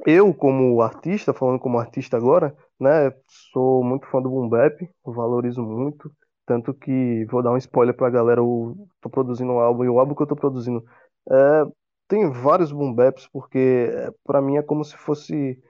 eu, 0.06 0.32
como 0.34 0.80
artista, 0.80 1.34
falando 1.34 1.60
como 1.60 1.78
artista 1.78 2.16
agora, 2.16 2.56
né, 2.80 3.12
sou 3.52 3.84
muito 3.84 4.06
fã 4.06 4.22
do 4.22 4.30
Boom 4.30 4.48
Bap, 4.48 4.88
valorizo 5.04 5.62
muito, 5.62 6.10
tanto 6.46 6.72
que 6.74 7.24
vou 7.26 7.42
dar 7.42 7.52
um 7.52 7.56
spoiler 7.56 7.94
pra 7.94 8.10
galera, 8.10 8.40
eu 8.40 8.76
tô 9.00 9.10
produzindo 9.10 9.52
um 9.52 9.60
álbum, 9.60 9.84
e 9.84 9.88
o 9.88 9.98
álbum 10.00 10.14
que 10.14 10.22
eu 10.22 10.26
tô 10.26 10.36
produzindo 10.36 10.82
é, 11.30 11.64
tem 12.08 12.30
vários 12.30 12.72
Boom 12.72 12.92
Baps, 12.94 13.28
porque 13.28 13.88
é, 13.90 14.10
para 14.24 14.40
mim 14.40 14.56
é 14.56 14.62
como 14.62 14.84
se 14.84 14.96
fosse, 14.96 15.62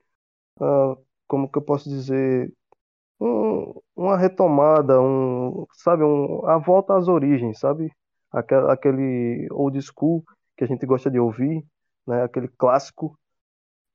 uh, 0.61 0.97
como 1.29 1.51
que 1.51 1.59
eu 1.59 1.63
posso 1.63 1.89
dizer, 1.89 2.53
um, 3.23 3.81
uma 3.97 4.17
retomada, 4.17 5.01
um, 5.01 5.65
sabe, 5.75 6.03
um, 6.03 6.45
a 6.47 6.59
volta 6.59 6.97
às 6.97 7.09
origens, 7.09 7.59
sabe? 7.61 7.91
Aquele, 8.33 8.71
aquele 8.71 9.49
old 9.53 9.81
school 9.81 10.25
que 10.57 10.65
a 10.65 10.67
gente 10.67 10.85
gosta 10.87 11.11
de 11.11 11.21
ouvir, 11.21 11.65
né, 12.07 12.25
aquele 12.25 12.49
clássico. 12.49 13.17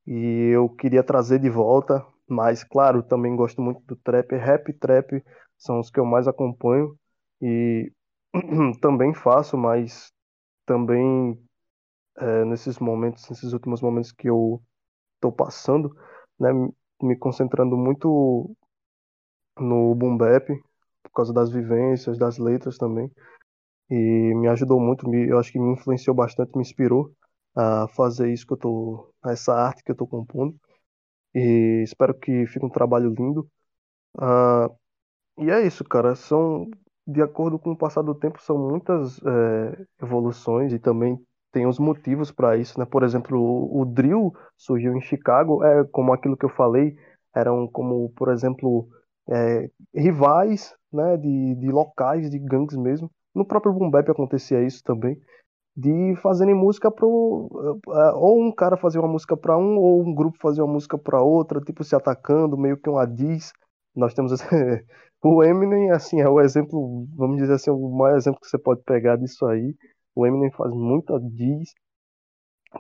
E 0.06 0.52
eu 0.54 0.70
queria 0.70 1.04
trazer 1.04 1.40
de 1.40 1.50
volta, 1.50 2.06
mas 2.28 2.64
claro, 2.64 3.04
também 3.04 3.36
gosto 3.36 3.62
muito 3.62 3.82
do 3.86 3.96
trap, 3.98 4.36
rap 4.36 4.70
e 4.70 4.74
trap 4.74 5.24
são 5.58 5.80
os 5.80 5.90
que 5.92 6.00
eu 6.00 6.06
mais 6.06 6.28
acompanho. 6.28 6.96
E 7.42 7.92
também 8.82 9.14
faço, 9.14 9.58
mas 9.58 10.12
também 10.66 11.38
é, 12.18 12.46
nesses 12.46 12.80
momentos, 12.80 13.30
nesses 13.30 13.54
últimos 13.54 13.82
momentos 13.82 14.12
que 14.12 14.30
eu 14.30 14.62
estou 15.16 15.32
passando, 15.32 15.96
né, 16.40 16.50
me 17.02 17.18
concentrando 17.18 17.78
muito 17.78 18.56
no 19.60 19.96
boom 19.96 20.18
bap, 20.18 20.48
por 21.04 21.12
causa 21.14 21.34
das 21.34 21.50
vivências, 21.52 22.18
das 22.18 22.38
letras 22.38 22.78
também, 22.78 23.12
e 23.90 23.96
me 24.36 24.48
ajudou 24.50 24.80
muito, 24.80 25.10
me, 25.10 25.28
eu 25.30 25.40
acho 25.40 25.52
que 25.52 25.60
me 25.60 25.74
influenciou 25.74 26.16
bastante, 26.16 26.56
me 26.56 26.62
inspirou 26.62 27.12
a 27.56 27.88
fazer 27.90 28.32
isso 28.32 28.46
que 28.46 28.54
eu 28.54 28.58
tô, 28.58 29.14
essa 29.26 29.54
arte 29.54 29.84
que 29.84 29.92
eu 29.92 29.96
tô 29.96 30.08
compondo. 30.08 30.56
E 31.34 31.84
espero 31.84 32.14
que 32.14 32.46
fique 32.48 32.66
um 32.66 32.70
trabalho 32.70 33.14
lindo. 33.18 33.50
Ah, 34.20 34.70
e 35.38 35.50
é 35.52 35.66
isso, 35.66 35.84
cara. 35.84 36.16
São, 36.16 36.70
de 37.08 37.22
acordo 37.22 37.60
com 37.60 37.72
o 37.72 37.78
passar 37.78 38.02
do 38.02 38.16
tempo, 38.16 38.42
são 38.42 38.58
muitas 38.58 39.20
é, 39.24 39.86
evoluções 40.04 40.74
e 40.74 40.80
também 40.80 41.20
tem 41.52 41.68
os 41.68 41.80
motivos 41.80 42.32
para 42.32 42.58
isso, 42.58 42.80
né? 42.80 42.86
Por 42.86 43.04
exemplo, 43.04 43.40
o, 43.40 43.82
o 43.82 43.86
drill 43.86 44.34
surgiu 44.58 44.96
em 44.96 45.02
Chicago, 45.02 45.64
é 45.64 45.84
como 45.86 46.14
aquilo 46.14 46.38
que 46.38 46.46
eu 46.46 46.50
falei, 46.50 46.96
eram 47.36 47.68
como, 47.68 48.10
por 48.12 48.30
exemplo, 48.30 48.90
é, 49.30 49.70
rivais, 49.94 50.76
né? 50.92 51.18
De, 51.18 51.56
de 51.56 51.72
locais, 51.72 52.30
de 52.30 52.40
gangues 52.40 52.78
mesmo. 52.78 53.10
No 53.36 53.46
próprio 53.46 53.74
Boom 53.74 53.90
Bap 53.90 54.10
acontecia 54.10 54.64
isso 54.64 54.84
também 54.84 55.20
de 55.78 56.16
fazerem 56.24 56.56
música 56.56 56.90
pro 56.90 57.48
eh, 57.90 58.12
ou 58.16 58.42
um 58.42 58.52
cara 58.52 58.76
fazer 58.76 58.98
uma 58.98 59.08
música 59.08 59.38
para 59.38 59.56
um 59.56 59.78
ou 59.78 60.02
um 60.02 60.14
grupo 60.14 60.36
fazer 60.40 60.64
uma 60.64 60.74
música 60.74 60.98
para 60.98 61.22
outra, 61.22 61.62
tipo 61.62 61.84
se 61.84 61.96
atacando, 61.96 62.58
meio 62.58 62.78
que 62.78 62.90
um 62.90 62.96
diss. 63.14 63.54
Nós 63.96 64.14
temos 64.14 64.32
o 65.24 65.44
Eminem, 65.44 65.92
assim, 65.92 66.20
é 66.20 66.28
o 66.28 66.42
exemplo, 66.42 67.08
vamos 67.16 67.38
dizer 67.38 67.54
assim, 67.54 67.70
o 67.70 67.90
maior 67.90 68.18
exemplo 68.18 68.40
que 68.42 68.48
você 68.48 68.58
pode 68.58 68.82
pegar 68.84 69.18
disso 69.18 69.46
aí. 69.46 69.76
O 70.16 70.26
Eminem 70.26 70.52
faz 70.52 70.72
muita 70.74 71.20
diss, 71.20 71.74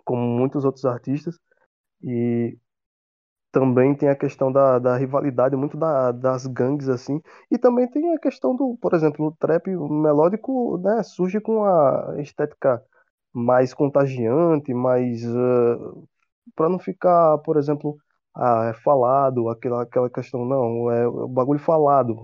como 0.03 0.21
muitos 0.21 0.65
outros 0.65 0.85
artistas, 0.85 1.37
e 2.03 2.57
também 3.57 3.95
tem 3.95 4.07
a 4.07 4.15
questão 4.15 4.51
da, 4.51 4.77
da 4.77 4.95
rivalidade, 4.95 5.55
muito 5.55 5.75
da, 5.77 6.11
das 6.11 6.45
gangues, 6.45 6.87
assim, 6.89 7.19
e 7.49 7.57
também 7.57 7.89
tem 7.89 8.13
a 8.13 8.19
questão 8.19 8.55
do, 8.55 8.77
por 8.79 8.93
exemplo, 8.93 9.25
o 9.25 9.31
trap 9.35 9.67
melódico, 9.67 10.77
né, 10.77 11.01
surge 11.01 11.41
com 11.41 11.63
a 11.63 12.15
estética 12.19 12.83
mais 13.33 13.73
contagiante, 13.73 14.73
mais, 14.75 15.25
uh, 15.25 16.07
para 16.55 16.69
não 16.69 16.77
ficar, 16.77 17.39
por 17.39 17.57
exemplo, 17.57 17.97
ah, 18.35 18.67
é 18.69 18.73
falado, 18.75 19.49
aquela, 19.49 19.81
aquela 19.83 20.09
questão, 20.09 20.45
não, 20.45 20.91
é 20.91 21.07
o 21.07 21.27
bagulho 21.27 21.59
falado, 21.59 22.15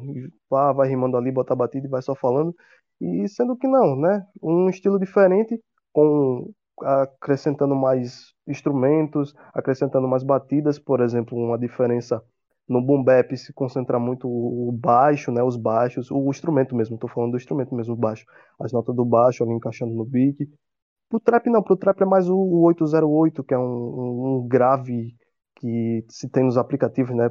ah, 0.52 0.72
vai 0.72 0.88
rimando 0.88 1.18
ali, 1.18 1.32
bota 1.32 1.56
batida 1.56 1.88
e 1.88 1.90
vai 1.90 2.02
só 2.04 2.14
falando, 2.16 2.56
e 3.02 3.28
sendo 3.28 3.58
que 3.58 3.68
não, 3.68 3.96
né, 3.96 4.24
um 4.42 4.70
estilo 4.70 5.00
diferente, 5.00 5.60
com 5.92 6.54
acrescentando 6.82 7.76
mais 7.76 8.34
instrumentos, 8.48 9.34
acrescentando 9.54 10.08
mais 10.08 10.24
batidas, 10.24 10.80
por 10.80 11.02
exemplo, 11.02 11.38
uma 11.38 11.58
diferença 11.58 12.22
no 12.68 12.82
boom 12.82 13.04
bap 13.04 13.36
se 13.36 13.54
concentra 13.54 14.00
muito 14.00 14.28
o 14.28 14.72
baixo, 14.72 15.32
né, 15.32 15.44
os 15.44 15.58
baixos, 15.58 16.10
o 16.10 16.30
instrumento 16.30 16.76
mesmo, 16.76 16.96
estou 16.96 17.10
falando 17.10 17.32
do 17.32 17.38
instrumento 17.38 17.76
mesmo, 17.76 17.94
o 17.94 17.98
baixo, 17.98 18.26
as 18.60 18.72
notas 18.72 18.96
do 18.96 19.06
baixo 19.06 19.44
ali 19.44 19.54
encaixando 19.54 19.94
no 19.94 20.06
beat. 20.06 20.38
Pro 21.10 21.20
trap 21.20 21.50
não, 21.50 21.62
pro 21.62 21.78
trap 21.78 22.02
é 22.02 22.06
mais 22.06 22.30
o 22.30 22.38
808, 22.64 23.44
que 23.44 23.54
é 23.54 23.58
um, 23.58 24.44
um 24.44 24.48
grave 24.48 25.16
que 25.58 26.06
se 26.10 26.30
tem 26.30 26.44
nos 26.44 26.58
aplicativos, 26.58 27.16
né? 27.16 27.30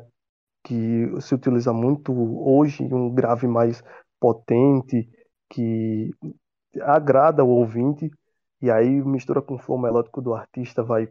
Que 0.62 1.20
se 1.20 1.34
utiliza 1.34 1.72
muito 1.72 2.12
hoje, 2.12 2.84
um 2.84 3.12
grave 3.12 3.48
mais 3.48 3.82
potente, 4.20 5.08
que 5.50 6.10
agrada 6.82 7.44
o 7.44 7.48
ouvinte, 7.48 8.08
e 8.62 8.70
aí 8.70 9.02
mistura 9.04 9.42
com 9.42 9.56
o 9.56 9.58
flow 9.58 9.78
melódico 9.78 10.22
do 10.22 10.34
artista, 10.34 10.82
vai 10.82 11.08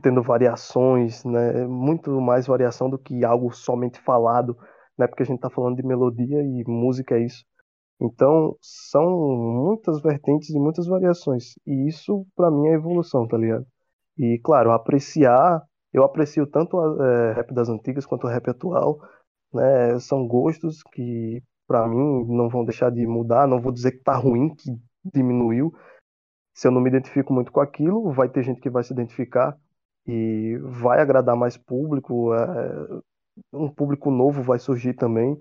tendo 0.00 0.22
variações, 0.22 1.24
né? 1.24 1.66
Muito 1.66 2.20
mais 2.20 2.46
variação 2.46 2.88
do 2.88 2.98
que 2.98 3.24
algo 3.24 3.52
somente 3.52 4.00
falado, 4.00 4.56
né? 4.98 5.06
Porque 5.06 5.22
a 5.22 5.26
gente 5.26 5.36
está 5.36 5.50
falando 5.50 5.76
de 5.76 5.86
melodia 5.86 6.42
e 6.42 6.64
música 6.66 7.16
é 7.16 7.24
isso. 7.24 7.44
Então, 8.00 8.56
são 8.60 9.04
muitas 9.08 10.00
vertentes 10.00 10.50
e 10.50 10.58
muitas 10.58 10.86
variações. 10.86 11.54
E 11.66 11.88
isso, 11.88 12.26
para 12.36 12.50
mim, 12.50 12.68
é 12.68 12.74
evolução, 12.74 13.26
tá 13.26 13.36
ligado? 13.36 13.66
E, 14.18 14.38
claro, 14.44 14.72
apreciar, 14.72 15.62
eu 15.92 16.04
aprecio 16.04 16.46
tanto 16.46 16.76
o 16.76 17.02
é, 17.02 17.32
rap 17.34 17.52
das 17.54 17.68
antigas 17.68 18.06
quanto 18.06 18.26
o 18.26 18.30
rap 18.30 18.48
atual, 18.50 18.98
né? 19.52 19.98
São 20.00 20.26
gostos 20.26 20.82
que, 20.92 21.42
para 21.66 21.86
mim, 21.88 22.24
não 22.28 22.48
vão 22.48 22.64
deixar 22.64 22.90
de 22.90 23.06
mudar. 23.06 23.46
Não 23.46 23.60
vou 23.60 23.72
dizer 23.72 23.92
que 23.92 24.02
tá 24.02 24.16
ruim, 24.16 24.54
que 24.54 24.70
diminuiu. 25.14 25.72
Se 26.54 26.68
eu 26.68 26.72
não 26.72 26.80
me 26.80 26.88
identifico 26.88 27.32
muito 27.32 27.52
com 27.52 27.60
aquilo, 27.60 28.12
vai 28.12 28.28
ter 28.28 28.42
gente 28.44 28.60
que 28.60 28.70
vai 28.70 28.84
se 28.84 28.92
identificar 28.92 29.58
e 30.06 30.58
vai 30.62 31.00
agradar 31.00 31.36
mais 31.36 31.56
público, 31.56 32.32
é, 32.34 33.02
um 33.52 33.68
público 33.68 34.10
novo 34.10 34.42
vai 34.42 34.58
surgir 34.58 34.94
também. 34.94 35.38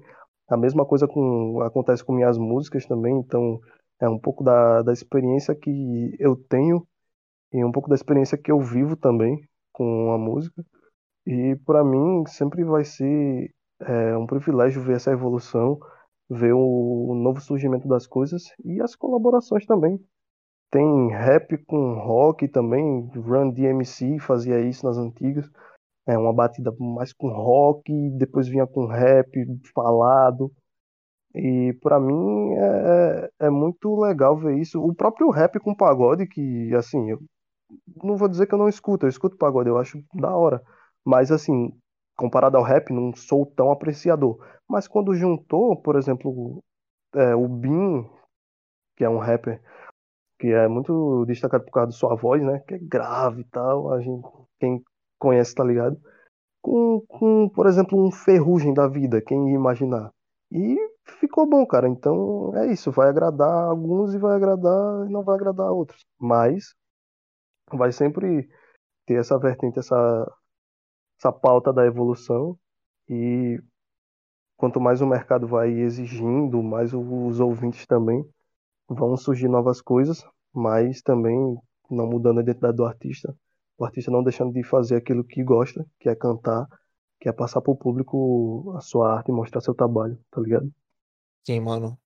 A 0.50 0.58
mesma 0.58 0.86
coisa 0.86 1.08
com, 1.08 1.62
acontece 1.62 2.04
com 2.04 2.14
minhas 2.14 2.38
músicas 2.38 2.86
também, 2.86 3.16
então 3.18 3.60
é 4.00 4.10
um 4.10 4.20
pouco 4.20 4.44
da, 4.44 4.82
da 4.82 4.94
experiência 4.94 5.56
que 5.56 6.16
eu 6.20 6.36
tenho 6.36 6.86
e 7.54 7.64
um 7.64 7.72
pouco 7.72 7.90
da 7.90 7.96
experiência 7.96 8.38
que 8.38 8.52
eu 8.52 8.60
vivo 8.60 8.96
também 8.96 9.40
com 9.72 10.12
a 10.12 10.18
música. 10.18 10.64
E 11.26 11.56
para 11.66 11.84
mim 11.84 12.26
sempre 12.28 12.64
vai 12.64 12.84
ser 12.84 13.54
é, 13.82 14.18
um 14.18 14.26
privilégio 14.26 14.82
ver 14.82 14.96
essa 14.96 15.12
evolução, 15.12 15.80
ver 16.30 16.54
o, 16.54 17.12
o 17.12 17.16
novo 17.16 17.40
surgimento 17.42 17.88
das 17.88 18.08
coisas 18.08 18.44
e 18.66 18.82
as 18.82 18.96
colaborações 18.96 19.66
também. 19.66 20.00
Tem 20.74 21.10
rap 21.10 21.56
com 21.68 21.94
rock 21.94 22.48
também. 22.48 23.08
Run 23.16 23.52
DMC 23.52 24.18
fazia 24.20 24.60
isso 24.60 24.84
nas 24.84 24.98
antigas. 24.98 25.48
É 26.08 26.18
uma 26.18 26.34
batida 26.34 26.74
mais 26.80 27.14
com 27.14 27.30
rock, 27.30 27.92
depois 28.18 28.48
vinha 28.48 28.66
com 28.66 28.88
rap 28.88 29.30
falado. 29.72 30.52
E 31.36 31.74
para 31.80 32.00
mim 32.00 32.54
é, 32.56 33.30
é, 33.40 33.48
é 33.48 33.50
muito 33.52 33.96
legal 34.02 34.36
ver 34.36 34.58
isso. 34.58 34.84
O 34.84 34.96
próprio 34.96 35.30
rap 35.30 35.60
com 35.60 35.76
pagode, 35.76 36.26
que 36.26 36.74
assim, 36.74 37.12
eu 37.12 37.20
não 38.04 38.18
vou 38.18 38.28
dizer 38.28 38.48
que 38.48 38.56
eu 38.56 38.60
não 38.60 38.68
escuto, 38.68 39.06
eu 39.06 39.10
escuto 39.10 39.38
pagode, 39.38 39.70
eu 39.70 39.78
acho 39.78 40.04
da 40.16 40.36
hora. 40.36 40.60
Mas 41.06 41.32
assim, 41.32 41.72
comparado 42.18 42.58
ao 42.58 42.64
rap, 42.64 42.92
não 42.92 43.14
sou 43.14 43.46
tão 43.46 43.72
apreciador. 43.72 44.40
Mas 44.68 44.88
quando 44.88 45.14
juntou, 45.14 45.80
por 45.80 45.96
exemplo, 45.98 46.64
é, 47.14 47.36
o 47.36 47.48
Bin, 47.48 48.10
que 48.98 49.04
é 49.04 49.10
um 49.10 49.20
rapper 49.20 49.62
que 50.44 50.52
é 50.52 50.68
muito 50.68 51.24
destacado 51.26 51.64
por 51.64 51.72
causa 51.72 51.92
de 51.92 51.96
sua 51.96 52.16
voz, 52.16 52.44
né? 52.44 52.60
Que 52.68 52.74
é 52.74 52.78
grave 52.78 53.44
e 53.44 53.46
tal. 53.46 53.94
A 53.94 54.02
gente, 54.02 54.28
quem 54.60 54.84
conhece, 55.18 55.56
tá 55.56 55.64
ligado? 55.64 55.98
Com, 56.62 57.00
com, 57.08 57.48
por 57.48 57.66
exemplo, 57.66 57.98
um 57.98 58.12
ferrugem 58.12 58.74
da 58.74 58.86
vida, 58.86 59.22
quem 59.22 59.52
ia 59.52 59.56
imaginar. 59.56 60.12
E 60.52 60.76
ficou 61.18 61.50
bom, 61.50 61.66
cara. 61.66 61.88
Então 61.88 62.54
é 62.58 62.70
isso. 62.70 62.92
Vai 62.92 63.08
agradar 63.08 63.70
alguns 63.70 64.14
e 64.14 64.18
vai 64.18 64.36
agradar 64.36 65.08
e 65.08 65.10
não 65.10 65.24
vai 65.24 65.36
agradar 65.36 65.72
outros. 65.72 66.06
Mas 66.20 66.76
vai 67.72 67.94
sempre 67.94 68.46
ter 69.06 69.22
essa 69.22 69.40
vertente, 69.40 69.80
essa, 69.80 70.30
essa 71.18 71.32
pauta 71.32 71.72
da 71.72 71.86
evolução. 71.86 72.60
E 73.08 73.64
quanto 74.58 74.82
mais 74.82 75.00
o 75.00 75.08
mercado 75.08 75.48
vai 75.48 75.70
exigindo, 75.72 76.62
mais 76.62 76.94
os 76.94 77.40
ouvintes 77.40 77.88
também 77.88 78.30
vão 78.90 79.16
surgir 79.16 79.48
novas 79.48 79.82
coisas, 79.82 80.26
mas 80.54 81.02
também 81.02 81.58
não 81.90 82.08
mudando 82.08 82.40
a 82.40 82.42
identidade 82.42 82.78
do 82.78 82.86
artista. 82.86 83.36
O 83.78 83.86
artista 83.86 84.12
não 84.12 84.24
deixando 84.24 84.54
de 84.54 84.64
fazer 84.64 84.98
aquilo 84.98 85.24
que 85.24 85.44
gosta, 85.44 85.86
que 86.00 86.08
é 86.08 86.16
cantar, 86.16 86.68
que 87.20 87.28
é 87.28 87.32
passar 87.32 87.62
pro 87.62 87.76
público 87.76 88.74
a 88.78 88.82
sua 88.82 89.16
arte 89.16 89.30
e 89.30 89.34
mostrar 89.34 89.62
seu 89.62 89.74
trabalho, 89.74 90.20
tá 90.30 90.42
ligado? 90.42 90.72
Sim, 91.46 91.60
mano. 91.62 91.98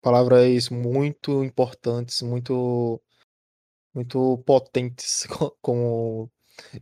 Palavras 0.00 0.68
muito 0.70 1.44
importantes, 1.44 2.22
muito 2.22 3.00
muito 3.94 4.38
potentes, 4.46 5.26
como 5.60 6.30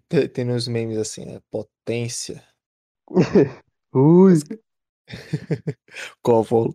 tem 0.09 0.45
nos 0.45 0.69
memes 0.69 0.97
assim, 0.97 1.35
é 1.35 1.41
potência. 1.51 2.43
Ui. 3.93 4.35
Covolo. 6.23 6.75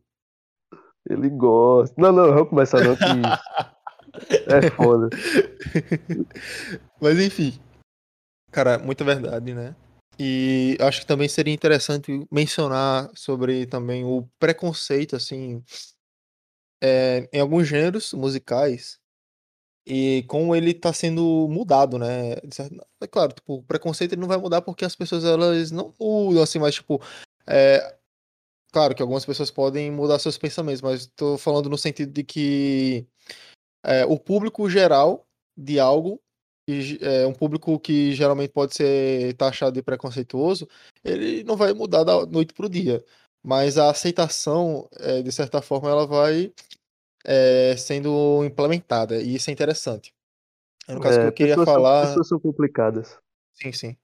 Ele 1.09 1.29
gosta. 1.29 1.95
Não, 1.97 2.11
não, 2.11 2.33
vamos 2.33 2.49
começar 2.49 2.83
não 2.83 2.95
que 2.95 3.03
é 4.47 4.69
foda. 4.71 5.09
Mas 7.01 7.19
enfim. 7.19 7.59
Cara, 8.51 8.77
muita 8.79 9.03
verdade, 9.03 9.53
né? 9.53 9.75
E 10.17 10.77
acho 10.79 11.01
que 11.01 11.07
também 11.07 11.27
seria 11.27 11.53
interessante 11.53 12.25
mencionar 12.31 13.11
sobre 13.15 13.65
também 13.65 14.05
o 14.05 14.27
preconceito, 14.39 15.15
assim, 15.15 15.61
é, 16.81 17.27
em 17.33 17.39
alguns 17.41 17.67
gêneros 17.67 18.13
musicais 18.13 18.97
e 19.85 20.23
como 20.27 20.55
ele 20.55 20.73
tá 20.73 20.93
sendo 20.93 21.47
mudado, 21.49 21.99
né? 21.99 22.35
É 23.01 23.07
claro, 23.07 23.33
tipo, 23.33 23.55
o 23.55 23.63
preconceito 23.63 24.13
ele 24.13 24.21
não 24.21 24.27
vai 24.27 24.37
mudar 24.37 24.61
porque 24.61 24.85
as 24.85 24.95
pessoas 24.95 25.25
elas 25.25 25.69
não 25.69 25.93
mudam, 25.99 26.41
assim, 26.41 26.59
mas 26.59 26.75
tipo, 26.75 27.01
é, 27.45 27.95
Claro 28.75 28.93
que 28.93 29.01
algumas 29.01 29.25
pessoas 29.25 29.49
podem 29.49 29.89
mudar 29.89 30.19
seus 30.19 30.37
pensamentos, 30.37 30.81
mas 30.81 31.03
estou 31.03 31.37
falando 31.37 31.69
no 31.69 31.77
sentido 31.77 32.11
de 32.11 32.25
que 32.25 33.07
é, 33.85 34.05
o 34.05 34.19
público 34.19 34.69
geral 34.69 35.25
de 35.55 35.79
algo, 35.79 36.19
é, 37.01 37.25
um 37.27 37.33
público 37.33 37.79
que 37.79 38.13
geralmente 38.13 38.51
pode 38.51 38.75
ser 38.75 39.33
taxado 39.35 39.73
de 39.73 39.83
preconceituoso, 39.83 40.67
ele 41.03 41.43
não 41.43 41.55
vai 41.55 41.73
mudar 41.73 42.03
da 42.03 42.25
noite 42.25 42.53
para 42.53 42.65
o 42.65 42.69
dia. 42.69 43.03
Mas 43.43 43.77
a 43.77 43.91
aceitação, 43.91 44.89
é, 44.97 45.21
de 45.21 45.31
certa 45.31 45.61
forma, 45.61 45.89
ela 45.89 46.07
vai 46.07 46.51
é, 47.23 47.75
sendo 47.77 48.43
implementada, 48.43 49.21
e 49.21 49.35
isso 49.35 49.49
é 49.49 49.53
interessante. 49.53 50.11
No 50.87 50.99
caso 50.99 51.19
que 51.19 51.25
eu 51.25 51.31
queria 51.31 51.53
pessoas 51.53 51.69
falar. 51.69 52.01
São, 52.01 52.09
pessoas 52.09 52.27
são 52.27 52.39
complicadas. 52.39 53.17
Sim, 53.53 53.71
sim. 53.71 53.97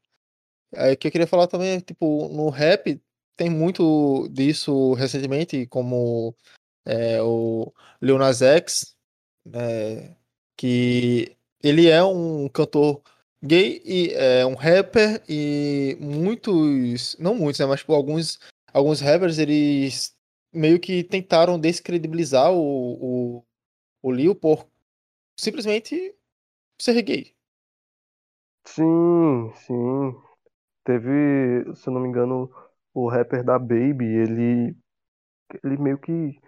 O 0.73 0.97
que 0.97 1.07
eu 1.07 1.11
queria 1.11 1.27
falar 1.27 1.47
também 1.47 1.71
é, 1.71 1.81
tipo, 1.81 2.29
no 2.29 2.49
rap 2.49 3.01
tem 3.35 3.49
muito 3.49 4.27
disso 4.29 4.93
recentemente, 4.93 5.65
como 5.67 6.35
é, 6.85 7.21
o 7.21 7.73
Lil 8.01 8.17
Nas 8.17 8.41
X, 8.41 8.95
é, 9.53 10.15
que 10.55 11.35
ele 11.63 11.89
é 11.89 12.03
um 12.03 12.47
cantor 12.49 13.01
gay 13.43 13.81
e 13.85 14.13
é 14.13 14.45
um 14.45 14.55
rapper 14.55 15.21
e 15.27 15.97
muitos, 15.99 17.15
não 17.19 17.35
muitos, 17.35 17.59
né, 17.59 17.65
mas 17.65 17.79
tipo, 17.79 17.93
alguns, 17.93 18.39
alguns 18.73 19.01
rappers 19.01 19.37
eles 19.39 20.15
meio 20.53 20.79
que 20.79 21.03
tentaram 21.03 21.59
descredibilizar 21.59 22.51
o, 22.51 23.37
o, 23.39 23.45
o 24.01 24.11
Lil 24.11 24.35
por 24.35 24.67
simplesmente 25.39 26.15
ser 26.79 27.01
gay. 27.01 27.33
Sim, 28.65 29.51
sim. 29.55 30.15
Teve, 30.83 31.75
se 31.75 31.87
eu 31.87 31.93
não 31.93 32.01
me 32.01 32.09
engano, 32.09 32.51
o 32.93 33.07
rapper 33.07 33.43
da 33.43 33.57
Baby, 33.57 34.05
ele, 34.05 34.77
ele 35.63 35.77
meio 35.77 35.97
que, 35.97 36.39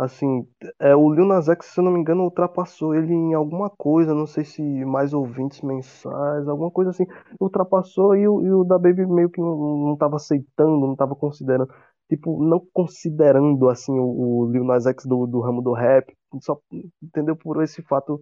assim, 0.00 0.48
é, 0.78 0.96
o 0.96 1.12
Lil 1.12 1.26
Nas 1.26 1.48
X, 1.48 1.66
se 1.66 1.80
eu 1.80 1.84
não 1.84 1.92
me 1.92 2.00
engano, 2.00 2.22
ultrapassou 2.24 2.94
ele 2.94 3.12
em 3.12 3.34
alguma 3.34 3.68
coisa, 3.68 4.14
não 4.14 4.26
sei 4.26 4.44
se 4.44 4.62
mais 4.86 5.12
ouvintes 5.12 5.60
mensais, 5.60 6.48
alguma 6.48 6.70
coisa 6.70 6.90
assim, 6.90 7.06
ultrapassou 7.38 8.16
e 8.16 8.26
o, 8.26 8.42
e 8.42 8.50
o 8.52 8.64
da 8.64 8.78
Baby 8.78 9.06
meio 9.06 9.28
que 9.30 9.40
não, 9.40 9.88
não 9.88 9.96
tava 9.96 10.16
aceitando, 10.16 10.86
não 10.86 10.96
tava 10.96 11.14
considerando, 11.14 11.70
tipo, 12.08 12.42
não 12.42 12.66
considerando, 12.72 13.68
assim, 13.68 13.92
o, 13.92 14.44
o 14.46 14.50
Lil 14.50 14.64
Nas 14.64 14.86
X 14.86 15.04
do, 15.04 15.26
do 15.26 15.40
ramo 15.40 15.60
do 15.60 15.74
rap, 15.74 16.16
só, 16.40 16.58
entendeu, 17.02 17.36
por 17.36 17.62
esse 17.62 17.82
fato 17.82 18.20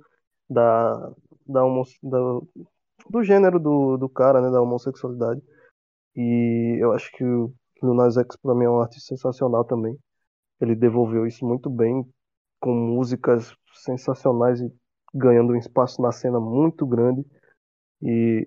da, 0.50 0.94
da, 1.46 1.62
da 2.02 2.40
do 3.10 3.22
gênero 3.22 3.60
do, 3.60 3.96
do 3.96 4.08
cara, 4.08 4.40
né, 4.40 4.50
da 4.50 4.60
homossexualidade. 4.60 5.40
E 6.16 6.78
eu 6.80 6.92
acho 6.92 7.10
que 7.12 7.24
o 7.24 7.52
Lil 7.82 7.94
Nas 7.94 8.16
X 8.16 8.36
pra 8.36 8.54
mim 8.54 8.64
é 8.64 8.70
um 8.70 8.80
artista 8.80 9.14
sensacional 9.16 9.64
também. 9.64 9.96
Ele 10.60 10.74
devolveu 10.74 11.26
isso 11.26 11.46
muito 11.46 11.70
bem, 11.70 12.04
com 12.60 12.74
músicas 12.74 13.54
sensacionais 13.74 14.60
e 14.60 14.72
ganhando 15.14 15.52
um 15.52 15.56
espaço 15.56 16.02
na 16.02 16.12
cena 16.12 16.40
muito 16.40 16.86
grande. 16.86 17.24
E 18.02 18.46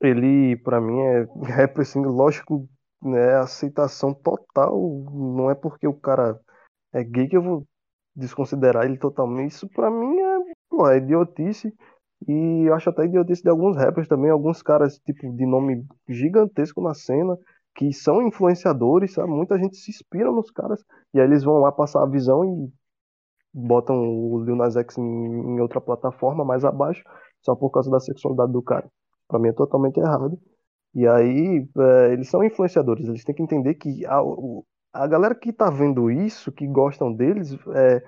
ele, 0.00 0.56
para 0.58 0.80
mim, 0.80 1.00
é 1.00 1.26
rap 1.44 1.80
assim, 1.80 2.02
lógico, 2.04 2.68
né, 3.02 3.36
aceitação 3.36 4.12
total. 4.14 4.78
Não 5.12 5.50
é 5.50 5.54
porque 5.54 5.86
o 5.86 5.94
cara 5.94 6.38
é 6.92 7.02
gay 7.02 7.28
que 7.28 7.36
eu 7.36 7.42
vou 7.42 7.66
desconsiderar 8.14 8.84
ele 8.84 8.98
totalmente. 8.98 9.52
Isso 9.52 9.68
para 9.68 9.90
mim 9.90 10.18
é, 10.18 10.54
pô, 10.68 10.88
é 10.88 10.98
idiotice. 10.98 11.74
E 12.26 12.68
acho 12.70 12.88
até 12.88 13.04
idiotice 13.04 13.42
de 13.42 13.50
alguns 13.50 13.76
rappers 13.76 14.08
também, 14.08 14.30
alguns 14.30 14.62
caras, 14.62 14.98
tipo, 15.00 15.30
de 15.36 15.44
nome 15.44 15.84
gigantesco 16.08 16.80
na 16.80 16.94
cena, 16.94 17.36
que 17.74 17.92
são 17.92 18.26
influenciadores, 18.26 19.12
sabe? 19.12 19.30
Muita 19.30 19.58
gente 19.58 19.76
se 19.76 19.90
inspira 19.90 20.30
nos 20.30 20.50
caras, 20.50 20.82
e 21.14 21.20
aí 21.20 21.26
eles 21.26 21.44
vão 21.44 21.58
lá 21.58 21.70
passar 21.72 22.02
a 22.02 22.08
visão 22.08 22.44
e 22.44 22.72
botam 23.54 23.96
o 23.96 24.42
Lil 24.42 24.56
Nas 24.56 24.76
X 24.76 24.98
em, 24.98 25.02
em 25.02 25.60
outra 25.60 25.80
plataforma 25.80 26.44
mais 26.44 26.64
abaixo, 26.64 27.02
só 27.40 27.54
por 27.54 27.70
causa 27.70 27.90
da 27.90 28.00
sexualidade 28.00 28.52
do 28.52 28.62
cara. 28.62 28.90
Pra 29.28 29.38
mim 29.38 29.48
é 29.48 29.52
totalmente 29.52 29.98
errado. 29.98 30.38
E 30.94 31.06
aí, 31.06 31.66
é, 31.76 32.12
eles 32.12 32.28
são 32.28 32.42
influenciadores, 32.44 33.08
eles 33.08 33.24
têm 33.24 33.34
que 33.34 33.42
entender 33.42 33.74
que 33.74 34.04
a, 34.06 34.20
a 34.92 35.06
galera 35.06 35.34
que 35.34 35.52
tá 35.52 35.70
vendo 35.70 36.10
isso, 36.10 36.52
que 36.52 36.66
gostam 36.66 37.12
deles, 37.12 37.56
é, 37.74 38.02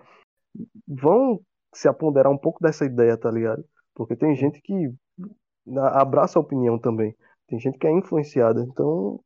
vão 0.86 1.40
se 1.74 1.88
apoderar 1.88 2.32
um 2.32 2.38
pouco 2.38 2.61
dessa 2.62 2.84
ideia, 2.84 3.16
tá 3.16 3.30
ligado? 3.30 3.64
Porque 3.94 4.16
tem 4.16 4.34
gente 4.34 4.61
que 4.61 4.92
abraça 5.92 6.38
a 6.38 6.42
opinião 6.42 6.78
também. 6.78 7.14
Tem 7.48 7.59
gente 7.59 7.78
que 7.78 7.86
é 7.86 7.92
influenciada. 7.92 8.62
Então, 8.62 9.20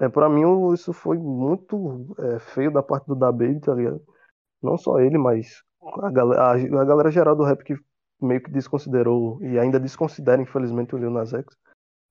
é, 0.00 0.08
para 0.08 0.28
mim, 0.28 0.42
isso 0.72 0.92
foi 0.92 1.16
muito 1.18 2.14
é, 2.18 2.38
feio 2.38 2.70
da 2.70 2.82
parte 2.82 3.06
do 3.06 3.14
Da 3.14 3.32
Baby, 3.32 3.60
tá 3.60 3.74
ligado? 3.74 4.02
Não 4.62 4.76
só 4.76 5.00
ele, 5.00 5.16
mas 5.16 5.62
a 6.02 6.10
galera, 6.10 6.42
a, 6.42 6.52
a 6.52 6.84
galera 6.84 7.10
geral 7.10 7.34
do 7.34 7.44
rap 7.44 7.62
que 7.64 7.74
meio 8.20 8.42
que 8.42 8.50
desconsiderou 8.50 9.42
e 9.42 9.58
ainda 9.58 9.78
desconsidera, 9.78 10.42
infelizmente, 10.42 10.94
o 10.94 10.98
Lil 10.98 11.10
Nas 11.10 11.32
X. 11.32 11.44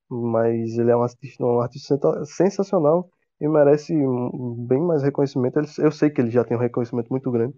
Mas 0.09 0.77
ele 0.77 0.89
é 0.89 0.95
um 0.95 1.03
artista, 1.03 1.45
um 1.45 1.59
artista 1.59 2.25
sensacional 2.25 3.09
e 3.39 3.47
merece 3.47 3.93
bem 4.67 4.81
mais 4.81 5.03
reconhecimento. 5.03 5.59
Eu 5.77 5.91
sei 5.91 6.09
que 6.09 6.21
ele 6.21 6.31
já 6.31 6.43
tem 6.43 6.55
um 6.55 6.59
reconhecimento 6.59 7.09
muito 7.09 7.29
grande, 7.29 7.55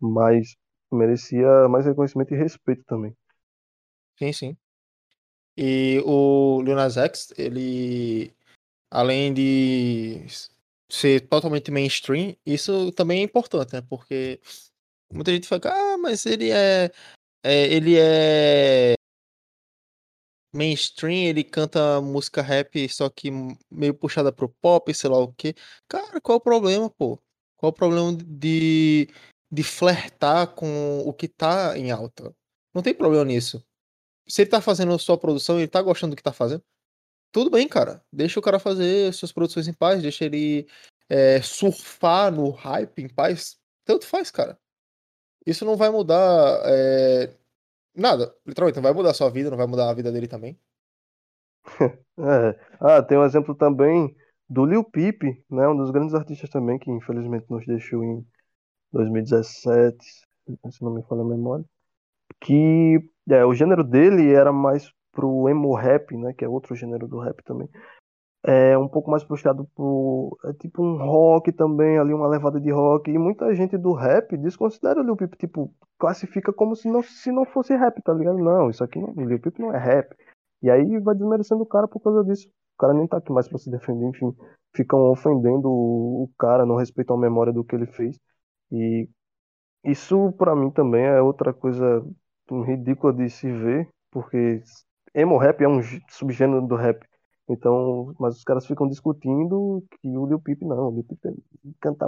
mas 0.00 0.56
merecia 0.90 1.68
mais 1.68 1.84
reconhecimento 1.84 2.32
e 2.32 2.38
respeito 2.38 2.84
também. 2.84 3.14
Sim, 4.18 4.32
sim. 4.32 4.56
E 5.56 6.00
o 6.06 6.62
Lil 6.62 6.76
Nas 6.76 6.96
X, 6.96 7.32
ele, 7.36 8.32
além 8.90 9.32
de 9.34 10.26
ser 10.90 11.28
totalmente 11.28 11.70
mainstream, 11.70 12.36
isso 12.46 12.92
também 12.92 13.20
é 13.20 13.22
importante, 13.24 13.72
né? 13.74 13.82
Porque 13.82 14.40
muita 15.12 15.32
gente 15.32 15.48
fala, 15.48 15.62
ah, 15.66 15.98
mas 15.98 16.26
ele 16.26 16.50
é, 16.50 16.90
é, 17.44 17.66
ele 17.66 17.96
é 17.98 18.94
mainstream, 20.52 21.28
ele 21.28 21.44
canta 21.44 22.00
música 22.00 22.42
rap, 22.42 22.88
só 22.88 23.08
que 23.10 23.30
meio 23.70 23.94
puxada 23.94 24.32
pro 24.32 24.48
pop, 24.48 24.92
sei 24.94 25.10
lá 25.10 25.18
o 25.18 25.32
quê. 25.34 25.54
Cara, 25.88 26.20
qual 26.20 26.38
o 26.38 26.40
problema, 26.40 26.90
pô? 26.90 27.20
Qual 27.56 27.70
o 27.70 27.72
problema 27.72 28.16
de, 28.24 29.08
de 29.50 29.62
flertar 29.62 30.54
com 30.54 31.00
o 31.06 31.12
que 31.12 31.28
tá 31.28 31.76
em 31.78 31.90
alta? 31.90 32.34
Não 32.74 32.82
tem 32.82 32.94
problema 32.94 33.24
nisso. 33.24 33.62
Se 34.28 34.42
ele 34.42 34.50
tá 34.50 34.60
fazendo 34.60 34.98
sua 34.98 35.18
produção, 35.18 35.58
ele 35.58 35.68
tá 35.68 35.82
gostando 35.82 36.12
do 36.14 36.16
que 36.16 36.22
tá 36.22 36.32
fazendo, 36.32 36.62
tudo 37.32 37.50
bem, 37.50 37.68
cara. 37.68 38.02
Deixa 38.12 38.38
o 38.40 38.42
cara 38.42 38.58
fazer 38.58 39.12
suas 39.12 39.32
produções 39.32 39.68
em 39.68 39.72
paz, 39.72 40.02
deixa 40.02 40.24
ele 40.24 40.66
é, 41.08 41.40
surfar 41.42 42.32
no 42.32 42.50
hype 42.50 43.02
em 43.02 43.08
paz. 43.08 43.58
Tanto 43.84 44.06
faz, 44.06 44.30
cara. 44.30 44.58
Isso 45.46 45.64
não 45.64 45.76
vai 45.76 45.90
mudar 45.90 46.62
é, 46.66 47.34
nada. 47.94 48.34
Literalmente, 48.46 48.76
não 48.76 48.82
vai 48.82 48.92
mudar 48.92 49.10
a 49.10 49.14
sua 49.14 49.30
vida, 49.30 49.50
não 49.50 49.56
vai 49.56 49.66
mudar 49.66 49.90
a 49.90 49.94
vida 49.94 50.12
dele 50.12 50.28
também. 50.28 50.58
É. 52.20 52.58
Ah, 52.80 53.00
tem 53.00 53.16
um 53.16 53.24
exemplo 53.24 53.54
também 53.54 54.12
do 54.48 54.66
Lil 54.66 54.82
Peep, 54.82 55.22
né? 55.48 55.68
Um 55.68 55.76
dos 55.76 55.92
grandes 55.92 56.14
artistas 56.14 56.50
também 56.50 56.76
que 56.76 56.90
infelizmente 56.90 57.46
nos 57.48 57.64
deixou 57.64 58.02
em 58.02 58.26
2017, 58.92 59.96
se 60.68 60.82
não 60.82 60.92
me 60.92 61.02
falha 61.04 61.22
a 61.22 61.24
memória. 61.24 61.64
Que 62.40 62.98
é, 63.30 63.44
o 63.44 63.54
gênero 63.54 63.84
dele 63.84 64.32
era 64.32 64.52
mais 64.52 64.92
pro 65.18 65.48
emo 65.48 65.74
rap, 65.74 66.16
né? 66.16 66.32
Que 66.32 66.44
é 66.44 66.48
outro 66.48 66.76
gênero 66.76 67.08
do 67.08 67.18
rap 67.18 67.42
também. 67.42 67.68
É 68.44 68.78
um 68.78 68.86
pouco 68.86 69.10
mais 69.10 69.24
puxado 69.24 69.66
pro. 69.74 70.38
É 70.44 70.52
tipo 70.52 70.80
um 70.80 70.96
rock 70.96 71.50
também, 71.50 71.98
ali, 71.98 72.14
uma 72.14 72.28
levada 72.28 72.60
de 72.60 72.70
rock. 72.70 73.10
E 73.10 73.18
muita 73.18 73.52
gente 73.52 73.76
do 73.76 73.92
rap 73.92 74.36
desconsidera 74.36 75.00
o 75.00 75.02
Lil 75.02 75.16
Peep, 75.16 75.34
tipo, 75.34 75.74
classifica 75.98 76.52
como 76.52 76.76
se 76.76 76.88
não, 76.88 77.02
se 77.02 77.32
não 77.32 77.44
fosse 77.44 77.74
rap, 77.74 78.00
tá 78.00 78.14
ligado? 78.14 78.38
Não, 78.38 78.70
isso 78.70 78.84
aqui 78.84 79.00
não, 79.00 79.12
Lil 79.12 79.40
Peep 79.40 79.58
não 79.58 79.74
é 79.74 79.78
rap. 79.78 80.14
E 80.62 80.70
aí 80.70 81.00
vai 81.00 81.16
desmerecendo 81.16 81.62
o 81.62 81.66
cara 81.66 81.88
por 81.88 81.98
causa 82.00 82.22
disso. 82.24 82.48
O 82.48 82.78
cara 82.78 82.94
nem 82.94 83.08
tá 83.08 83.16
aqui 83.16 83.32
mais 83.32 83.48
pra 83.48 83.58
se 83.58 83.68
defender, 83.68 84.06
enfim. 84.06 84.32
Ficam 84.72 85.00
ofendendo 85.10 85.68
o, 85.68 86.24
o 86.24 86.30
cara, 86.38 86.64
não 86.64 86.76
respeitam 86.76 87.16
a 87.16 87.20
memória 87.20 87.52
do 87.52 87.64
que 87.64 87.74
ele 87.74 87.86
fez. 87.86 88.16
E 88.70 89.08
isso 89.84 90.32
pra 90.38 90.54
mim 90.54 90.70
também 90.70 91.04
é 91.06 91.20
outra 91.20 91.52
coisa 91.52 92.04
ridícula 92.64 93.12
de 93.12 93.28
se 93.28 93.50
ver, 93.50 93.88
porque 94.12 94.62
emo 95.14 95.38
rap 95.38 95.62
é 95.62 95.68
um 95.68 95.82
gê- 95.82 96.00
subgênero 96.08 96.66
do 96.66 96.76
rap. 96.76 97.04
Então, 97.48 98.14
mas 98.18 98.36
os 98.36 98.44
caras 98.44 98.66
ficam 98.66 98.88
discutindo 98.88 99.84
que 100.00 100.08
o 100.18 100.26
Lil 100.26 100.40
Peep 100.40 100.62
não, 100.62 100.88
o 100.90 100.94
Lil 100.94 101.04
Peep 101.04 101.36
canta 101.80 102.06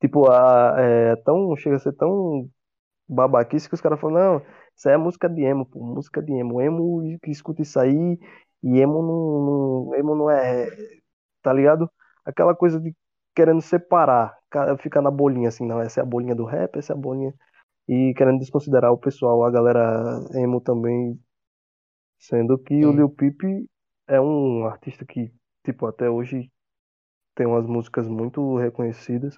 tipo 0.00 0.30
a 0.30 0.74
é 0.80 1.16
tão 1.16 1.54
chega 1.56 1.76
a 1.76 1.78
ser 1.78 1.92
tão 1.92 2.48
babaquice 3.08 3.68
que 3.68 3.74
os 3.74 3.80
caras 3.80 4.00
falam, 4.00 4.16
não, 4.40 4.46
isso 4.76 4.88
é 4.88 4.96
música 4.96 5.28
de 5.28 5.42
emo, 5.42 5.66
pô, 5.66 5.80
música 5.84 6.22
de 6.22 6.32
emo, 6.32 6.60
emo 6.62 7.18
que 7.22 7.30
escuta 7.30 7.62
isso 7.62 7.78
aí 7.80 8.18
e 8.62 8.80
emo 8.80 9.02
não, 9.02 9.86
não- 9.90 9.94
emo 9.96 10.14
não 10.16 10.30
é, 10.30 10.68
tá 11.42 11.52
ligado? 11.52 11.90
Aquela 12.24 12.54
coisa 12.54 12.80
de 12.80 12.94
querendo 13.34 13.60
separar, 13.62 14.36
ca- 14.50 14.76
ficar 14.78 15.02
na 15.02 15.10
bolinha 15.10 15.48
assim, 15.48 15.66
não, 15.66 15.80
essa 15.80 16.00
é 16.00 16.02
a 16.02 16.06
bolinha 16.06 16.34
do 16.34 16.44
rap, 16.44 16.76
essa 16.78 16.92
é 16.92 16.96
a 16.96 16.98
bolinha 16.98 17.34
e 17.88 18.14
querendo 18.16 18.40
desconsiderar 18.40 18.92
o 18.92 18.98
pessoal, 18.98 19.44
a 19.44 19.50
galera 19.50 20.20
emo 20.34 20.60
também, 20.60 21.18
sendo 22.22 22.56
que 22.58 22.84
o 22.84 22.90
Sim, 22.90 22.96
Lil 22.96 23.10
Peep 23.10 23.42
é 24.06 24.20
um 24.20 24.64
artista 24.66 25.04
que, 25.04 25.32
tipo, 25.64 25.86
até 25.86 26.08
hoje 26.08 26.50
tem 27.34 27.46
umas 27.46 27.66
músicas 27.66 28.06
muito 28.06 28.56
reconhecidas 28.56 29.36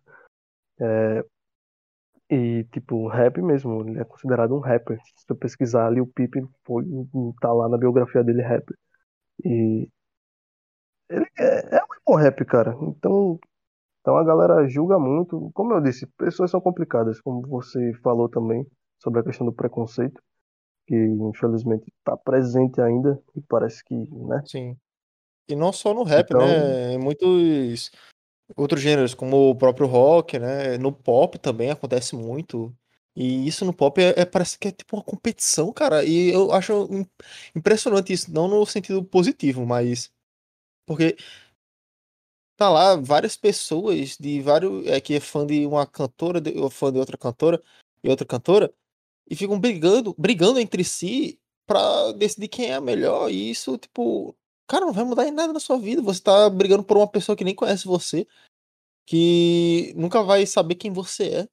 e, 2.31 2.65
tipo, 2.73 3.07
rap 3.09 3.41
mesmo, 3.41 3.83
ele 3.89 4.01
é 4.01 4.05
considerado 4.05 4.55
um 4.55 4.61
rapper. 4.61 4.99
Se 5.17 5.27
tu 5.27 5.35
pesquisar 5.35 5.91
Lil 5.91 6.07
Peep, 6.07 6.35
foi, 6.65 6.85
tá 7.41 7.53
lá 7.53 7.69
na 7.69 7.79
biografia 7.79 8.25
dele 8.25 8.43
rapper. 8.43 8.77
E 9.45 9.89
ele 11.09 11.27
é, 11.39 11.77
é 11.77 11.81
um 11.83 12.13
emo 12.13 12.19
rap, 12.19 12.45
cara. 12.45 12.77
Então, 12.83 13.39
então 14.01 14.17
a 14.17 14.25
galera 14.25 14.67
julga 14.69 14.99
muito. 14.99 15.51
Como 15.55 15.73
eu 15.75 15.81
disse, 15.81 16.07
pessoas 16.19 16.51
são 16.51 16.61
complicadas, 16.61 17.21
como 17.21 17.47
você 17.47 17.93
falou 18.03 18.29
também 18.29 18.67
sobre 18.99 19.21
a 19.21 19.25
questão 19.25 19.47
do 19.47 19.53
preconceito. 19.53 20.21
Que 20.87 20.95
infelizmente 20.95 21.93
está 21.99 22.17
presente 22.17 22.81
ainda 22.81 23.21
e 23.35 23.41
parece 23.41 23.85
que, 23.85 23.95
né? 23.95 24.43
sim. 24.47 24.77
E 25.49 25.55
não 25.55 25.73
só 25.73 25.93
no 25.93 26.03
rap, 26.05 26.25
Então, 26.31 26.41
né? 26.41 26.95
Em 26.95 26.99
muitos 26.99 27.91
outros 28.57 28.81
gêneros, 28.81 29.15
como 29.15 29.51
o 29.51 29.57
próprio 29.57 29.87
rock, 29.87 30.39
né? 30.39 30.79
No 30.79 30.93
pop 30.93 31.39
também 31.39 31.71
acontece 31.71 32.15
muito. 32.17 32.75
E 33.17 33.47
isso 33.47 33.65
no 33.65 33.73
pop 33.73 34.01
é, 34.01 34.21
é- 34.21 34.25
parece 34.25 34.59
que 34.59 34.69
é 34.69 34.73
tipo 34.73 34.97
uma 34.97 35.03
competição, 35.05 35.73
cara. 35.73 36.05
E 36.05 36.31
eu 36.31 36.51
acho 36.53 36.89
im- 36.91 37.07
impressionante 37.55 38.13
isso, 38.13 38.33
não 38.33 38.49
no 38.49 38.65
sentido 38.67 39.05
positivo, 39.05 39.65
mas 39.67 40.11
porque 40.87 41.17
tá 42.57 42.69
lá 42.71 42.97
várias 42.97 43.37
pessoas 43.37 44.17
de 44.19 44.41
vários 44.41 44.87
é, 44.87 45.01
que 45.01 45.15
é 45.15 45.21
fã 45.21 45.47
de 45.47 45.67
uma 45.67 45.87
cantora, 45.87 46.41
de, 46.41 46.53
fã 46.71 46.93
de 46.93 46.99
outra 46.99 47.17
cantora 47.17 47.63
e 48.03 48.09
outra 48.09 48.27
cantora 48.27 48.73
e 49.29 49.35
ficam 49.37 49.59
brigando, 49.59 50.15
brigando 50.19 50.59
entre 50.59 50.85
si 50.85 51.39
pra 51.67 52.13
decidir 52.13 52.49
quem 52.49 52.67
é 52.71 52.75
a 52.75 52.81
melhor. 52.81 53.31
E 53.31 53.51
isso, 53.51 53.79
tipo, 53.79 54.37
cara, 54.67 54.87
não 54.87 54.93
vai 54.93 55.05
mudar 55.05 55.27
em 55.27 55.31
nada 55.31 55.53
na 55.53 55.61
sua 55.61 55.79
vida. 55.79 56.03
Você 56.03 56.21
tá 56.21 56.49
brigando 56.51 56.85
por 56.85 56.97
uma 56.97 57.09
pessoa 57.09 57.37
que 57.37 57.45
nem 57.45 57.55
conhece 57.55 57.87
você, 57.87 58.27
que 59.07 59.93
nunca 59.97 60.23
vai 60.23 60.47
saber 60.47 60.75
quem 60.77 60.93
você 60.93 61.29
é 61.29 61.49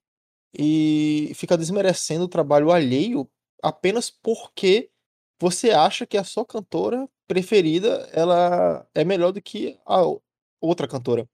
e 0.58 1.32
fica 1.36 1.58
desmerecendo 1.58 2.26
o 2.26 2.30
trabalho 2.30 2.72
alheio 2.72 3.30
apenas 3.64 4.10
porque 4.10 4.90
você 5.40 5.72
acha 5.72 6.06
que 6.06 6.18
a 6.18 6.24
sua 6.24 6.46
cantora 6.46 7.08
preferida 7.28 8.10
ela 8.12 8.86
é 8.94 9.04
melhor 9.04 9.32
do 9.32 9.42
que 9.42 9.80
a 9.86 10.02
outra 10.60 10.88
cantora. 10.88 11.28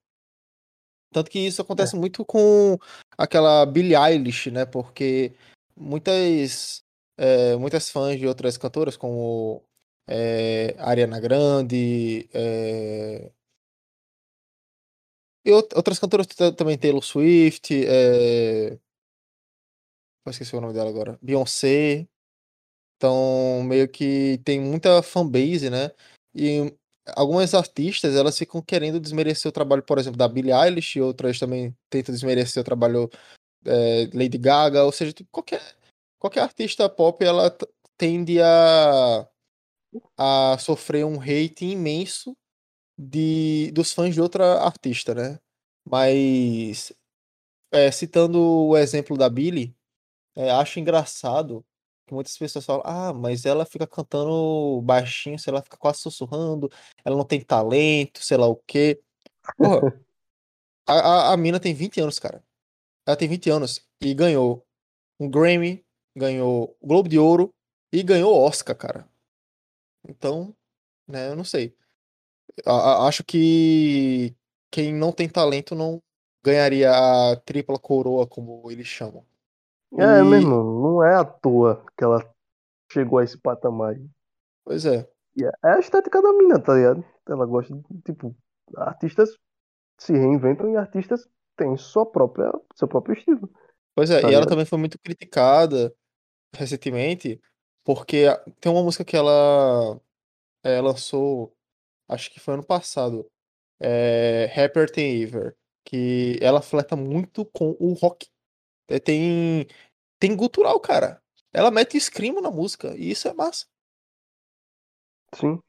Tanto 1.12 1.32
que 1.32 1.40
isso 1.40 1.62
acontece 1.62 1.96
é, 1.96 2.00
muito 2.00 2.24
com 2.24 2.78
aquela 3.18 3.66
Billie 3.66 3.96
Eilish, 3.96 4.52
né? 4.52 4.66
Porque 4.66 5.34
muitas, 5.78 6.84
eh, 7.18 7.56
muitas 7.58 7.90
fãs 7.90 8.20
de 8.20 8.28
outras 8.28 8.58
cantoras, 8.58 8.98
como 8.98 9.64
eh, 10.08 10.76
Ariana 10.80 11.20
Grande, 11.20 12.30
eh, 12.34 13.32
e 15.46 15.52
out- 15.52 15.74
outras 15.76 16.00
cantoras 16.00 16.28
ta- 16.28 16.52
também, 16.52 16.78
Taylor 16.78 17.04
Swift, 17.04 17.74
eh, 17.74 18.78
eu 20.26 20.30
esqueci 20.32 20.56
o 20.56 20.62
nome 20.62 20.74
dela 20.74 20.90
agora, 20.90 21.18
Beyoncé, 21.22 22.08
então 22.98 23.64
meio 23.66 23.90
que 23.90 24.40
tem 24.46 24.60
muita 24.62 25.02
fanbase, 25.04 25.70
né? 25.70 25.92
E 26.36 26.74
algumas 27.16 27.54
artistas, 27.56 28.16
elas 28.16 28.38
ficam 28.38 28.62
querendo 28.62 29.00
desmerecer 29.00 29.50
o 29.50 29.54
trabalho, 29.54 29.84
por 29.84 30.00
exemplo, 30.00 30.18
da 30.18 30.28
Billie 30.28 30.54
Eilish, 30.54 31.00
outras 31.02 31.40
também 31.40 31.76
tentam 31.90 32.14
desmerecer 32.14 32.62
o 32.62 32.66
trabalho 32.66 33.10
é, 33.68 34.10
Lady 34.14 34.38
Gaga, 34.38 34.84
ou 34.84 34.92
seja, 34.92 35.14
tipo, 35.14 35.30
qualquer, 35.32 35.62
qualquer 36.20 36.42
artista 36.42 36.90
pop, 36.90 37.24
ela 37.24 37.56
tende 37.98 38.42
a, 38.42 39.28
a 40.18 40.58
sofrer 40.60 41.06
um 41.06 41.20
hate 41.20 41.66
imenso 41.66 42.36
de, 42.98 43.72
dos 43.74 43.94
fãs 43.94 44.14
de 44.14 44.22
outra 44.22 44.62
artista, 44.62 45.14
né? 45.14 45.40
Mas, 45.86 46.92
é, 47.72 47.92
citando 47.92 48.40
o 48.42 48.78
exemplo 48.78 49.18
da 49.18 49.30
Billie, 49.30 49.76
é, 50.36 50.52
acho 50.52 50.80
engraçado 50.80 51.66
que 52.08 52.14
muitas 52.14 52.38
pessoas 52.38 52.66
falam, 52.66 52.84
ah, 52.86 53.14
mas 53.14 53.46
ela 53.46 53.66
fica 53.66 53.86
cantando 53.86 54.82
baixinho, 54.82 55.38
sei 55.38 55.54
lá, 55.54 55.62
fica 55.62 55.78
quase 55.78 56.00
sussurrando, 56.00 56.72
ela 57.04 57.18
não 57.18 57.26
tem 57.26 57.42
talento, 57.42 58.24
sei 58.24 58.38
lá 58.38 58.48
o 58.48 58.56
quê. 58.68 59.02
Porra, 59.58 59.82
a, 60.88 60.94
a, 60.94 61.34
a 61.34 61.38
mina 61.38 61.60
tem 61.60 61.74
20 61.74 62.00
anos, 62.00 62.20
cara. 62.20 62.44
Ela 63.08 63.16
tem 63.16 63.30
20 63.30 63.50
anos 63.50 63.88
e 64.02 64.14
ganhou 64.14 64.68
um 65.18 65.30
Grammy, 65.30 65.86
ganhou 66.14 66.78
Globo 66.84 67.08
de 67.08 67.18
Ouro 67.18 67.54
e 67.90 68.04
ganhou 68.04 68.36
Oscar, 68.38 68.76
cara. 68.76 69.08
Então, 70.06 70.54
né, 71.08 71.30
eu 71.30 71.36
não 71.36 71.46
sei. 71.46 71.74
A, 72.66 72.72
a, 72.72 73.08
acho 73.08 73.24
que 73.24 74.36
quem 74.70 74.94
não 74.94 75.14
tem 75.14 75.30
talento 75.30 75.74
não 75.74 76.02
ganharia 76.44 76.92
a 76.92 77.36
tripla 77.38 77.80
coroa, 77.80 78.28
como 78.28 78.70
eles 78.70 78.88
chamam. 78.88 79.26
É 79.98 80.20
E, 80.20 80.24
mesmo, 80.24 80.82
não 80.82 81.02
é 81.02 81.16
à 81.16 81.24
toa 81.24 81.86
que 81.98 82.04
ela 82.04 82.30
chegou 82.92 83.20
a 83.20 83.24
esse 83.24 83.38
patamar. 83.38 83.96
pois 84.66 84.86
é, 84.86 85.10
é 85.40 85.46
é 85.64 85.72
a 85.72 85.80
estética 85.80 86.22
da 86.22 86.34
mina, 86.34 86.60
tá 86.60 86.74
ligado? 86.74 87.06
Ela 87.26 87.46
gosta 87.46 87.74
de, 87.74 88.02
tipo, 88.02 88.36
artistas 88.76 89.30
se 89.98 90.12
reinventam 90.12 90.70
e 90.72 90.76
artistas 90.76 91.28
têm 91.58 91.76
sua 91.78 92.06
própria, 92.06 92.52
seu 92.76 92.88
próprio 92.88 93.18
estilo, 93.18 93.50
pois 93.96 94.10
é. 94.10 94.22
tá 94.22 94.32
E 94.32 94.34
ela 94.34 94.46
também 94.46 94.66
foi 94.66 94.78
muito 94.78 95.00
criticada 95.00 95.94
recentemente, 96.56 97.42
porque 97.84 98.26
tem 98.60 98.72
uma 98.72 98.84
música 98.84 99.04
que 99.04 99.16
ela 99.16 100.00
é, 100.64 100.80
lançou, 100.82 101.54
acho 102.08 102.32
que 102.32 102.40
foi 102.40 102.54
ano 102.54 102.66
passado, 102.66 103.30
é 103.80 104.52
Happier 104.56 104.92
Than 104.92 105.02
Ever, 105.02 105.56
que 105.86 106.38
ela 106.42 106.62
fleta 106.62 106.96
muito 106.96 107.46
com 107.46 107.76
o 107.80 107.94
rock. 107.94 108.28
É, 108.90 109.00
Tem, 109.00 109.68
tem 110.20 110.36
gutural, 110.36 110.80
cara. 110.80 111.22
Ela 111.54 111.72
mete 111.72 112.00
screamo 112.00 112.42
na 112.42 112.52
música, 112.52 112.96
e 112.96 113.12
isso 113.12 113.28
é 113.28 113.34
massa. 113.34 113.66
Sim. 115.34 115.60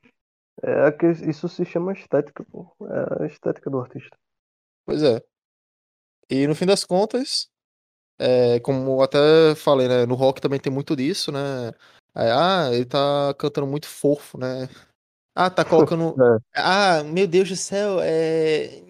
É 0.62 0.90
que 0.90 1.06
isso 1.06 1.48
se 1.48 1.64
chama 1.64 1.92
estética, 1.92 2.44
pô. 2.44 2.74
É 2.82 3.24
a 3.24 3.26
estética 3.26 3.70
do 3.70 3.78
artista. 3.78 4.16
Pois 4.84 5.02
é. 5.02 5.22
E 6.30 6.46
no 6.46 6.54
fim 6.54 6.66
das 6.66 6.84
contas, 6.84 7.48
é, 8.18 8.60
como 8.60 9.00
até 9.02 9.54
falei, 9.54 9.88
né? 9.88 10.04
No 10.04 10.14
rock 10.14 10.40
também 10.40 10.60
tem 10.60 10.72
muito 10.72 10.94
disso, 10.94 11.32
né? 11.32 11.72
Aí, 12.14 12.28
ah, 12.30 12.68
ele 12.72 12.84
tá 12.84 13.34
cantando 13.38 13.66
muito 13.66 13.86
fofo, 13.86 14.36
né? 14.38 14.68
Ah, 15.34 15.48
tá 15.48 15.64
colocando. 15.94 16.14
É. 16.20 16.38
Ah, 16.54 17.04
meu 17.04 17.26
Deus 17.26 17.48
do 17.48 17.56
céu, 17.56 17.98
é. 18.00 18.82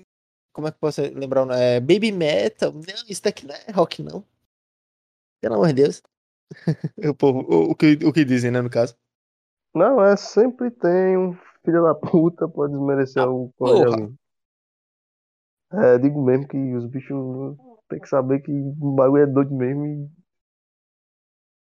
Como 0.53 0.67
é 0.67 0.71
que 0.71 0.77
eu 0.77 0.81
posso 0.81 1.03
lembrar? 1.03 1.43
o 1.43 1.47
nome? 1.47 1.61
É 1.61 1.79
Baby 1.79 2.11
Metal. 2.11 2.73
Não, 2.73 3.05
isso 3.09 3.23
daqui 3.23 3.47
não 3.47 3.55
é 3.55 3.71
rock, 3.71 4.03
não. 4.03 4.25
Pelo 5.41 5.55
amor 5.55 5.69
de 5.69 5.75
Deus. 5.75 6.03
O, 7.11 7.15
povo, 7.15 7.41
o, 7.41 7.71
o 7.73 7.75
que, 7.77 7.99
o 8.05 8.13
que 8.13 8.25
dizem, 8.25 8.51
né, 8.51 8.63
no 8.63 8.71
caso. 8.71 8.97
Não, 9.75 10.03
é 10.03 10.17
sempre 10.17 10.71
tem 10.71 11.17
um 11.17 11.37
filho 11.63 11.83
da 11.83 11.95
puta 11.95 12.49
pra 12.49 12.67
desmerecer 12.67 13.23
Ah, 13.23 13.31
o 13.31 13.53
alguém. 13.61 14.19
É, 15.73 15.99
digo 15.99 16.23
mesmo 16.25 16.49
que 16.49 16.57
os 16.75 16.87
bichos 16.87 17.57
tem 17.89 18.01
que 18.01 18.09
saber 18.09 18.41
que 18.41 18.51
o 18.51 18.93
bagulho 18.93 19.23
é 19.23 19.27
doido 19.27 19.55
mesmo 19.55 19.87
e 19.87 20.09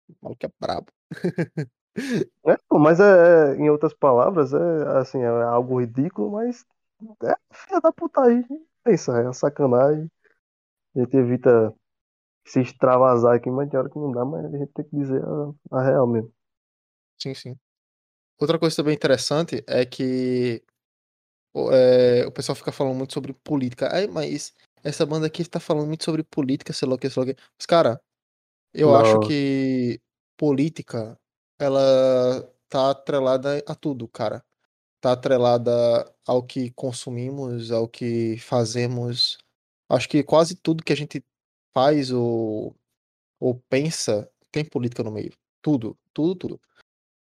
O 0.08 0.14
maluco 0.22 0.46
é 0.46 0.50
brabo. 0.60 0.92
É, 2.46 2.58
mas 2.78 3.00
é, 3.00 3.54
é, 3.54 3.56
em 3.56 3.70
outras 3.70 3.94
palavras, 3.94 4.52
é 4.52 4.98
assim, 4.98 5.18
é 5.18 5.26
algo 5.28 5.80
ridículo, 5.80 6.32
mas 6.32 6.66
é 7.24 7.34
filha 7.50 7.80
da 7.80 7.90
putaria. 7.90 8.44
Pensa, 8.84 9.12
é 9.18 9.22
uma 9.22 9.32
sacanagem. 9.32 10.10
A 10.94 11.00
gente 11.00 11.16
evita 11.16 11.74
se 12.46 12.60
extravasar 12.60 13.34
aqui, 13.36 13.50
mas 13.50 13.70
tem 13.70 13.80
hora 13.80 13.88
que 13.88 13.98
não 13.98 14.12
dá, 14.12 14.26
mas 14.26 14.44
a 14.44 14.58
gente 14.58 14.72
tem 14.74 14.84
que 14.84 14.96
dizer 14.96 15.22
a, 15.24 15.78
a 15.78 15.82
real 15.82 16.06
mesmo. 16.06 16.30
Sim, 17.18 17.34
sim. 17.34 17.58
Outra 18.38 18.58
coisa 18.58 18.76
também 18.76 18.94
interessante 18.94 19.64
é 19.66 19.86
que 19.86 20.62
é, 21.72 22.26
o 22.26 22.32
pessoal 22.32 22.56
fica 22.56 22.72
falando 22.72 22.96
muito 22.96 23.14
sobre 23.14 23.32
política. 23.32 23.88
Ai, 23.92 24.06
mas 24.06 24.52
essa 24.84 25.06
banda 25.06 25.26
aqui 25.26 25.44
tá 25.44 25.58
falando 25.60 25.86
muito 25.86 26.04
sobre 26.04 26.22
política, 26.22 26.72
sei 26.72 26.88
lá 26.88 26.94
o 26.94 26.98
que, 26.98 27.08
sei 27.08 27.20
lá 27.20 27.30
o 27.30 27.34
que. 27.34 27.42
Mas, 27.58 27.66
cara, 27.66 28.00
eu 28.74 28.94
acho 28.94 29.14
Não, 29.14 29.20
que 29.20 30.00
política, 30.36 31.18
ela 31.58 32.52
tá 32.68 32.90
atrelada 32.90 33.62
a 33.66 33.74
tudo, 33.74 34.06
cara. 34.08 34.44
Tá 35.00 35.12
atrelada 35.12 35.72
ao 36.26 36.42
que 36.42 36.70
consumimos, 36.72 37.70
ao 37.70 37.88
que 37.88 38.36
fazemos. 38.38 39.38
Acho 39.88 40.08
que 40.08 40.22
quase 40.22 40.56
tudo 40.56 40.84
que 40.84 40.92
a 40.92 40.96
gente 40.96 41.24
faz 41.74 42.10
ou, 42.10 42.74
ou 43.40 43.62
pensa 43.68 44.30
tem 44.50 44.64
política 44.64 45.02
no 45.02 45.10
meio. 45.10 45.32
Tudo, 45.62 45.96
tudo, 46.12 46.34
tudo. 46.34 46.60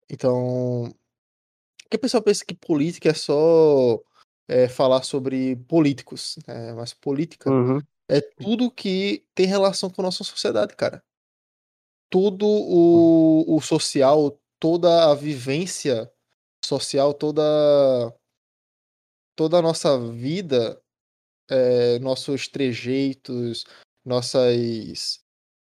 Então, 0.08 0.92
Porque 1.82 1.96
o 1.96 2.00
pessoal 2.00 2.22
pensa 2.22 2.44
que 2.44 2.54
política 2.54 3.10
é 3.10 3.14
só 3.14 4.00
é, 4.50 4.68
falar 4.68 5.04
sobre 5.04 5.54
políticos, 5.68 6.36
né? 6.44 6.72
Mas 6.72 6.92
política 6.92 7.48
uhum, 7.48 7.80
é 8.08 8.20
tudo 8.20 8.68
que 8.68 9.24
tem 9.32 9.46
relação 9.46 9.88
com 9.88 10.02
a 10.02 10.06
nossa 10.06 10.24
sociedade, 10.24 10.74
cara. 10.74 11.00
Tudo 12.10 12.44
o, 12.44 13.56
o 13.56 13.60
social, 13.60 14.36
toda 14.58 15.08
a 15.08 15.14
vivência 15.14 16.12
social, 16.64 17.14
toda, 17.14 17.42
toda 19.36 19.58
a 19.58 19.62
nossa 19.62 19.96
vida, 20.10 20.82
é, 21.48 22.00
nossos 22.00 22.48
trejeitos, 22.48 23.64
nossas 24.04 25.20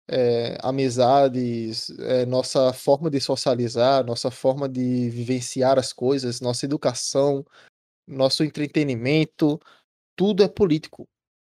é, 0.09 0.57
amizades, 0.61 1.89
é, 1.99 2.25
nossa 2.25 2.73
forma 2.73 3.09
de 3.09 3.21
socializar, 3.21 4.05
nossa 4.05 4.29
forma 4.29 4.67
de 4.67 5.09
vivenciar 5.09 5.79
as 5.79 5.93
coisas, 5.93 6.41
nossa 6.41 6.65
educação, 6.65 7.45
nosso 8.07 8.43
entretenimento, 8.43 9.59
tudo 10.15 10.43
é 10.43 10.47
político. 10.47 11.07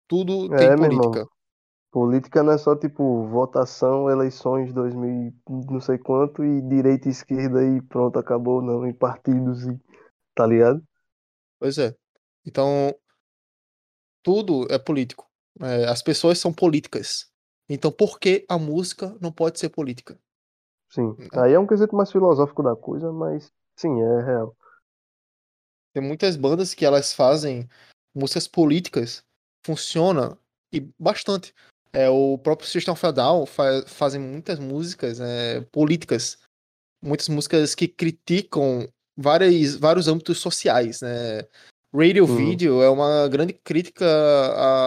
Tudo 0.08 0.50
tem 0.50 0.68
é, 0.68 0.76
meu 0.76 0.86
irmão. 0.86 1.12
política. 1.12 1.32
Política 1.92 2.44
não 2.44 2.54
é 2.54 2.58
só 2.58 2.76
tipo 2.76 3.28
votação, 3.28 4.10
eleições 4.10 4.72
2000 4.72 5.10
e 5.10 5.34
não 5.70 5.82
sei 5.82 5.98
quanto 5.98 6.44
e 6.44 6.62
direita 6.62 7.10
e 7.10 7.12
esquerda 7.12 7.64
e 7.66 7.82
pronto, 7.82 8.18
acabou, 8.18 8.62
não, 8.62 8.88
em 8.88 8.94
partidos 8.94 9.68
e 9.68 9.78
tá 10.34 10.46
ligado? 10.46 10.82
Pois 11.60 11.78
é. 11.78 11.94
Então, 12.46 12.96
tudo 14.24 14.68
é 14.70 14.80
político. 14.80 15.30
É, 15.62 15.86
as 15.86 16.02
pessoas 16.02 16.40
são 16.40 16.54
políticas. 16.54 17.30
Então, 17.70 17.92
por 17.92 18.20
que 18.20 18.46
a 18.50 18.58
música 18.58 19.16
não 19.22 19.32
pode 19.32 19.60
ser 19.60 19.70
política? 19.70 20.18
Sim. 20.90 21.16
né? 21.18 21.28
Aí 21.34 21.54
é 21.54 21.60
um 21.60 21.68
quesito 21.68 21.96
mais 21.96 22.12
filosófico 22.12 22.64
da 22.64 22.76
coisa, 22.76 23.12
mas 23.12 23.52
sim, 23.76 24.02
é 24.02 24.22
real. 24.24 24.56
Tem 25.94 26.02
muitas 26.02 26.36
bandas 26.36 26.74
que 26.74 26.86
elas 26.86 27.14
fazem 27.14 27.68
músicas 28.16 28.48
políticas, 28.48 29.24
funciona 29.66 30.38
e 30.72 30.80
bastante. 31.00 31.54
É, 31.94 32.10
o 32.10 32.38
próprio 32.38 32.68
System 32.68 32.94
of 32.94 33.06
a 33.06 33.12
Down 33.12 33.46
fa 33.46 33.84
fazem 33.86 34.22
muitas 34.22 34.60
músicas 34.60 35.20
é, 35.20 35.62
políticas, 35.72 36.38
muitas 37.04 37.28
músicas 37.28 37.76
que 37.76 37.88
criticam 37.88 38.88
várias, 39.18 39.76
vários 39.76 40.08
âmbitos 40.08 40.40
sociais, 40.40 41.02
né? 41.02 41.46
Radio 41.94 42.26
Uhum. 42.26 42.38
Video 42.38 42.82
é 42.82 42.90
uma 42.90 43.28
grande 43.28 43.52
crítica 43.52 44.06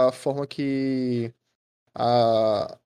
à 0.08 0.10
forma 0.10 0.46
que 0.46 1.30
a, 1.94 2.78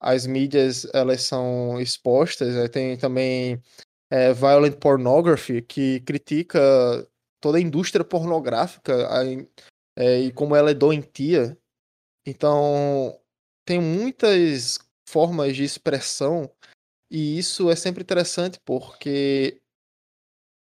as 0.00 0.24
mídias 0.24 0.86
elas 0.94 1.22
são 1.22 1.80
expostas. 1.80 2.54
né? 2.54 2.68
Tem 2.68 2.96
também 2.96 3.60
é, 4.08 4.32
Violent 4.32 4.76
Pornography, 4.76 5.62
que 5.62 5.98
critica 6.00 6.60
toda 7.40 7.58
a 7.58 7.60
indústria 7.60 8.04
pornográfica 8.04 9.08
a 9.08 9.24
é, 9.96 10.20
e 10.20 10.32
como 10.32 10.54
ela 10.54 10.70
é 10.70 10.74
doentia. 10.74 11.58
Então, 12.26 13.18
tem 13.64 13.80
muitas 13.80 14.78
formas 15.08 15.56
de 15.56 15.64
expressão 15.64 16.50
e 17.10 17.38
isso 17.38 17.70
é 17.70 17.76
sempre 17.76 18.02
interessante 18.02 18.60
porque 18.64 19.60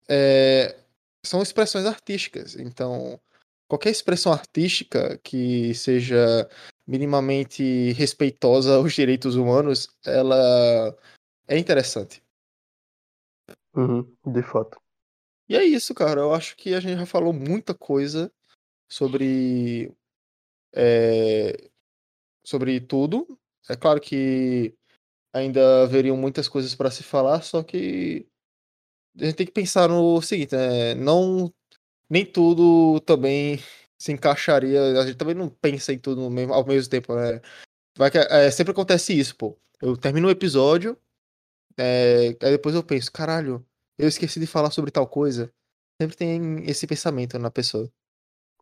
é, 0.07 0.77
são 1.25 1.41
expressões 1.41 1.85
artísticas. 1.85 2.55
Então, 2.55 3.19
qualquer 3.67 3.89
expressão 3.89 4.31
artística 4.31 5.17
que 5.23 5.73
seja 5.73 6.47
minimamente 6.87 7.91
respeitosa 7.93 8.75
aos 8.75 8.93
direitos 8.93 9.35
humanos, 9.35 9.87
ela 10.05 10.95
é 11.47 11.57
interessante. 11.57 12.21
Uhum, 13.73 14.15
de 14.25 14.41
fato. 14.41 14.77
E 15.47 15.55
é 15.55 15.63
isso, 15.63 15.93
cara. 15.93 16.21
Eu 16.21 16.33
acho 16.33 16.55
que 16.55 16.73
a 16.73 16.79
gente 16.79 16.99
já 16.99 17.05
falou 17.05 17.33
muita 17.33 17.73
coisa 17.73 18.31
sobre 18.89 19.91
é, 20.73 21.69
sobre 22.45 22.79
tudo. 22.81 23.39
É 23.69 23.75
claro 23.75 23.99
que 24.01 24.75
ainda 25.33 25.83
haveriam 25.83 26.17
muitas 26.17 26.47
coisas 26.47 26.75
para 26.75 26.91
se 26.91 27.03
falar, 27.03 27.41
só 27.41 27.63
que 27.63 28.27
a 29.19 29.25
gente 29.25 29.35
tem 29.35 29.45
que 29.45 29.51
pensar 29.51 29.89
no 29.89 30.21
seguinte, 30.21 30.55
né? 30.55 30.95
Não 30.95 31.53
nem 32.09 32.25
tudo 32.25 32.99
também 33.01 33.59
se 33.97 34.11
encaixaria. 34.11 34.99
A 35.01 35.05
gente 35.05 35.17
também 35.17 35.35
não 35.35 35.49
pensa 35.49 35.93
em 35.93 35.99
tudo 35.99 36.29
mesmo, 36.29 36.53
ao 36.53 36.65
mesmo 36.65 36.89
tempo, 36.89 37.15
né? 37.15 37.41
Vai 37.97 38.11
que, 38.11 38.17
é, 38.17 38.51
sempre 38.51 38.71
acontece 38.71 39.17
isso, 39.17 39.35
pô. 39.35 39.57
Eu 39.81 39.97
termino 39.97 40.27
o 40.27 40.31
episódio, 40.31 40.97
é, 41.77 42.29
aí 42.41 42.51
depois 42.51 42.75
eu 42.75 42.83
penso, 42.83 43.11
caralho, 43.11 43.65
eu 43.97 44.07
esqueci 44.07 44.39
de 44.39 44.47
falar 44.47 44.71
sobre 44.71 44.91
tal 44.91 45.07
coisa. 45.07 45.51
Sempre 46.01 46.17
tem 46.17 46.63
esse 46.65 46.87
pensamento 46.87 47.39
na 47.39 47.51
pessoa. 47.51 47.89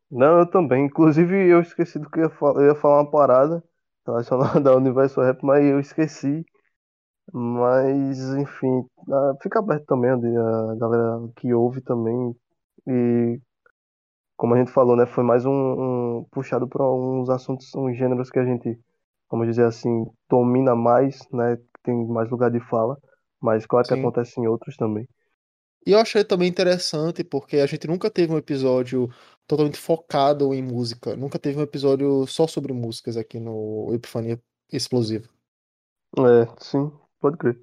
Não, 0.10 0.40
eu 0.40 0.46
também. 0.50 0.86
Inclusive, 0.86 1.36
eu 1.50 1.62
esqueci 1.62 2.00
do 2.00 2.10
que 2.10 2.20
eu 2.20 2.24
ia 2.26 2.30
falar. 2.30 2.62
Eu 2.62 2.68
ia 2.68 2.76
falar 2.76 3.02
uma 3.02 3.12
parada 3.12 3.64
relacionada 4.06 4.60
da 4.62 4.76
Universo 4.76 5.22
Rap, 5.22 5.44
mas 5.44 5.64
eu 5.66 5.80
esqueci. 5.80 6.46
Mas, 7.34 8.20
enfim, 8.36 8.86
ah, 9.12 9.34
fica 9.42 9.60
aberto 9.60 9.86
também 9.86 10.12
a 10.12 10.16
a 10.16 10.76
galera 10.76 11.30
que 11.38 11.54
ouve 11.54 11.82
também. 11.82 12.36
E, 12.88 13.40
como 14.38 14.56
a 14.56 14.58
gente 14.60 14.72
falou, 14.72 14.96
né, 14.96 15.06
foi 15.06 15.24
mais 15.24 15.46
um, 15.46 15.52
um 16.20 16.26
puxado 16.32 16.68
para 16.68 16.84
uns 16.92 17.30
assuntos, 17.30 17.74
uns 17.76 17.98
gêneros 17.98 18.30
que 18.30 18.40
a 18.40 18.46
gente, 18.46 18.78
vamos 19.32 19.48
dizer 19.48 19.66
assim, 19.66 20.06
domina 20.30 20.76
mais, 20.76 21.20
né, 21.32 21.58
tem 21.84 22.08
mais 22.08 22.30
lugar 22.30 22.52
de 22.52 22.60
fala. 22.62 22.98
Mas 23.42 23.66
claro 23.66 23.88
que 23.88 23.94
Sim. 23.94 24.02
acontece 24.02 24.40
em 24.40 24.48
outros 24.48 24.76
também. 24.78 25.08
E 25.86 25.92
eu 25.92 26.00
achei 26.00 26.24
também 26.24 26.48
interessante 26.48 27.24
porque 27.24 27.58
a 27.58 27.66
gente 27.66 27.88
nunca 27.88 28.10
teve 28.10 28.32
um 28.32 28.38
episódio 28.38 29.10
totalmente 29.46 29.78
focado 29.78 30.54
em 30.54 30.62
música. 30.64 31.16
Nunca 31.16 31.38
teve 31.38 31.60
um 31.60 31.64
episódio 31.64 32.26
só 32.26 32.48
sobre 32.48 32.72
músicas 32.72 33.18
aqui 33.18 33.40
no 33.40 33.94
Epifania 33.94 34.42
Explosiva. 34.72 35.28
É, 36.18 36.48
sim, 36.64 36.92
pode 37.20 37.38
crer. 37.38 37.60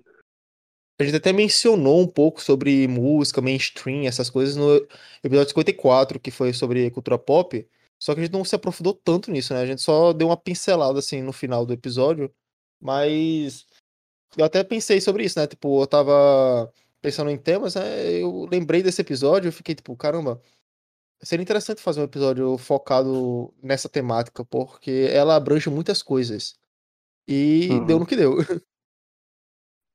A 1.00 1.04
gente 1.04 1.16
até 1.16 1.32
mencionou 1.32 2.02
um 2.02 2.06
pouco 2.06 2.42
sobre 2.42 2.86
música, 2.86 3.40
mainstream, 3.40 4.06
essas 4.06 4.28
coisas 4.28 4.54
no 4.54 4.86
episódio 5.24 5.48
54, 5.48 6.20
que 6.20 6.30
foi 6.30 6.52
sobre 6.52 6.90
cultura 6.90 7.18
pop. 7.18 7.66
Só 7.98 8.12
que 8.14 8.20
a 8.20 8.24
gente 8.24 8.32
não 8.32 8.44
se 8.44 8.54
aprofundou 8.54 8.92
tanto 8.92 9.30
nisso, 9.30 9.54
né? 9.54 9.60
A 9.60 9.66
gente 9.66 9.80
só 9.80 10.12
deu 10.12 10.28
uma 10.28 10.36
pincelada 10.36 10.98
assim 10.98 11.22
no 11.22 11.32
final 11.32 11.64
do 11.64 11.72
episódio. 11.72 12.30
Mas 12.78 13.66
eu 14.36 14.44
até 14.44 14.62
pensei 14.62 15.00
sobre 15.00 15.24
isso, 15.24 15.38
né? 15.38 15.46
Tipo, 15.46 15.82
eu 15.82 15.86
tava 15.86 16.70
pensando 17.00 17.30
em 17.30 17.38
temas, 17.38 17.74
né? 17.74 18.12
Eu 18.12 18.46
lembrei 18.50 18.82
desse 18.82 19.00
episódio 19.00 19.48
e 19.48 19.52
fiquei 19.52 19.74
tipo, 19.74 19.96
caramba, 19.96 20.40
seria 21.22 21.42
interessante 21.42 21.80
fazer 21.82 22.00
um 22.00 22.04
episódio 22.04 22.56
focado 22.58 23.52
nessa 23.62 23.88
temática, 23.88 24.44
porque 24.44 25.08
ela 25.10 25.36
abrange 25.36 25.68
muitas 25.70 26.02
coisas. 26.02 26.58
E 27.26 27.68
deu 27.86 27.96
Uhum. 27.96 28.00
no 28.00 28.06
que 28.06 28.16
deu. 28.16 28.36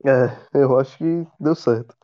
É, 0.05 0.59
eu 0.59 0.77
acho 0.77 0.97
que 0.99 1.25
deu 1.39 1.55
certo. 1.55 1.95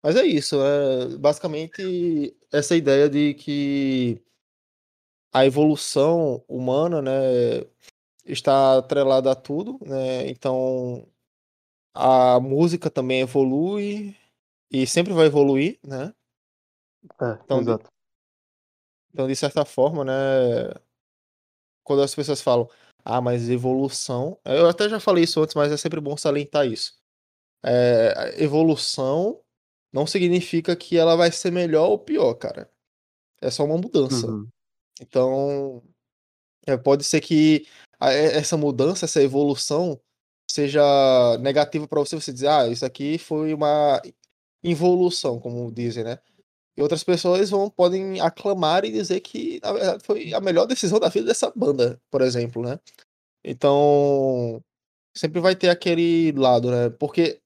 Mas 0.00 0.14
é 0.14 0.24
isso, 0.24 0.56
é 0.62 1.16
basicamente 1.18 2.36
essa 2.52 2.76
ideia 2.76 3.08
de 3.08 3.34
que 3.34 4.22
a 5.32 5.44
evolução 5.44 6.44
humana, 6.46 7.02
né, 7.02 7.10
está 8.24 8.78
atrelada 8.78 9.32
a 9.32 9.34
tudo, 9.34 9.78
né? 9.84 10.28
Então 10.28 11.04
a 11.94 12.38
música 12.40 12.90
também 12.90 13.20
evolui 13.20 14.16
e 14.70 14.86
sempre 14.86 15.12
vai 15.12 15.26
evoluir, 15.26 15.78
né? 15.84 16.14
É, 17.20 17.38
Então, 17.44 17.58
de, 17.62 17.70
exato. 17.70 17.90
então 19.12 19.26
de 19.26 19.34
certa 19.36 19.64
forma, 19.64 20.04
né, 20.04 20.12
quando 21.84 22.02
as 22.02 22.14
pessoas 22.14 22.40
falam, 22.42 22.68
ah, 23.04 23.20
mas 23.20 23.48
evolução, 23.48 24.38
eu 24.44 24.68
até 24.68 24.88
já 24.88 25.00
falei 25.00 25.24
isso 25.24 25.40
antes, 25.42 25.54
mas 25.54 25.72
é 25.72 25.76
sempre 25.76 26.00
bom 26.00 26.16
salientar 26.16 26.66
isso. 26.66 26.98
É, 27.64 28.42
evolução 28.42 29.40
não 29.92 30.06
significa 30.06 30.76
que 30.76 30.96
ela 30.98 31.16
vai 31.16 31.32
ser 31.32 31.50
melhor 31.50 31.88
ou 31.88 31.98
pior, 31.98 32.34
cara. 32.34 32.70
É 33.40 33.50
só 33.50 33.64
uma 33.64 33.78
mudança. 33.78 34.26
Uhum. 34.26 34.48
Então, 35.00 35.82
é, 36.66 36.76
pode 36.76 37.04
ser 37.04 37.20
que 37.20 37.66
a- 37.98 38.12
essa 38.12 38.56
mudança, 38.56 39.06
essa 39.06 39.22
evolução 39.22 39.98
seja 40.50 40.82
negativa 41.40 41.86
para 41.86 42.00
você, 42.00 42.16
você 42.16 42.32
dizer, 42.32 42.48
ah, 42.48 42.68
isso 42.68 42.84
aqui 42.84 43.18
foi 43.18 43.54
uma 43.54 44.00
involução, 44.62 45.38
como 45.40 45.70
dizem, 45.72 46.04
né? 46.04 46.18
E 46.76 46.82
outras 46.82 47.04
pessoas 47.04 47.50
vão 47.50 47.68
podem 47.70 48.20
aclamar 48.20 48.84
e 48.84 48.92
dizer 48.92 49.20
que, 49.20 49.60
na 49.62 49.72
verdade, 49.72 50.04
foi 50.04 50.32
a 50.32 50.40
melhor 50.40 50.66
decisão 50.66 51.00
da 51.00 51.08
vida 51.08 51.26
dessa 51.26 51.52
banda, 51.54 52.00
por 52.10 52.22
exemplo, 52.22 52.62
né? 52.62 52.78
Então, 53.44 54.62
sempre 55.16 55.40
vai 55.40 55.56
ter 55.56 55.70
aquele 55.70 56.32
lado, 56.32 56.70
né? 56.70 56.90
Porque 56.90 57.40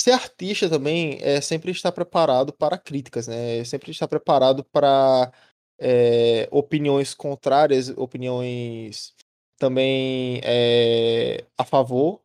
ser 0.00 0.12
artista 0.12 0.68
também 0.68 1.18
é 1.22 1.40
sempre 1.40 1.70
estar 1.72 1.92
preparado 1.92 2.52
para 2.52 2.78
críticas, 2.78 3.28
né? 3.28 3.58
É 3.58 3.64
sempre 3.64 3.90
estar 3.90 4.08
preparado 4.08 4.64
para 4.64 5.32
é, 5.80 6.48
opiniões 6.50 7.14
contrárias, 7.14 7.90
opiniões 7.90 9.14
também 9.58 10.40
é, 10.44 11.44
a 11.58 11.64
favor. 11.64 12.20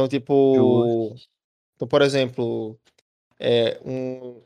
Então, 0.00 0.08
tipo, 0.08 1.16
então, 1.76 1.88
por 1.88 2.02
exemplo, 2.02 2.78
é, 3.38 3.80
um 3.84 4.42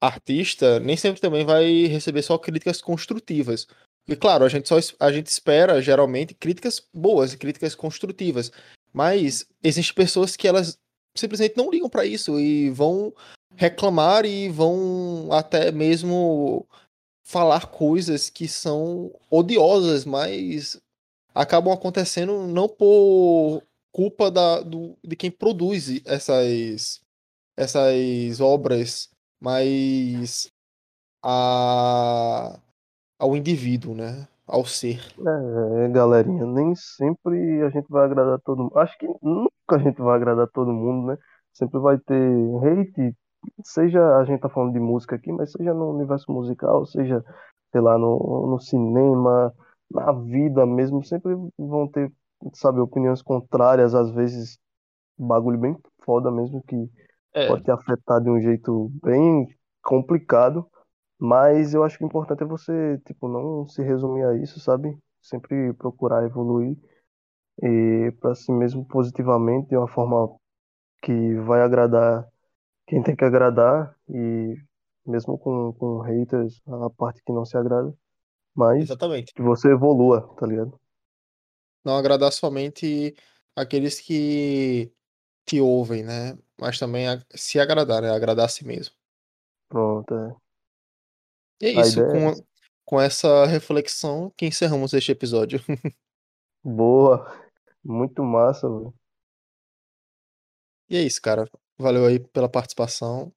artista 0.00 0.78
nem 0.80 0.96
sempre 0.96 1.20
também 1.20 1.44
vai 1.44 1.86
receber 1.86 2.22
só 2.22 2.38
críticas 2.38 2.80
construtivas. 2.80 3.66
E 4.08 4.14
claro, 4.14 4.44
a 4.44 4.48
gente 4.48 4.68
só 4.68 4.76
a 5.00 5.10
gente 5.10 5.26
espera 5.26 5.82
geralmente 5.82 6.34
críticas 6.34 6.82
boas, 6.94 7.34
críticas 7.34 7.74
construtivas, 7.74 8.52
mas 8.92 9.46
existem 9.62 9.94
pessoas 9.94 10.36
que 10.36 10.46
elas 10.46 10.78
simplesmente 11.16 11.56
não 11.56 11.70
ligam 11.70 11.88
para 11.88 12.04
isso 12.04 12.38
e 12.38 12.70
vão 12.70 13.12
reclamar 13.56 14.24
e 14.24 14.48
vão 14.48 15.28
até 15.32 15.72
mesmo 15.72 16.66
falar 17.24 17.66
coisas 17.66 18.30
que 18.30 18.46
são 18.46 19.12
odiosas, 19.30 20.04
mas 20.04 20.80
acabam 21.34 21.72
acontecendo 21.72 22.46
não 22.46 22.68
por 22.68 23.62
culpa 23.96 24.30
da, 24.30 24.60
do, 24.60 24.94
de 25.02 25.16
quem 25.16 25.30
produz 25.30 26.04
essas 26.04 27.00
essas 27.56 28.38
obras, 28.42 29.08
mas 29.40 30.52
a, 31.24 32.60
ao 33.18 33.34
indivíduo, 33.34 33.94
né? 33.94 34.28
Ao 34.46 34.66
ser. 34.66 35.00
É, 35.18 35.88
galerinha, 35.88 36.44
nem 36.44 36.74
sempre 36.74 37.62
a 37.62 37.70
gente 37.70 37.88
vai 37.88 38.04
agradar 38.04 38.38
todo 38.40 38.64
mundo. 38.64 38.78
Acho 38.78 38.96
que 38.98 39.06
nunca 39.22 39.76
a 39.76 39.78
gente 39.78 39.96
vai 39.96 40.14
agradar 40.16 40.46
todo 40.48 40.70
mundo, 40.74 41.06
né? 41.06 41.18
Sempre 41.54 41.80
vai 41.80 41.98
ter 41.98 42.14
hate, 42.62 43.16
seja 43.64 44.18
a 44.18 44.24
gente 44.26 44.40
tá 44.40 44.50
falando 44.50 44.74
de 44.74 44.78
música 44.78 45.16
aqui, 45.16 45.32
mas 45.32 45.52
seja 45.52 45.72
no 45.72 45.90
universo 45.90 46.30
musical, 46.30 46.84
seja, 46.84 47.24
sei 47.72 47.80
lá, 47.80 47.96
no, 47.96 48.46
no 48.50 48.60
cinema, 48.60 49.54
na 49.90 50.12
vida 50.12 50.66
mesmo, 50.66 51.02
sempre 51.02 51.34
vão 51.58 51.88
ter, 51.88 52.12
sabe, 52.54 52.80
opiniões 52.80 53.22
contrárias, 53.22 53.94
às 53.94 54.10
vezes 54.10 54.58
bagulho 55.18 55.58
bem 55.58 55.76
foda 56.04 56.30
mesmo, 56.30 56.62
que 56.64 56.76
É, 57.34 57.46
pode 57.46 57.64
te 57.64 57.70
afetar 57.70 58.22
de 58.22 58.30
um 58.30 58.40
jeito 58.40 58.90
bem 59.02 59.48
complicado. 59.82 60.68
Mas 61.18 61.74
eu 61.74 61.84
acho 61.84 61.98
que 61.98 62.04
o 62.04 62.08
importante 62.08 62.42
é 62.42 62.46
você, 62.46 62.98
tipo, 63.06 63.28
não 63.28 63.68
se 63.68 63.82
resumir 63.82 64.24
a 64.24 64.36
isso, 64.36 64.60
sabe? 64.60 64.96
Sempre 65.22 65.72
procurar 65.74 66.24
evoluir 66.24 66.76
e 67.62 68.12
para 68.20 68.34
si 68.34 68.52
mesmo 68.52 68.84
positivamente, 68.86 69.68
de 69.68 69.76
uma 69.76 69.88
forma 69.88 70.36
que 71.02 71.34
vai 71.42 71.62
agradar 71.62 72.28
quem 72.86 73.02
tem 73.02 73.16
que 73.16 73.24
agradar 73.24 73.96
e 74.08 74.56
mesmo 75.06 75.38
com, 75.38 75.72
com 75.74 76.00
haters, 76.00 76.60
a 76.66 76.90
parte 76.90 77.22
que 77.24 77.32
não 77.32 77.44
se 77.44 77.56
agrada, 77.56 77.94
mas 78.54 78.82
exatamente. 78.82 79.32
que 79.34 79.42
você 79.42 79.70
evolua, 79.72 80.34
tá 80.36 80.46
ligado? 80.46 80.78
Não 81.86 81.96
agradar 81.96 82.32
somente 82.32 83.14
aqueles 83.54 84.00
que 84.00 84.92
te 85.46 85.60
ouvem, 85.60 86.02
né? 86.02 86.36
Mas 86.60 86.80
também 86.80 87.06
se 87.30 87.60
agradar, 87.60 88.02
né? 88.02 88.10
Agradar 88.10 88.46
a 88.46 88.48
si 88.48 88.66
mesmo. 88.66 88.92
Pronto, 89.68 90.12
é. 90.12 90.36
E 91.60 91.66
é 91.66 91.80
isso, 91.80 92.00
é 92.00 92.10
com, 92.10 92.28
essa. 92.28 92.46
com 92.84 93.00
essa 93.00 93.46
reflexão 93.46 94.32
que 94.36 94.46
encerramos 94.46 94.94
este 94.94 95.12
episódio. 95.12 95.60
boa, 96.60 97.24
muito 97.84 98.20
massa, 98.24 98.68
velho. 98.68 98.92
E 100.90 100.96
é 100.96 101.02
isso, 101.02 101.22
cara. 101.22 101.48
Valeu 101.78 102.04
aí 102.04 102.18
pela 102.18 102.48
participação. 102.48 103.32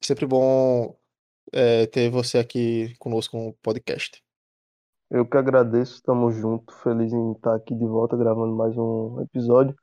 Sempre 0.00 0.24
bom 0.24 0.96
é, 1.52 1.84
ter 1.86 2.10
você 2.10 2.38
aqui 2.38 2.94
conosco 3.00 3.36
no 3.36 3.52
podcast. 3.54 4.22
Eu 5.10 5.26
que 5.26 5.36
agradeço, 5.36 5.94
estamos 5.96 6.36
junto, 6.36 6.72
feliz 6.82 7.12
em 7.12 7.32
estar 7.32 7.56
aqui 7.56 7.74
de 7.74 7.84
volta 7.84 8.16
gravando 8.16 8.54
mais 8.54 8.76
um 8.78 9.20
episódio. 9.22 9.74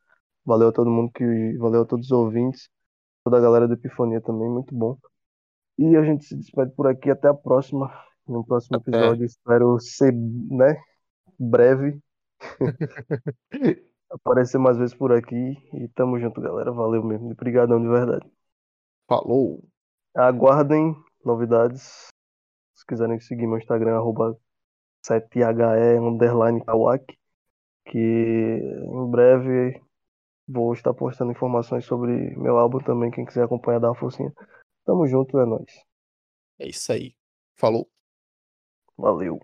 Valeu 0.46 0.70
a 0.70 0.72
todo 0.72 0.90
mundo 0.90 1.12
que, 1.12 1.58
valeu 1.58 1.82
a 1.82 1.86
todos 1.86 2.06
os 2.06 2.12
ouvintes, 2.14 2.70
toda 3.26 3.38
a 3.38 3.42
galera 3.42 3.68
da 3.68 3.74
Epifania 3.74 4.22
também, 4.22 4.50
muito 4.50 4.74
bom. 4.74 4.98
E 5.78 5.98
a 5.98 6.04
gente 6.04 6.24
se 6.24 6.34
despede 6.34 6.72
por 6.72 6.88
aqui, 6.88 7.12
até 7.12 7.28
a 7.28 7.34
próxima, 7.34 7.94
no 8.26 8.46
próximo 8.46 8.78
episódio. 8.78 9.26
Espero 9.26 9.78
ser, 9.82 10.14
né, 10.14 10.82
breve. 11.38 12.00
aparecer 14.10 14.58
mais 14.60 14.78
vezes 14.78 14.96
por 14.96 15.12
aqui. 15.12 15.58
E 15.74 15.90
tamo 15.90 16.18
junto, 16.20 16.40
galera. 16.40 16.72
Valeu 16.72 17.04
mesmo. 17.04 17.32
Obrigadão 17.32 17.82
de 17.82 17.90
verdade. 17.90 18.26
Falou! 19.10 19.62
Aguardem 20.16 20.96
novidades. 21.24 22.08
Se 22.74 22.86
quiserem 22.88 23.20
seguir 23.20 23.46
meu 23.46 23.58
Instagram, 23.58 23.98
arroba 23.98 24.38
7he 25.08 25.44
underline 26.00 26.64
kawaki, 26.64 27.18
que 27.86 27.98
em 27.98 29.10
breve 29.10 29.82
vou 30.48 30.74
estar 30.74 30.94
postando 30.94 31.32
informações 31.32 31.86
sobre 31.86 32.36
meu 32.38 32.58
álbum 32.58 32.80
também. 32.80 33.12
Quem 33.12 33.26
quiser 33.26 33.44
acompanhar, 33.44 33.80
dá 33.80 33.90
uma 33.90 33.96
forcinha. 33.96 34.32
Tamo 34.86 35.06
junto, 35.08 35.40
é 35.40 35.46
nóis. 35.46 35.86
É 36.60 36.68
isso 36.68 36.92
aí. 36.92 37.16
Falou! 37.56 37.88
Valeu! 38.98 39.40